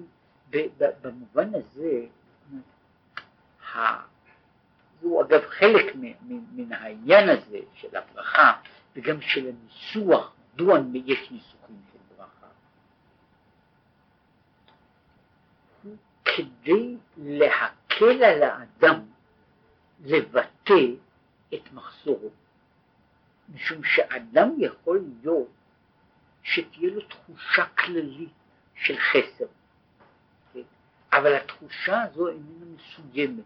במובן 1.03 1.51
הזה, 1.55 2.07
זהו 5.01 5.23
אגב 5.23 5.41
חלק 5.47 5.95
מן 6.27 6.73
העניין 6.73 7.29
הזה 7.29 7.59
של 7.75 7.97
הברכה 7.97 8.53
וגם 8.97 9.21
של 9.21 9.49
הניסוח 9.49 10.35
מדוע 10.55 10.79
יש 10.95 11.31
ניסוחים 11.31 11.81
של 11.93 11.99
ברכה? 12.17 12.47
הוא 15.83 15.97
כדי 16.25 16.97
להקל 17.17 18.25
על 18.25 18.43
האדם 18.43 19.01
לבטא 20.05 20.83
את 21.55 21.73
מחסורו. 21.73 22.31
משום 23.55 23.85
שאדם 23.85 24.51
יכול 24.59 25.01
להיות 25.23 25.49
שתהיה 26.43 26.91
לו 26.91 27.01
תחושה 27.01 27.65
כללית 27.65 28.33
של 28.83 28.97
חסר, 28.99 29.47
כן? 30.55 30.61
אבל 31.13 31.35
התחושה 31.35 32.03
הזו 32.03 32.29
איננה 32.29 32.65
מסוימת. 32.75 33.45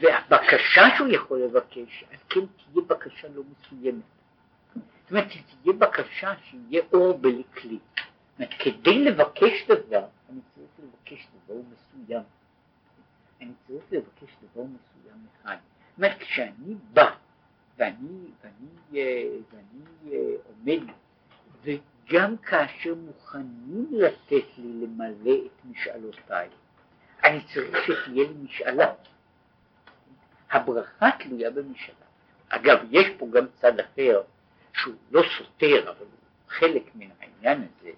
והבקשה 0.00 0.82
שהוא 0.96 1.08
יכול 1.08 1.38
לבקש, 1.38 2.04
על 2.10 2.16
כן 2.28 2.40
תהיה 2.40 2.84
בקשה 2.86 3.28
לא 3.28 3.42
מסוימת. 3.52 4.02
זאת 4.74 5.10
אומרת, 5.10 5.30
שתהיה 5.30 5.72
בקשה 5.78 6.32
שיהיה 6.42 6.82
אור 6.92 7.18
בלי 7.18 7.42
כלי. 7.54 7.78
אומרת, 8.38 8.54
כדי 8.58 9.04
לבקש 9.04 9.66
דבר, 9.68 10.04
אני 10.30 10.40
צריך 10.54 10.70
לבקש 10.78 11.26
דבר 11.44 11.54
מסוים. 11.72 12.22
אני 13.40 13.52
צריך 13.66 13.84
לבקש 13.92 14.36
דבר 14.42 14.62
מסוים 14.62 15.26
אחד. 15.42 15.56
זאת 15.90 15.96
אומרת, 15.96 16.18
כשאני 16.18 16.74
בא 16.92 17.10
ואני, 17.78 18.30
ואני, 18.42 19.02
ואני 19.50 20.36
עומד, 20.46 20.92
וגם 22.08 22.36
כאשר 22.36 22.94
מוכנים 22.94 23.86
לתת 23.92 24.44
לי 24.58 24.86
למלא 24.86 25.46
את 25.46 25.64
משאלותיי, 25.64 26.48
אני 27.24 27.40
צריך 27.54 27.78
שתהיה 27.84 28.28
לי 28.28 28.34
משאלה. 28.42 28.92
הברכה 30.50 31.06
תלויה 31.18 31.50
במשאלה. 31.50 31.96
אגב, 32.48 32.78
יש 32.90 33.06
פה 33.18 33.26
גם 33.32 33.46
צד 33.60 33.80
אחר, 33.80 34.22
שהוא 34.72 34.94
לא 35.10 35.22
סותר, 35.38 35.90
אבל 35.90 36.00
הוא 36.00 36.48
חלק 36.48 36.82
מן 36.94 37.08
העניין 37.20 37.66
הזה. 37.80 37.90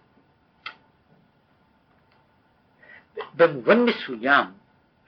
במובן 3.35 3.79
מסוים 3.79 4.47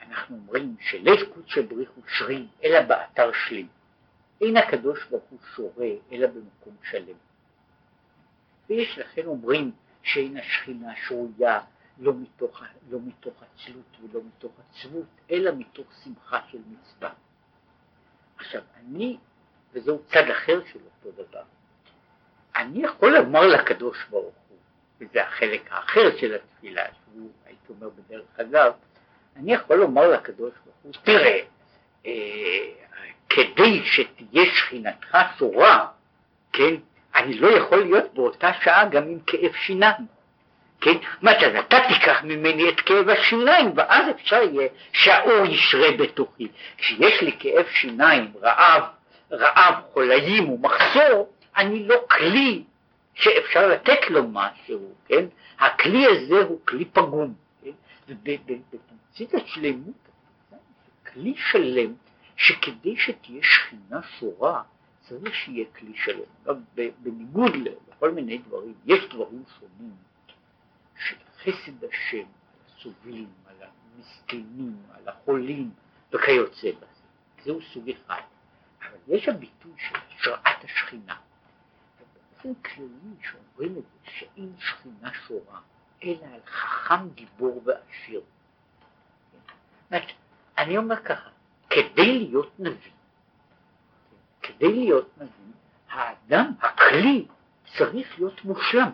אנחנו 0.01 0.35
אומרים 0.35 0.75
שליל 0.79 1.25
קודשא 1.33 1.61
בריך 1.61 1.89
הוא 1.95 2.03
שרי 2.07 2.47
אלא 2.63 2.81
באתר 2.81 3.31
שלי. 3.47 3.67
אין 4.41 4.57
הקדוש 4.57 5.05
ברוך 5.09 5.23
הוא 5.29 5.39
שורה 5.55 5.89
אלא 6.11 6.27
במקום 6.27 6.75
שלם. 6.83 7.32
ויש 8.69 8.97
לכן 8.97 9.25
אומרים 9.25 9.71
שאין 10.03 10.37
השכינה 10.37 10.93
שרויה 11.07 11.59
לא 11.99 12.13
מתוך, 12.13 12.63
לא 12.89 12.99
מתוך 13.05 13.33
עצלות 13.43 13.97
ולא 14.01 14.21
מתוך 14.27 14.51
עצבות, 14.69 15.05
אלא 15.31 15.51
מתוך 15.57 15.87
שמחה 16.03 16.39
של 16.51 16.57
מצווה. 16.71 17.09
עכשיו, 18.37 18.61
אני, 18.79 19.17
וזהו 19.73 19.99
צד 20.05 20.29
אחר 20.31 20.59
של 20.65 20.79
אותו 20.85 21.23
דבר, 21.23 21.43
אני 22.55 22.83
יכול 22.83 23.17
לומר 23.17 23.47
לקדוש 23.47 23.97
ברוך 24.09 24.35
הוא, 24.49 24.57
וזה 24.99 25.23
החלק 25.23 25.71
האחר 25.71 26.17
של 26.17 26.35
התפילה, 26.35 26.83
שהוא, 26.85 27.31
הייתי 27.45 27.67
אומר 27.69 27.89
בדרך 27.89 28.39
אגב, 28.39 28.73
אני 29.35 29.53
יכול 29.53 29.77
לומר 29.77 30.07
לקדוש 30.07 30.53
ברוך 30.65 30.77
הוא, 30.83 30.91
תראה, 31.03 31.39
אה, 32.05 32.11
כדי 33.29 33.81
שתהיה 33.85 34.45
שכינתך 34.55 35.17
שורה, 35.37 35.87
כן, 36.53 36.75
אני 37.23 37.33
לא 37.39 37.47
יכול 37.47 37.77
להיות 37.83 38.13
באותה 38.13 38.51
שעה 38.63 38.85
גם 38.85 39.03
עם 39.03 39.19
כאב 39.27 39.51
שיניים. 39.53 40.05
כן? 40.81 40.97
מה 41.21 41.31
אז 41.31 41.55
אתה 41.59 41.77
תיקח 41.87 42.23
ממני 42.23 42.69
את 42.69 42.79
כאב 42.79 43.09
השיניים, 43.09 43.71
ואז 43.75 44.05
אפשר 44.09 44.35
יהיה 44.35 44.69
שהאור 44.93 45.45
ישרה 45.45 45.91
בתוכי. 45.91 46.47
כשיש 46.77 47.21
לי 47.21 47.31
כאב 47.39 47.65
שיניים, 47.69 48.33
רעב, 48.41 48.83
רעב, 49.31 49.73
חולאים 49.93 50.49
ומחסור, 50.49 51.29
אני 51.57 51.87
לא 51.87 51.95
כלי 52.11 52.63
שאפשר 53.13 53.67
לתת 53.67 54.09
לו 54.09 54.23
משהו, 54.27 54.93
כן? 55.07 55.25
הכלי 55.59 56.05
הזה 56.05 56.43
הוא 56.43 56.59
כלי 56.67 56.85
פגום, 56.85 57.33
כן? 57.63 57.71
ובתמצית 58.07 59.33
השלמות, 59.33 60.09
כלי 61.13 61.33
שלם, 61.51 61.93
שכדי 62.35 62.95
שתהיה 62.97 63.43
שכינה 63.43 63.99
שורה, 64.19 64.61
צריך 65.03 65.35
שיהיה 65.35 65.65
כלי 65.79 65.93
שלם. 65.95 66.55
בניגוד 67.03 67.51
לכל 67.89 68.11
מיני 68.11 68.37
דברים, 68.37 68.73
יש 68.85 68.99
דברים 69.09 69.43
שונים 69.59 69.95
של 70.99 71.15
חסד 71.37 71.83
השם, 71.83 72.17
על 72.17 72.25
הסובלים, 72.77 73.29
על 73.45 73.55
המסכנים, 73.61 74.77
על 74.91 75.07
החולים 75.07 75.71
וכיוצא 76.11 76.67
בזה. 76.71 77.03
זהו 77.43 77.61
סוג 77.61 77.89
אחד. 77.89 78.21
אבל 78.81 78.97
יש 79.07 79.27
הביטוי 79.27 79.71
של 79.77 79.95
השראת 79.95 80.63
השכינה. 80.63 81.15
באופן 82.43 82.61
כללי 82.61 83.15
שאומרים 83.21 83.77
את 83.77 83.83
זה, 83.83 84.11
שאין 84.11 84.53
שכינה 84.59 85.13
שורה, 85.27 85.59
אלא 86.03 86.25
על 86.33 86.39
חכם 86.45 87.09
גיבור 87.15 87.63
ועשיר. 87.65 88.21
אני 90.57 90.77
אומר 90.77 90.95
ככה, 90.95 91.29
כדי 91.69 92.19
להיות 92.19 92.59
נביא, 92.59 92.91
כדי 94.43 94.73
להיות 94.73 95.09
נביא, 95.17 95.53
האדם, 95.89 96.51
הכלי, 96.61 97.25
צריך 97.77 98.19
להיות 98.19 98.45
מושלם. 98.45 98.89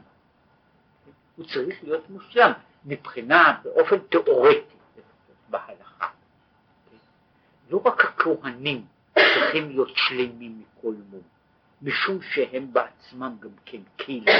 הוא 1.35 1.45
צריך 1.45 1.83
להיות 1.83 2.09
מושלם 2.09 2.51
מבחינה, 2.85 3.57
באופן 3.63 3.97
תיאורטי, 3.99 4.75
בהלכה. 5.49 6.07
לא 7.69 7.81
רק 7.85 8.05
הכהנים 8.05 8.85
צריכים 9.15 9.69
להיות 9.69 9.91
שלמים 9.95 10.61
מכל 10.61 10.93
מום, 11.09 11.21
משום 11.81 12.21
שהם 12.21 12.73
בעצמם 12.73 13.35
גם 13.39 13.49
כן 13.65 13.77
קהילים, 13.97 14.39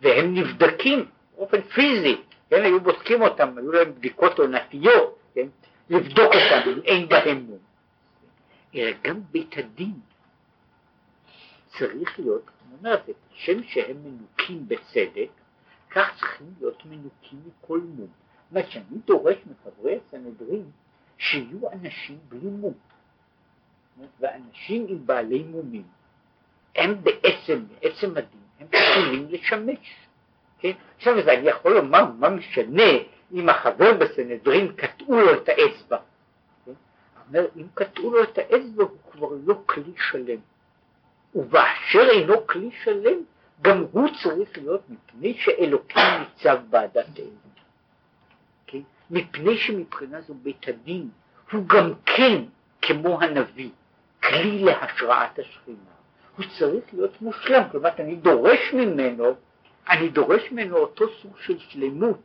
והם 0.00 0.34
נבדקים 0.34 1.06
באופן 1.36 1.60
פיזי, 1.60 2.16
כן, 2.50 2.62
היו 2.62 2.80
בודקים 2.80 3.22
אותם, 3.22 3.58
היו 3.58 3.72
להם 3.72 3.94
בדיקות 3.94 4.38
עונתיות, 4.38 5.18
כן, 5.34 5.46
לבדוק 5.90 6.32
אותם 6.34 6.70
אם 6.70 6.80
אין 6.84 7.08
בהם 7.08 7.38
מום. 7.38 7.73
אלא 8.74 8.90
גם 9.02 9.20
בית 9.30 9.58
הדין 9.58 9.94
צריך 11.78 12.18
להיות, 12.18 12.50
אומר, 12.78 12.96
כשם 13.32 13.62
שהם 13.62 13.96
מנוקים 14.04 14.68
בצדק, 14.68 15.28
כך 15.90 16.18
צריכים 16.18 16.54
להיות 16.58 16.84
מנוקים 16.84 17.38
מכל 17.46 17.80
מום. 17.80 18.06
זאת 18.06 18.50
אומרת 18.50 18.70
שאני 18.70 18.98
דורש 19.04 19.36
מחברי 19.50 19.98
הסנהדרין 20.06 20.64
שיהיו 21.18 21.72
אנשים 21.72 22.18
בלי 22.28 22.48
מום. 22.48 22.74
ואנשים 24.20 24.86
עם 24.88 25.06
בעלי 25.06 25.42
מומים, 25.42 25.84
הם 26.76 27.02
בעצם, 27.02 27.64
בעצם 27.66 28.16
הדין, 28.16 28.40
הם 28.60 28.66
יכולים 28.72 29.26
לשמש. 29.30 30.06
כן? 30.58 30.72
עכשיו 30.96 31.18
אני 31.18 31.48
יכול 31.48 31.74
לומר 31.74 32.04
מה 32.18 32.30
משנה 32.30 32.90
אם 33.32 33.48
החבר 33.48 33.92
בסנהדרין 33.98 34.72
קטעו 34.72 35.20
לו 35.20 35.34
את 35.34 35.48
האצבע. 35.48 35.98
אומר, 37.38 37.48
אם 37.56 37.66
קטעו 37.74 38.10
לו 38.10 38.22
את 38.22 38.38
האצבע 38.38 38.82
הוא 38.82 38.98
כבר 39.12 39.28
לא 39.44 39.62
כלי 39.66 39.92
שלם. 40.10 40.38
ובאשר 41.34 42.08
אינו 42.10 42.46
כלי 42.46 42.70
שלם, 42.84 43.18
גם 43.62 43.84
הוא 43.92 44.08
צריך 44.22 44.58
להיות 44.58 44.82
מפני 44.88 45.34
שאלוקים 45.38 46.02
ניצב 46.20 46.58
בעדתנו. 46.70 47.30
כן? 48.66 48.80
מפני 49.10 49.58
שמבחינה 49.58 50.20
זו 50.20 50.34
בית 50.34 50.68
הדין 50.68 51.08
הוא 51.52 51.68
גם 51.68 51.92
כן, 52.06 52.42
כמו 52.82 53.20
הנביא, 53.22 53.70
כלי 54.22 54.58
להשראת 54.64 55.38
השכינה. 55.38 55.94
הוא 56.36 56.44
צריך 56.58 56.84
להיות 56.92 57.22
מושלם, 57.22 57.62
כלומר 57.72 57.90
אני 57.98 58.16
דורש 58.16 58.72
ממנו, 58.72 59.34
אני 59.88 60.08
דורש 60.08 60.52
ממנו 60.52 60.76
אותו 60.76 61.04
סוג 61.22 61.32
של 61.38 61.58
שלמות, 61.58 62.20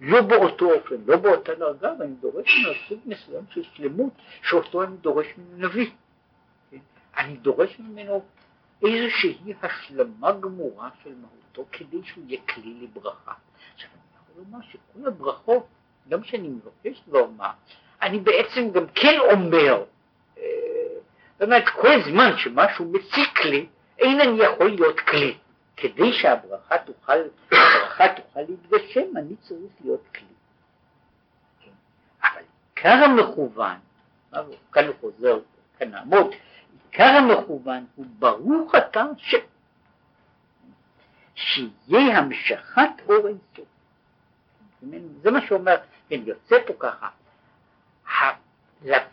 לא 0.00 0.20
באותו 0.20 0.72
אופן, 0.72 0.96
לא 1.06 1.16
באותה 1.16 1.54
דרגה, 1.54 1.92
אבל 1.92 2.04
אני 2.04 2.14
דורש 2.14 2.58
ממנו 2.58 2.74
סוג 2.88 2.98
מסוים 3.06 3.44
של 3.50 3.62
שלמות, 3.62 4.12
שאותו 4.42 4.82
אני 4.82 4.96
דורש 4.96 5.26
ממנו 5.38 5.68
נביא. 5.68 5.90
כן? 6.70 6.76
אני 7.16 7.36
דורש 7.36 7.78
ממנו 7.78 8.24
איזושהי 8.86 9.54
השלמה 9.62 10.32
גמורה 10.32 10.88
של 11.04 11.10
מהותו 11.14 11.70
כדי 11.72 11.98
שהוא 12.04 12.24
יהיה 12.28 12.40
כלי 12.54 12.74
לברכה. 12.80 13.32
עכשיו 13.74 13.90
אני 13.90 14.22
יכול 14.22 14.42
לומר 14.42 14.64
שכל 14.64 15.08
הברכות, 15.08 15.66
גם 16.08 16.24
שאני 16.24 16.48
מבקש 16.48 17.02
לומר, 17.08 17.50
אני 18.02 18.18
בעצם 18.18 18.70
גם 18.72 18.86
כן 18.94 19.18
אומר, 19.32 19.84
אה, 20.38 20.42
זאת 21.32 21.42
אומרת 21.42 21.68
כל 21.68 22.02
זמן 22.10 22.30
שמשהו 22.36 22.84
מציק 22.92 23.44
לי, 23.44 23.66
אין 23.98 24.20
אני 24.20 24.42
יכול 24.42 24.70
להיות 24.70 25.00
כלי. 25.00 25.34
כדי 25.76 26.12
שהברכה 26.12 26.78
תוכל, 26.78 27.12
הברכה 27.98 28.22
תוכל 28.22 28.40
להתגשם, 28.40 29.16
אני 29.16 29.36
צריך 29.36 29.72
להיות 29.80 30.02
כלי. 30.14 30.24
כן. 31.60 31.70
אבל 32.22 32.42
עיקר 32.74 33.04
המכוון, 33.04 33.76
כאן 34.72 34.86
הוא 34.86 34.94
חוזר, 35.00 35.38
כאן 35.78 35.90
נעמוד, 35.90 36.26
עיקר 36.84 37.04
המכוון 37.04 37.86
הוא 37.94 38.06
ברוך 38.18 38.74
אתה 38.74 39.04
ש... 39.16 39.34
שיהיה 41.34 42.18
המשכת 42.18 42.90
אור 43.08 43.28
אינסוף. 43.28 43.68
זה 45.22 45.30
מה 45.30 45.46
שאומר, 45.46 45.76
כן, 46.08 46.20
יוצא 46.24 46.56
פה 46.66 46.72
ככה, 46.78 47.08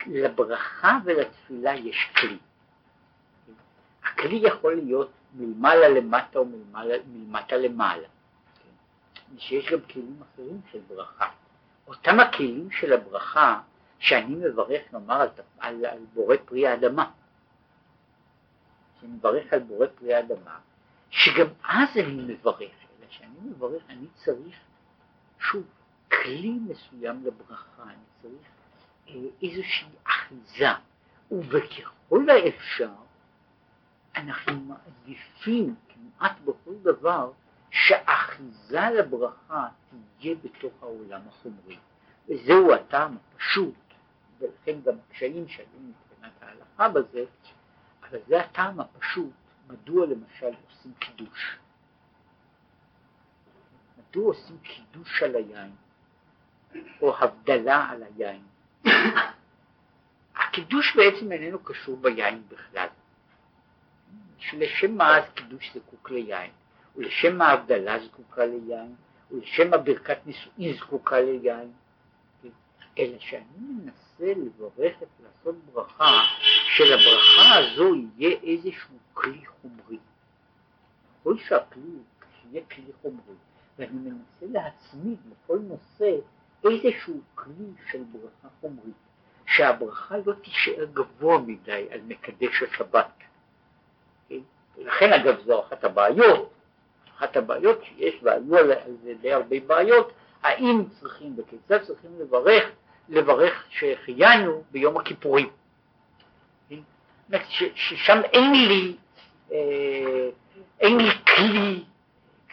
לברכה 0.07 0.99
ולתפילה 1.05 1.75
יש 1.75 2.09
כלי. 2.17 2.37
הכלי 4.03 4.35
יכול 4.35 4.75
להיות 4.75 5.11
מלמעלה 5.33 5.89
למטה 5.89 6.39
או 6.39 6.45
מלמעלה, 6.45 6.95
מלמטה 7.07 7.57
למעלה. 7.57 8.07
שיש 9.39 9.71
גם 9.71 9.79
כלים 9.81 10.21
אחרים 10.21 10.61
של 10.71 10.79
ברכה. 10.87 11.29
אותם 11.87 12.19
הכלים 12.19 12.71
של 12.71 12.93
הברכה 12.93 13.61
שאני 13.99 14.35
מברך, 14.35 14.81
נאמר, 14.93 15.21
על, 15.21 15.29
על, 15.59 15.85
על 15.85 15.99
בורא 16.13 16.35
פרי 16.45 16.67
האדמה. 16.67 17.11
שאני 18.99 19.11
מברך 19.11 19.53
על 19.53 19.59
בורא 19.59 19.87
פרי 19.95 20.13
האדמה, 20.13 20.59
שגם 21.09 21.47
אז 21.63 21.89
אני 21.97 22.33
מברך, 22.33 22.59
אלא 22.61 23.07
שאני 23.09 23.39
מברך, 23.43 23.83
אני 23.89 24.07
צריך, 24.15 24.55
שוב, 25.39 25.63
כלי 26.11 26.51
מסוים 26.67 27.25
לברכה, 27.25 27.83
אני 27.83 28.03
צריך 28.21 28.47
אה, 29.09 29.13
איזושהי 29.43 29.87
אחיזה, 30.07 30.69
ובככל 31.31 32.29
האפשר 32.29 32.89
אנחנו 34.15 34.53
מעדיפים 34.59 35.75
כמעט 35.89 36.39
בכל 36.39 36.73
דבר 36.81 37.31
שאחיזה 37.75 38.89
לברכה 38.97 39.67
תהיה 40.19 40.35
בתוך 40.43 40.73
העולם 40.81 41.21
החומרי, 41.27 41.77
וזהו 42.29 42.73
הטעם 42.73 43.17
הפשוט, 43.17 43.75
ולכן 44.39 44.81
גם 44.85 44.93
הקשיים 45.09 45.47
שהיו 45.47 45.67
מבחינת 45.79 46.31
ההלכה 46.41 46.89
בזה, 46.89 47.25
אבל 48.09 48.19
זה 48.27 48.39
הטעם 48.41 48.79
הפשוט, 48.79 49.31
מדוע 49.67 50.05
למשל 50.05 50.51
עושים 50.67 50.93
קידוש. 50.99 51.57
מדוע 53.97 54.25
עושים 54.25 54.57
קידוש 54.57 55.23
על 55.23 55.35
היין, 55.35 55.71
או 57.01 57.17
הבדלה 57.17 57.89
על 57.89 58.03
היין. 58.03 58.43
הקידוש 60.35 60.95
בעצם 60.95 61.31
איננו 61.31 61.59
קשור 61.59 61.97
ביין 61.97 62.43
בכלל. 62.47 62.87
לשם 64.53 64.97
מה 64.97 65.17
אז 65.17 65.23
קידוש 65.33 65.71
זקוק 65.75 66.09
ליין? 66.09 66.51
ולשם 66.97 67.41
ההבדלה 67.41 67.99
זקוקה 67.99 68.45
ליין, 68.45 68.95
ולשם 69.31 69.73
הברכת 69.73 70.17
נישואין 70.25 70.73
זקוקה 70.73 71.19
ליין, 71.21 71.71
אלא 72.99 73.19
שאני 73.19 73.43
מנסה 73.57 74.33
לברך, 74.33 74.93
לעשות 75.23 75.55
ברכה, 75.73 76.21
שלברכה 76.75 77.57
הזו 77.57 77.95
יהיה 78.17 78.37
איזשהו 78.43 78.95
כלי 79.13 79.45
חומרי. 79.45 79.97
כל 81.23 81.37
שהכלי 81.37 81.81
יהיה 82.51 82.65
כלי 82.65 82.91
חומרי, 83.01 83.35
ואני 83.79 83.91
מנסה 83.91 84.45
להצמיד 84.51 85.17
לכל 85.31 85.59
נושא 85.59 86.17
איזשהו 86.63 87.21
כלי 87.35 87.73
של 87.91 88.03
ברכה 88.03 88.47
חומרית, 88.61 88.95
שהברכה 89.45 90.17
לא 90.25 90.33
תישאר 90.33 90.85
גבוה 90.93 91.39
מדי 91.39 91.87
על 91.91 92.01
מקדש 92.07 92.63
השבת. 92.63 93.11
כן? 94.29 94.39
לכן 94.77 95.13
אגב 95.13 95.39
זו 95.45 95.61
אחת 95.67 95.83
הבעיות, 95.83 96.53
אחת 97.17 97.37
הבעיות 97.37 97.83
שיש, 97.83 98.15
והיו 98.23 98.57
על 98.57 98.95
זה 99.03 99.13
די 99.21 99.33
הרבה 99.33 99.59
בעיות, 99.67 100.11
האם 100.43 100.83
צריכים 100.99 101.35
וכיצד 101.37 101.83
צריכים 101.83 102.11
לברך, 102.19 102.71
לברך 103.09 103.65
שהחיינו 103.69 104.63
ביום 104.71 104.97
הכיפורים. 104.97 105.49
ששם 107.75 108.21
אין 108.33 108.51
לי, 108.51 108.95
אה, 109.51 110.29
אין 110.79 110.97
לי 110.97 111.09
כלי, 111.35 111.83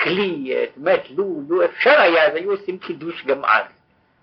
כלי, 0.01 0.55
זאת 0.69 0.77
אומרת, 0.77 1.11
לו, 1.11 1.41
לו 1.49 1.65
אפשר 1.65 2.01
היה, 2.01 2.29
אז 2.29 2.35
היו 2.35 2.51
עושים 2.51 2.79
קידוש 2.79 3.25
גם 3.27 3.45
אז. 3.45 3.67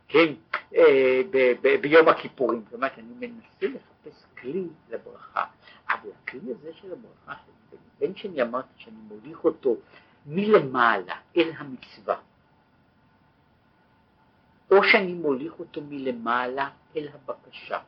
כן, 0.08 0.34
אה, 0.76 1.22
ב, 1.32 1.54
ב, 1.62 1.82
ביום 1.82 2.08
הכיפורים. 2.08 2.62
זאת 2.66 2.74
אומרת, 2.74 2.92
אני 2.98 3.28
מנסה 3.28 3.78
לחפש 3.78 4.24
כלי 4.42 4.68
לברכה, 4.90 5.44
אבל 5.90 6.10
הכלי 6.24 6.52
הזה 6.52 6.70
של 6.74 6.88
הברכה, 6.92 7.42
בין 8.00 8.16
שאני 8.16 8.42
אמרתי 8.42 8.74
שאני 8.78 8.96
מוליך 9.08 9.46
אותו 9.46 9.76
מלמעלה 10.26 11.15
אל 11.38 11.51
המצווה, 11.57 12.17
או 14.72 14.84
שאני 14.84 15.13
מוליך 15.13 15.59
אותו 15.59 15.82
מלמעלה 15.82 16.70
אל 16.95 17.07
הבקשה, 17.13 17.80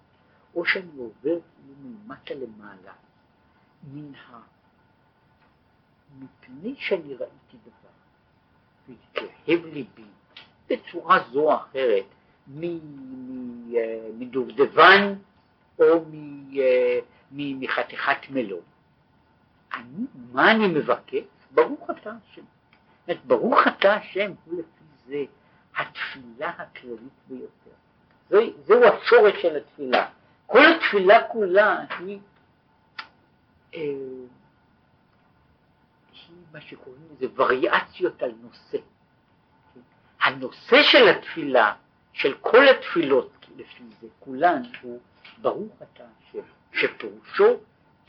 או 0.55 0.65
שאני 0.65 0.97
עובר 0.97 1.13
כאילו 1.23 1.73
מלמטה 1.82 2.34
למעלה, 2.34 2.93
מן 3.93 4.15
ה... 4.15 4.39
מפני 6.19 6.75
שאני 6.77 7.13
ראיתי 7.13 7.57
דבר, 7.61 7.89
והתלהב 8.88 9.65
ליבי 9.65 10.03
בצורה 10.69 11.19
זו 11.32 11.41
או 11.41 11.55
אחרת 11.55 12.05
מדובדבן 14.17 15.13
או 15.79 16.05
אה, 16.57 16.99
מחתיכת 17.32 18.29
מלון. 18.29 18.61
אני, 19.73 20.05
מה 20.32 20.51
אני 20.51 20.67
מבקש? 20.67 21.23
ברוך 21.54 21.89
אתה 21.89 22.12
השם. 22.12 22.41
ברוך 23.26 23.60
אתה 23.68 23.93
השם 23.93 24.32
הוא 24.45 24.60
לפי 24.60 24.84
זה 25.06 25.24
התפילה 25.78 26.49
הכללית 26.49 27.14
ביותר. 27.28 27.72
זהו, 28.30 28.41
זהו 28.64 28.84
השורש 28.84 29.41
של 29.41 29.56
התפילה. 29.56 30.10
כל 30.45 30.60
התפילה 30.76 31.28
כולה 31.28 31.86
היא, 31.99 32.20
אה, 33.74 33.80
היא 36.12 36.38
מה 36.54 36.62
שקוראים 36.62 37.02
לזה 37.12 37.28
וריאציות 37.36 38.24
על 38.24 38.32
נושא. 38.41 38.78
הנושא 40.22 40.84
של 40.84 41.08
התפילה, 41.08 41.74
של 42.14 42.34
כל 42.41 42.68
התפילות 42.68 43.45
לפי 43.58 43.84
זה, 44.02 44.08
כולן, 44.20 44.62
הוא 44.82 44.99
ברוך 45.41 45.82
אתה 45.82 46.04
השם, 46.04 46.39
שפירושו 46.74 47.58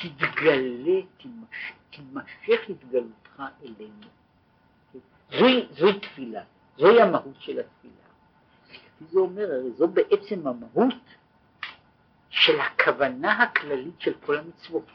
תתגלה, 0.03 1.00
תימשך, 1.16 1.72
תימשך 1.90 2.61
התגלותך 2.68 3.42
אלינו. 3.62 4.07
זוהי, 5.38 5.66
זוהי 5.70 6.00
תפילה, 6.00 6.42
זוהי 6.78 7.03
המהות 7.03 7.36
של 7.38 7.61
התפילה. 7.61 7.94
לפי 8.70 9.05
זה 9.12 9.20
אומר, 9.20 9.42
הרי 9.42 9.70
זו 9.70 9.88
בעצם 9.88 10.46
המהות 10.46 10.94
של 12.30 12.61
הכוונה 12.61 13.42
הכללית 13.42 14.00
של 14.00 14.12
כל 14.26 14.38
המצוות. 14.38 14.86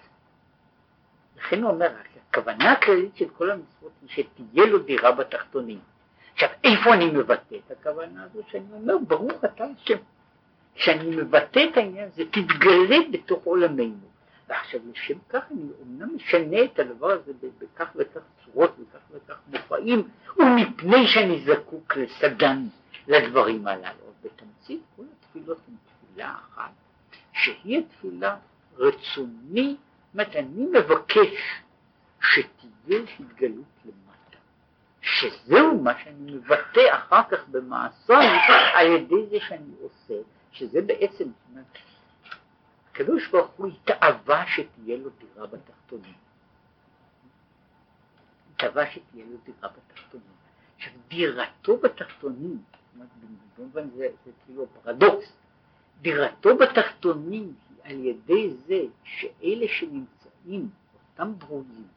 לכן 1.38 1.64
הוא 1.64 1.72
אומר, 1.72 1.88
הכוונה 2.30 2.72
הכללית 2.72 3.16
של 3.16 3.30
כל 3.30 3.52
המצוות 3.52 3.92
היא 4.02 4.10
שתהיה 4.10 4.66
לו 4.66 4.80
דירה 4.80 5.12
בתחתונים. 5.12 5.80
עכשיו, 6.34 6.50
איפה 6.64 6.94
אני 6.94 7.06
מבטא 7.06 7.56
את 7.56 7.72
הכוונה 7.72 8.24
הזו? 8.24 8.40
שאני 8.52 8.66
אומר, 8.74 8.98
ברוך 9.08 9.46
אתה 9.46 9.64
השם. 9.64 9.98
כשאני 10.76 11.16
מבטא 11.16 11.66
את 11.72 11.78
העניין 11.78 12.08
הזה, 12.08 12.24
תתגלה 12.26 12.98
בתוך 13.12 13.44
עולמנו. 13.44 14.07
ועכשיו, 14.48 14.80
לשם 14.92 15.18
כך 15.30 15.44
אני 15.52 15.64
אומנם 15.80 16.16
משנה 16.16 16.64
את 16.64 16.80
הדבר 16.80 17.12
הזה 17.12 17.32
בכך 17.60 17.92
וכך 17.96 18.22
צורות, 18.46 18.76
וכך 18.80 19.00
וכך 19.12 19.36
מופעים, 19.48 20.10
ומפני 20.38 21.08
שאני 21.08 21.46
זקוק 21.46 21.98
לסדן 21.98 22.64
לדברים 23.08 23.68
הללו. 23.68 24.08
בתמצית, 24.24 24.82
כל 24.96 25.04
התפילות 25.20 25.58
הן 25.68 25.76
תפילה 25.86 26.32
אחת, 26.32 26.72
שהיא 27.34 27.80
התפילה 27.80 28.38
רצוני, 28.78 29.76
זאת 29.76 30.14
אומרת, 30.14 30.36
אני 30.36 30.66
מבקש 30.66 31.62
שתהיה 32.22 33.02
התגלות 33.20 33.66
למעלה. 33.86 34.42
שזהו 35.02 35.82
מה 35.82 36.00
שאני 36.04 36.32
מבטא 36.34 36.82
אחר 36.92 37.22
כך 37.32 37.48
במעשיי 37.48 38.28
על 38.74 38.88
ידי 38.88 39.26
זה 39.30 39.38
שאני 39.40 39.74
עושה, 39.82 40.14
שזה 40.52 40.82
בעצם, 40.82 41.26
הקדוש 42.98 43.28
ברוך 43.28 43.52
הוא 43.58 43.68
התאווה 43.68 44.46
שתהיה 44.48 44.98
לו 44.98 45.10
דירה 45.20 45.48
בתחתונים. 45.48 46.14
התאווה 48.54 48.92
שתהיה 48.92 49.26
לו 49.26 49.38
דירה 49.46 49.70
בתחתונים. 49.70 50.28
עכשיו 50.76 50.94
דירתו 51.08 51.78
בתחתונים, 51.78 52.62
במובן 53.58 53.90
זה, 53.90 54.08
זה 54.26 54.32
כאילו 54.46 54.66
פרדוקס, 54.84 55.34
דירתו 56.02 56.58
בתחתונים 56.58 57.54
היא 57.84 57.94
על 57.94 58.06
ידי 58.06 58.54
זה 58.68 58.82
שאלה 59.04 59.66
שנמצאים, 59.68 60.70
אותם 60.94 61.34
ברואים, 61.38 61.88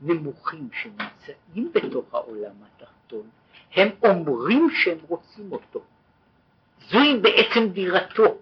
נמוכים 0.00 0.68
שנמצאים 0.72 1.72
בתוך 1.72 2.14
העולם 2.14 2.54
התחתון, 2.62 3.28
הם 3.74 3.88
אומרים 4.02 4.70
שהם 4.70 4.98
רוצים 5.08 5.52
אותו. 5.52 5.82
זוהי 6.90 7.20
בעצם 7.20 7.68
דירתו. 7.68 8.38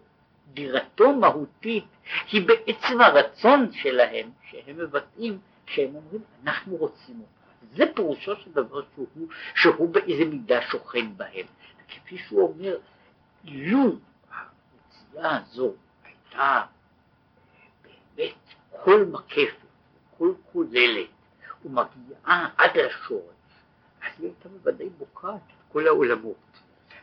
דירתו 0.55 1.13
מהותית 1.13 1.85
היא 2.33 2.47
בעצם 2.47 3.01
הרצון 3.01 3.73
שלהם, 3.73 4.31
שהם 4.51 4.77
מבטאים, 4.79 5.39
שהם 5.67 5.95
אומרים, 5.95 6.21
אנחנו 6.45 6.77
רוצים 6.77 7.21
אותך. 7.21 7.77
זה 7.77 7.85
פירושו 7.95 8.37
של 8.37 8.53
דבר 8.53 8.83
שהוא, 8.95 9.29
שהוא 9.55 9.89
באיזה 9.89 10.25
מידה 10.25 10.63
שוכן 10.63 11.17
בהם. 11.17 11.47
כפי 11.89 12.19
שהוא 12.19 12.49
אומר, 12.49 12.77
לו 13.45 13.97
המציאה 14.31 15.37
הזו 15.37 15.75
הייתה 16.05 16.63
באמת 17.85 18.35
כל 18.85 19.05
מקפת, 19.05 19.67
כל 20.19 20.33
כוללת, 20.53 21.09
ומגיעה 21.65 22.49
עד 22.57 22.71
לשורש, 22.77 23.23
אז 24.03 24.13
היא 24.19 24.27
הייתה 24.27 24.49
בוודאי 24.49 24.89
בוקעת 24.89 25.35
את 25.35 25.73
כל 25.73 25.87
העולמות. 25.87 26.37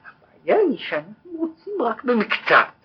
הבעיה 0.05 0.57
היא 0.57 0.77
שאנחנו 0.77 1.31
רוצים 1.31 1.81
רק 1.81 2.03
במקצת? 2.03 2.76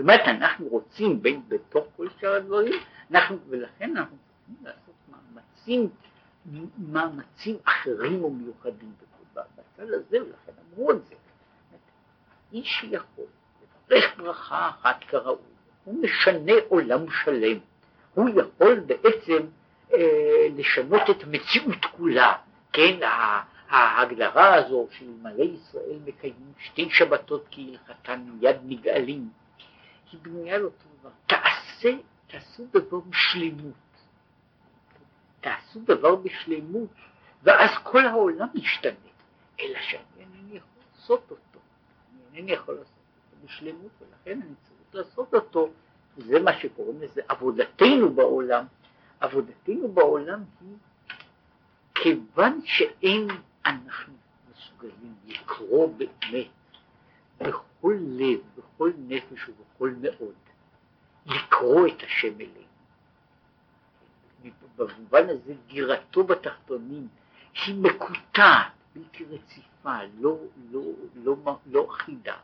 אומרת, 0.00 0.20
אנחנו 0.20 0.66
רוצים 0.66 1.22
בין, 1.22 1.40
בתוך 1.48 1.84
כל 1.96 2.06
שאר 2.20 2.34
הדברים, 2.34 2.72
אנחנו, 3.10 3.36
ולכן 3.48 3.96
אנחנו 3.96 4.16
צריכים 4.16 4.64
לעשות 4.64 4.94
מאמצים, 5.10 5.88
מאמצים 6.78 7.56
אחרים 7.64 8.24
ומיוחדים 8.24 8.92
בצד 9.34 9.44
הזה, 9.78 10.18
ולכן 10.22 10.52
אמרו 10.74 10.90
את 10.90 11.04
זה. 11.06 11.14
איש 12.52 12.68
שיכול 12.80 13.24
לברך 13.88 14.18
ברכה 14.18 14.68
אחת 14.68 15.04
כראוי, 15.08 15.36
הוא 15.84 16.02
משנה 16.02 16.52
עולם 16.68 17.10
שלם, 17.24 17.58
הוא 18.14 18.28
יכול 18.28 18.80
בעצם 18.80 19.46
אה, 19.92 20.48
לשנות 20.56 21.02
את 21.10 21.22
המציאות 21.24 21.84
כולה, 21.96 22.32
כן, 22.72 22.98
ההגדרה 23.68 24.54
הזו 24.54 24.86
שאלמלא 24.90 25.42
ישראל 25.42 25.98
מקיימים 26.04 26.52
שתי 26.58 26.88
שבתות 26.90 27.44
כהלכתן 27.50 28.20
מיד 28.20 28.56
נגאלים, 28.64 29.28
היא 30.12 30.20
בנויה 30.22 30.58
לאותו 30.58 30.84
דבר. 31.00 31.10
תעשה, 31.26 31.90
תעשו 32.26 32.64
דבר 32.72 33.00
בשלמות. 33.00 33.74
תעשו 35.40 35.80
דבר 35.84 36.16
בשלמות, 36.16 36.90
ואז 37.42 37.70
כל 37.82 38.06
העולם 38.06 38.48
ישתנה. 38.54 38.92
אלא 39.60 39.78
שאני 39.80 40.02
אינני 40.18 40.56
יכול 40.56 40.82
לעשות 40.92 41.30
אותו. 41.30 41.58
אני 42.12 42.36
אינני 42.36 42.52
יכול 42.52 42.74
לעשות 42.74 42.92
אותו 43.32 43.46
בשלמות, 43.46 43.90
ולכן 44.00 44.40
אני 44.42 44.54
צריך 44.62 44.94
לעשות 44.94 45.34
אותו. 45.34 45.70
זה 46.16 46.42
מה 46.42 46.58
שקוראים 46.58 47.02
לזה 47.02 47.20
עבודתנו 47.28 48.12
בעולם, 48.14 48.64
עבודתנו 49.20 49.88
בעולם 49.92 50.44
היא 50.60 50.76
כיוון 51.94 52.60
שאין 52.64 53.28
אנחנו 53.66 54.14
מסוגלים 54.50 55.14
לקרוא 55.26 55.94
באמת 55.96 56.46
בכל 57.38 57.96
לב, 57.98 58.40
בכל 58.80 58.92
נפש 58.98 59.48
ובכל 59.48 59.94
מאוד, 60.00 60.34
לקרוא 61.26 61.86
את 61.86 62.02
השם 62.02 62.34
אלינו. 62.34 62.70
במובן 64.76 65.28
הזה 65.28 65.54
גירתו 65.66 66.24
בתחתונים 66.24 67.08
היא 67.66 67.74
מקוטעת, 67.74 68.72
בלתי 68.94 69.24
רציפה, 69.24 69.98
לא, 70.20 70.38
לא, 70.70 70.82
לא, 71.14 71.36
לא 71.66 71.86
אחידה. 71.90 72.36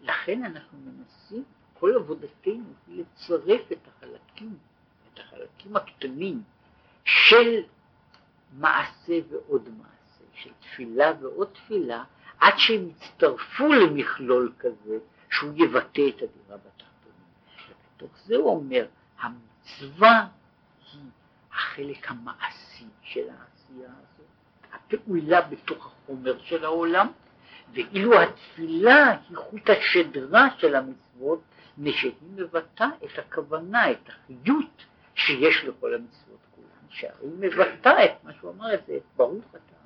לכן 0.00 0.44
אנחנו 0.44 0.78
מנסים, 0.78 1.44
כל 1.74 1.92
עבודתנו 1.96 2.64
היא 2.86 3.04
לצרף 3.04 3.72
את 3.72 3.88
החלקים, 3.88 4.56
את 5.12 5.20
החלקים 5.20 5.76
הקטנים 5.76 6.42
של 7.04 7.62
מעשה 8.58 9.18
ועוד 9.30 9.68
מעשה, 9.78 10.24
של 10.34 10.50
תפילה 10.60 11.12
ועוד 11.20 11.48
תפילה, 11.52 12.04
עד 12.40 12.54
שהם 12.56 12.88
יצטרפו 12.88 13.72
למכלול 13.72 14.52
כזה 14.58 14.98
שהוא 15.30 15.52
יבטא 15.56 16.02
את 16.08 16.22
הדירה 16.22 16.56
בתחתונים. 16.56 17.26
ובתוך 17.68 18.18
זה 18.24 18.36
הוא 18.36 18.50
אומר, 18.50 18.86
המצווה 19.20 20.26
היא 20.92 21.00
החלק 21.52 22.10
המעשי 22.10 22.86
של 23.02 23.20
העשייה 23.20 23.90
הזאת, 23.90 24.26
הפעולה 24.72 25.40
בתוך 25.40 25.86
החומר 25.86 26.38
של 26.42 26.64
העולם, 26.64 27.06
ואילו 27.72 28.22
התפילה 28.22 29.16
היא 29.28 29.36
חוט 29.36 29.70
השדרה 29.70 30.48
של 30.58 30.74
המצוות, 30.74 31.40
משהיא 31.78 32.12
מבטאה 32.36 32.88
את 33.04 33.18
הכוונה, 33.18 33.90
את 33.90 34.08
החיות 34.08 34.84
שיש 35.14 35.64
לכל 35.64 35.94
המצוות 35.94 36.38
כולן, 36.54 36.88
שהרי 36.88 37.14
היא 37.22 37.50
מבטאה 37.50 38.04
את 38.04 38.24
מה 38.24 38.32
שהוא 38.32 38.50
אמר, 38.50 38.74
את 38.74 38.90
ברוך 39.16 39.44
אתה 39.50 39.77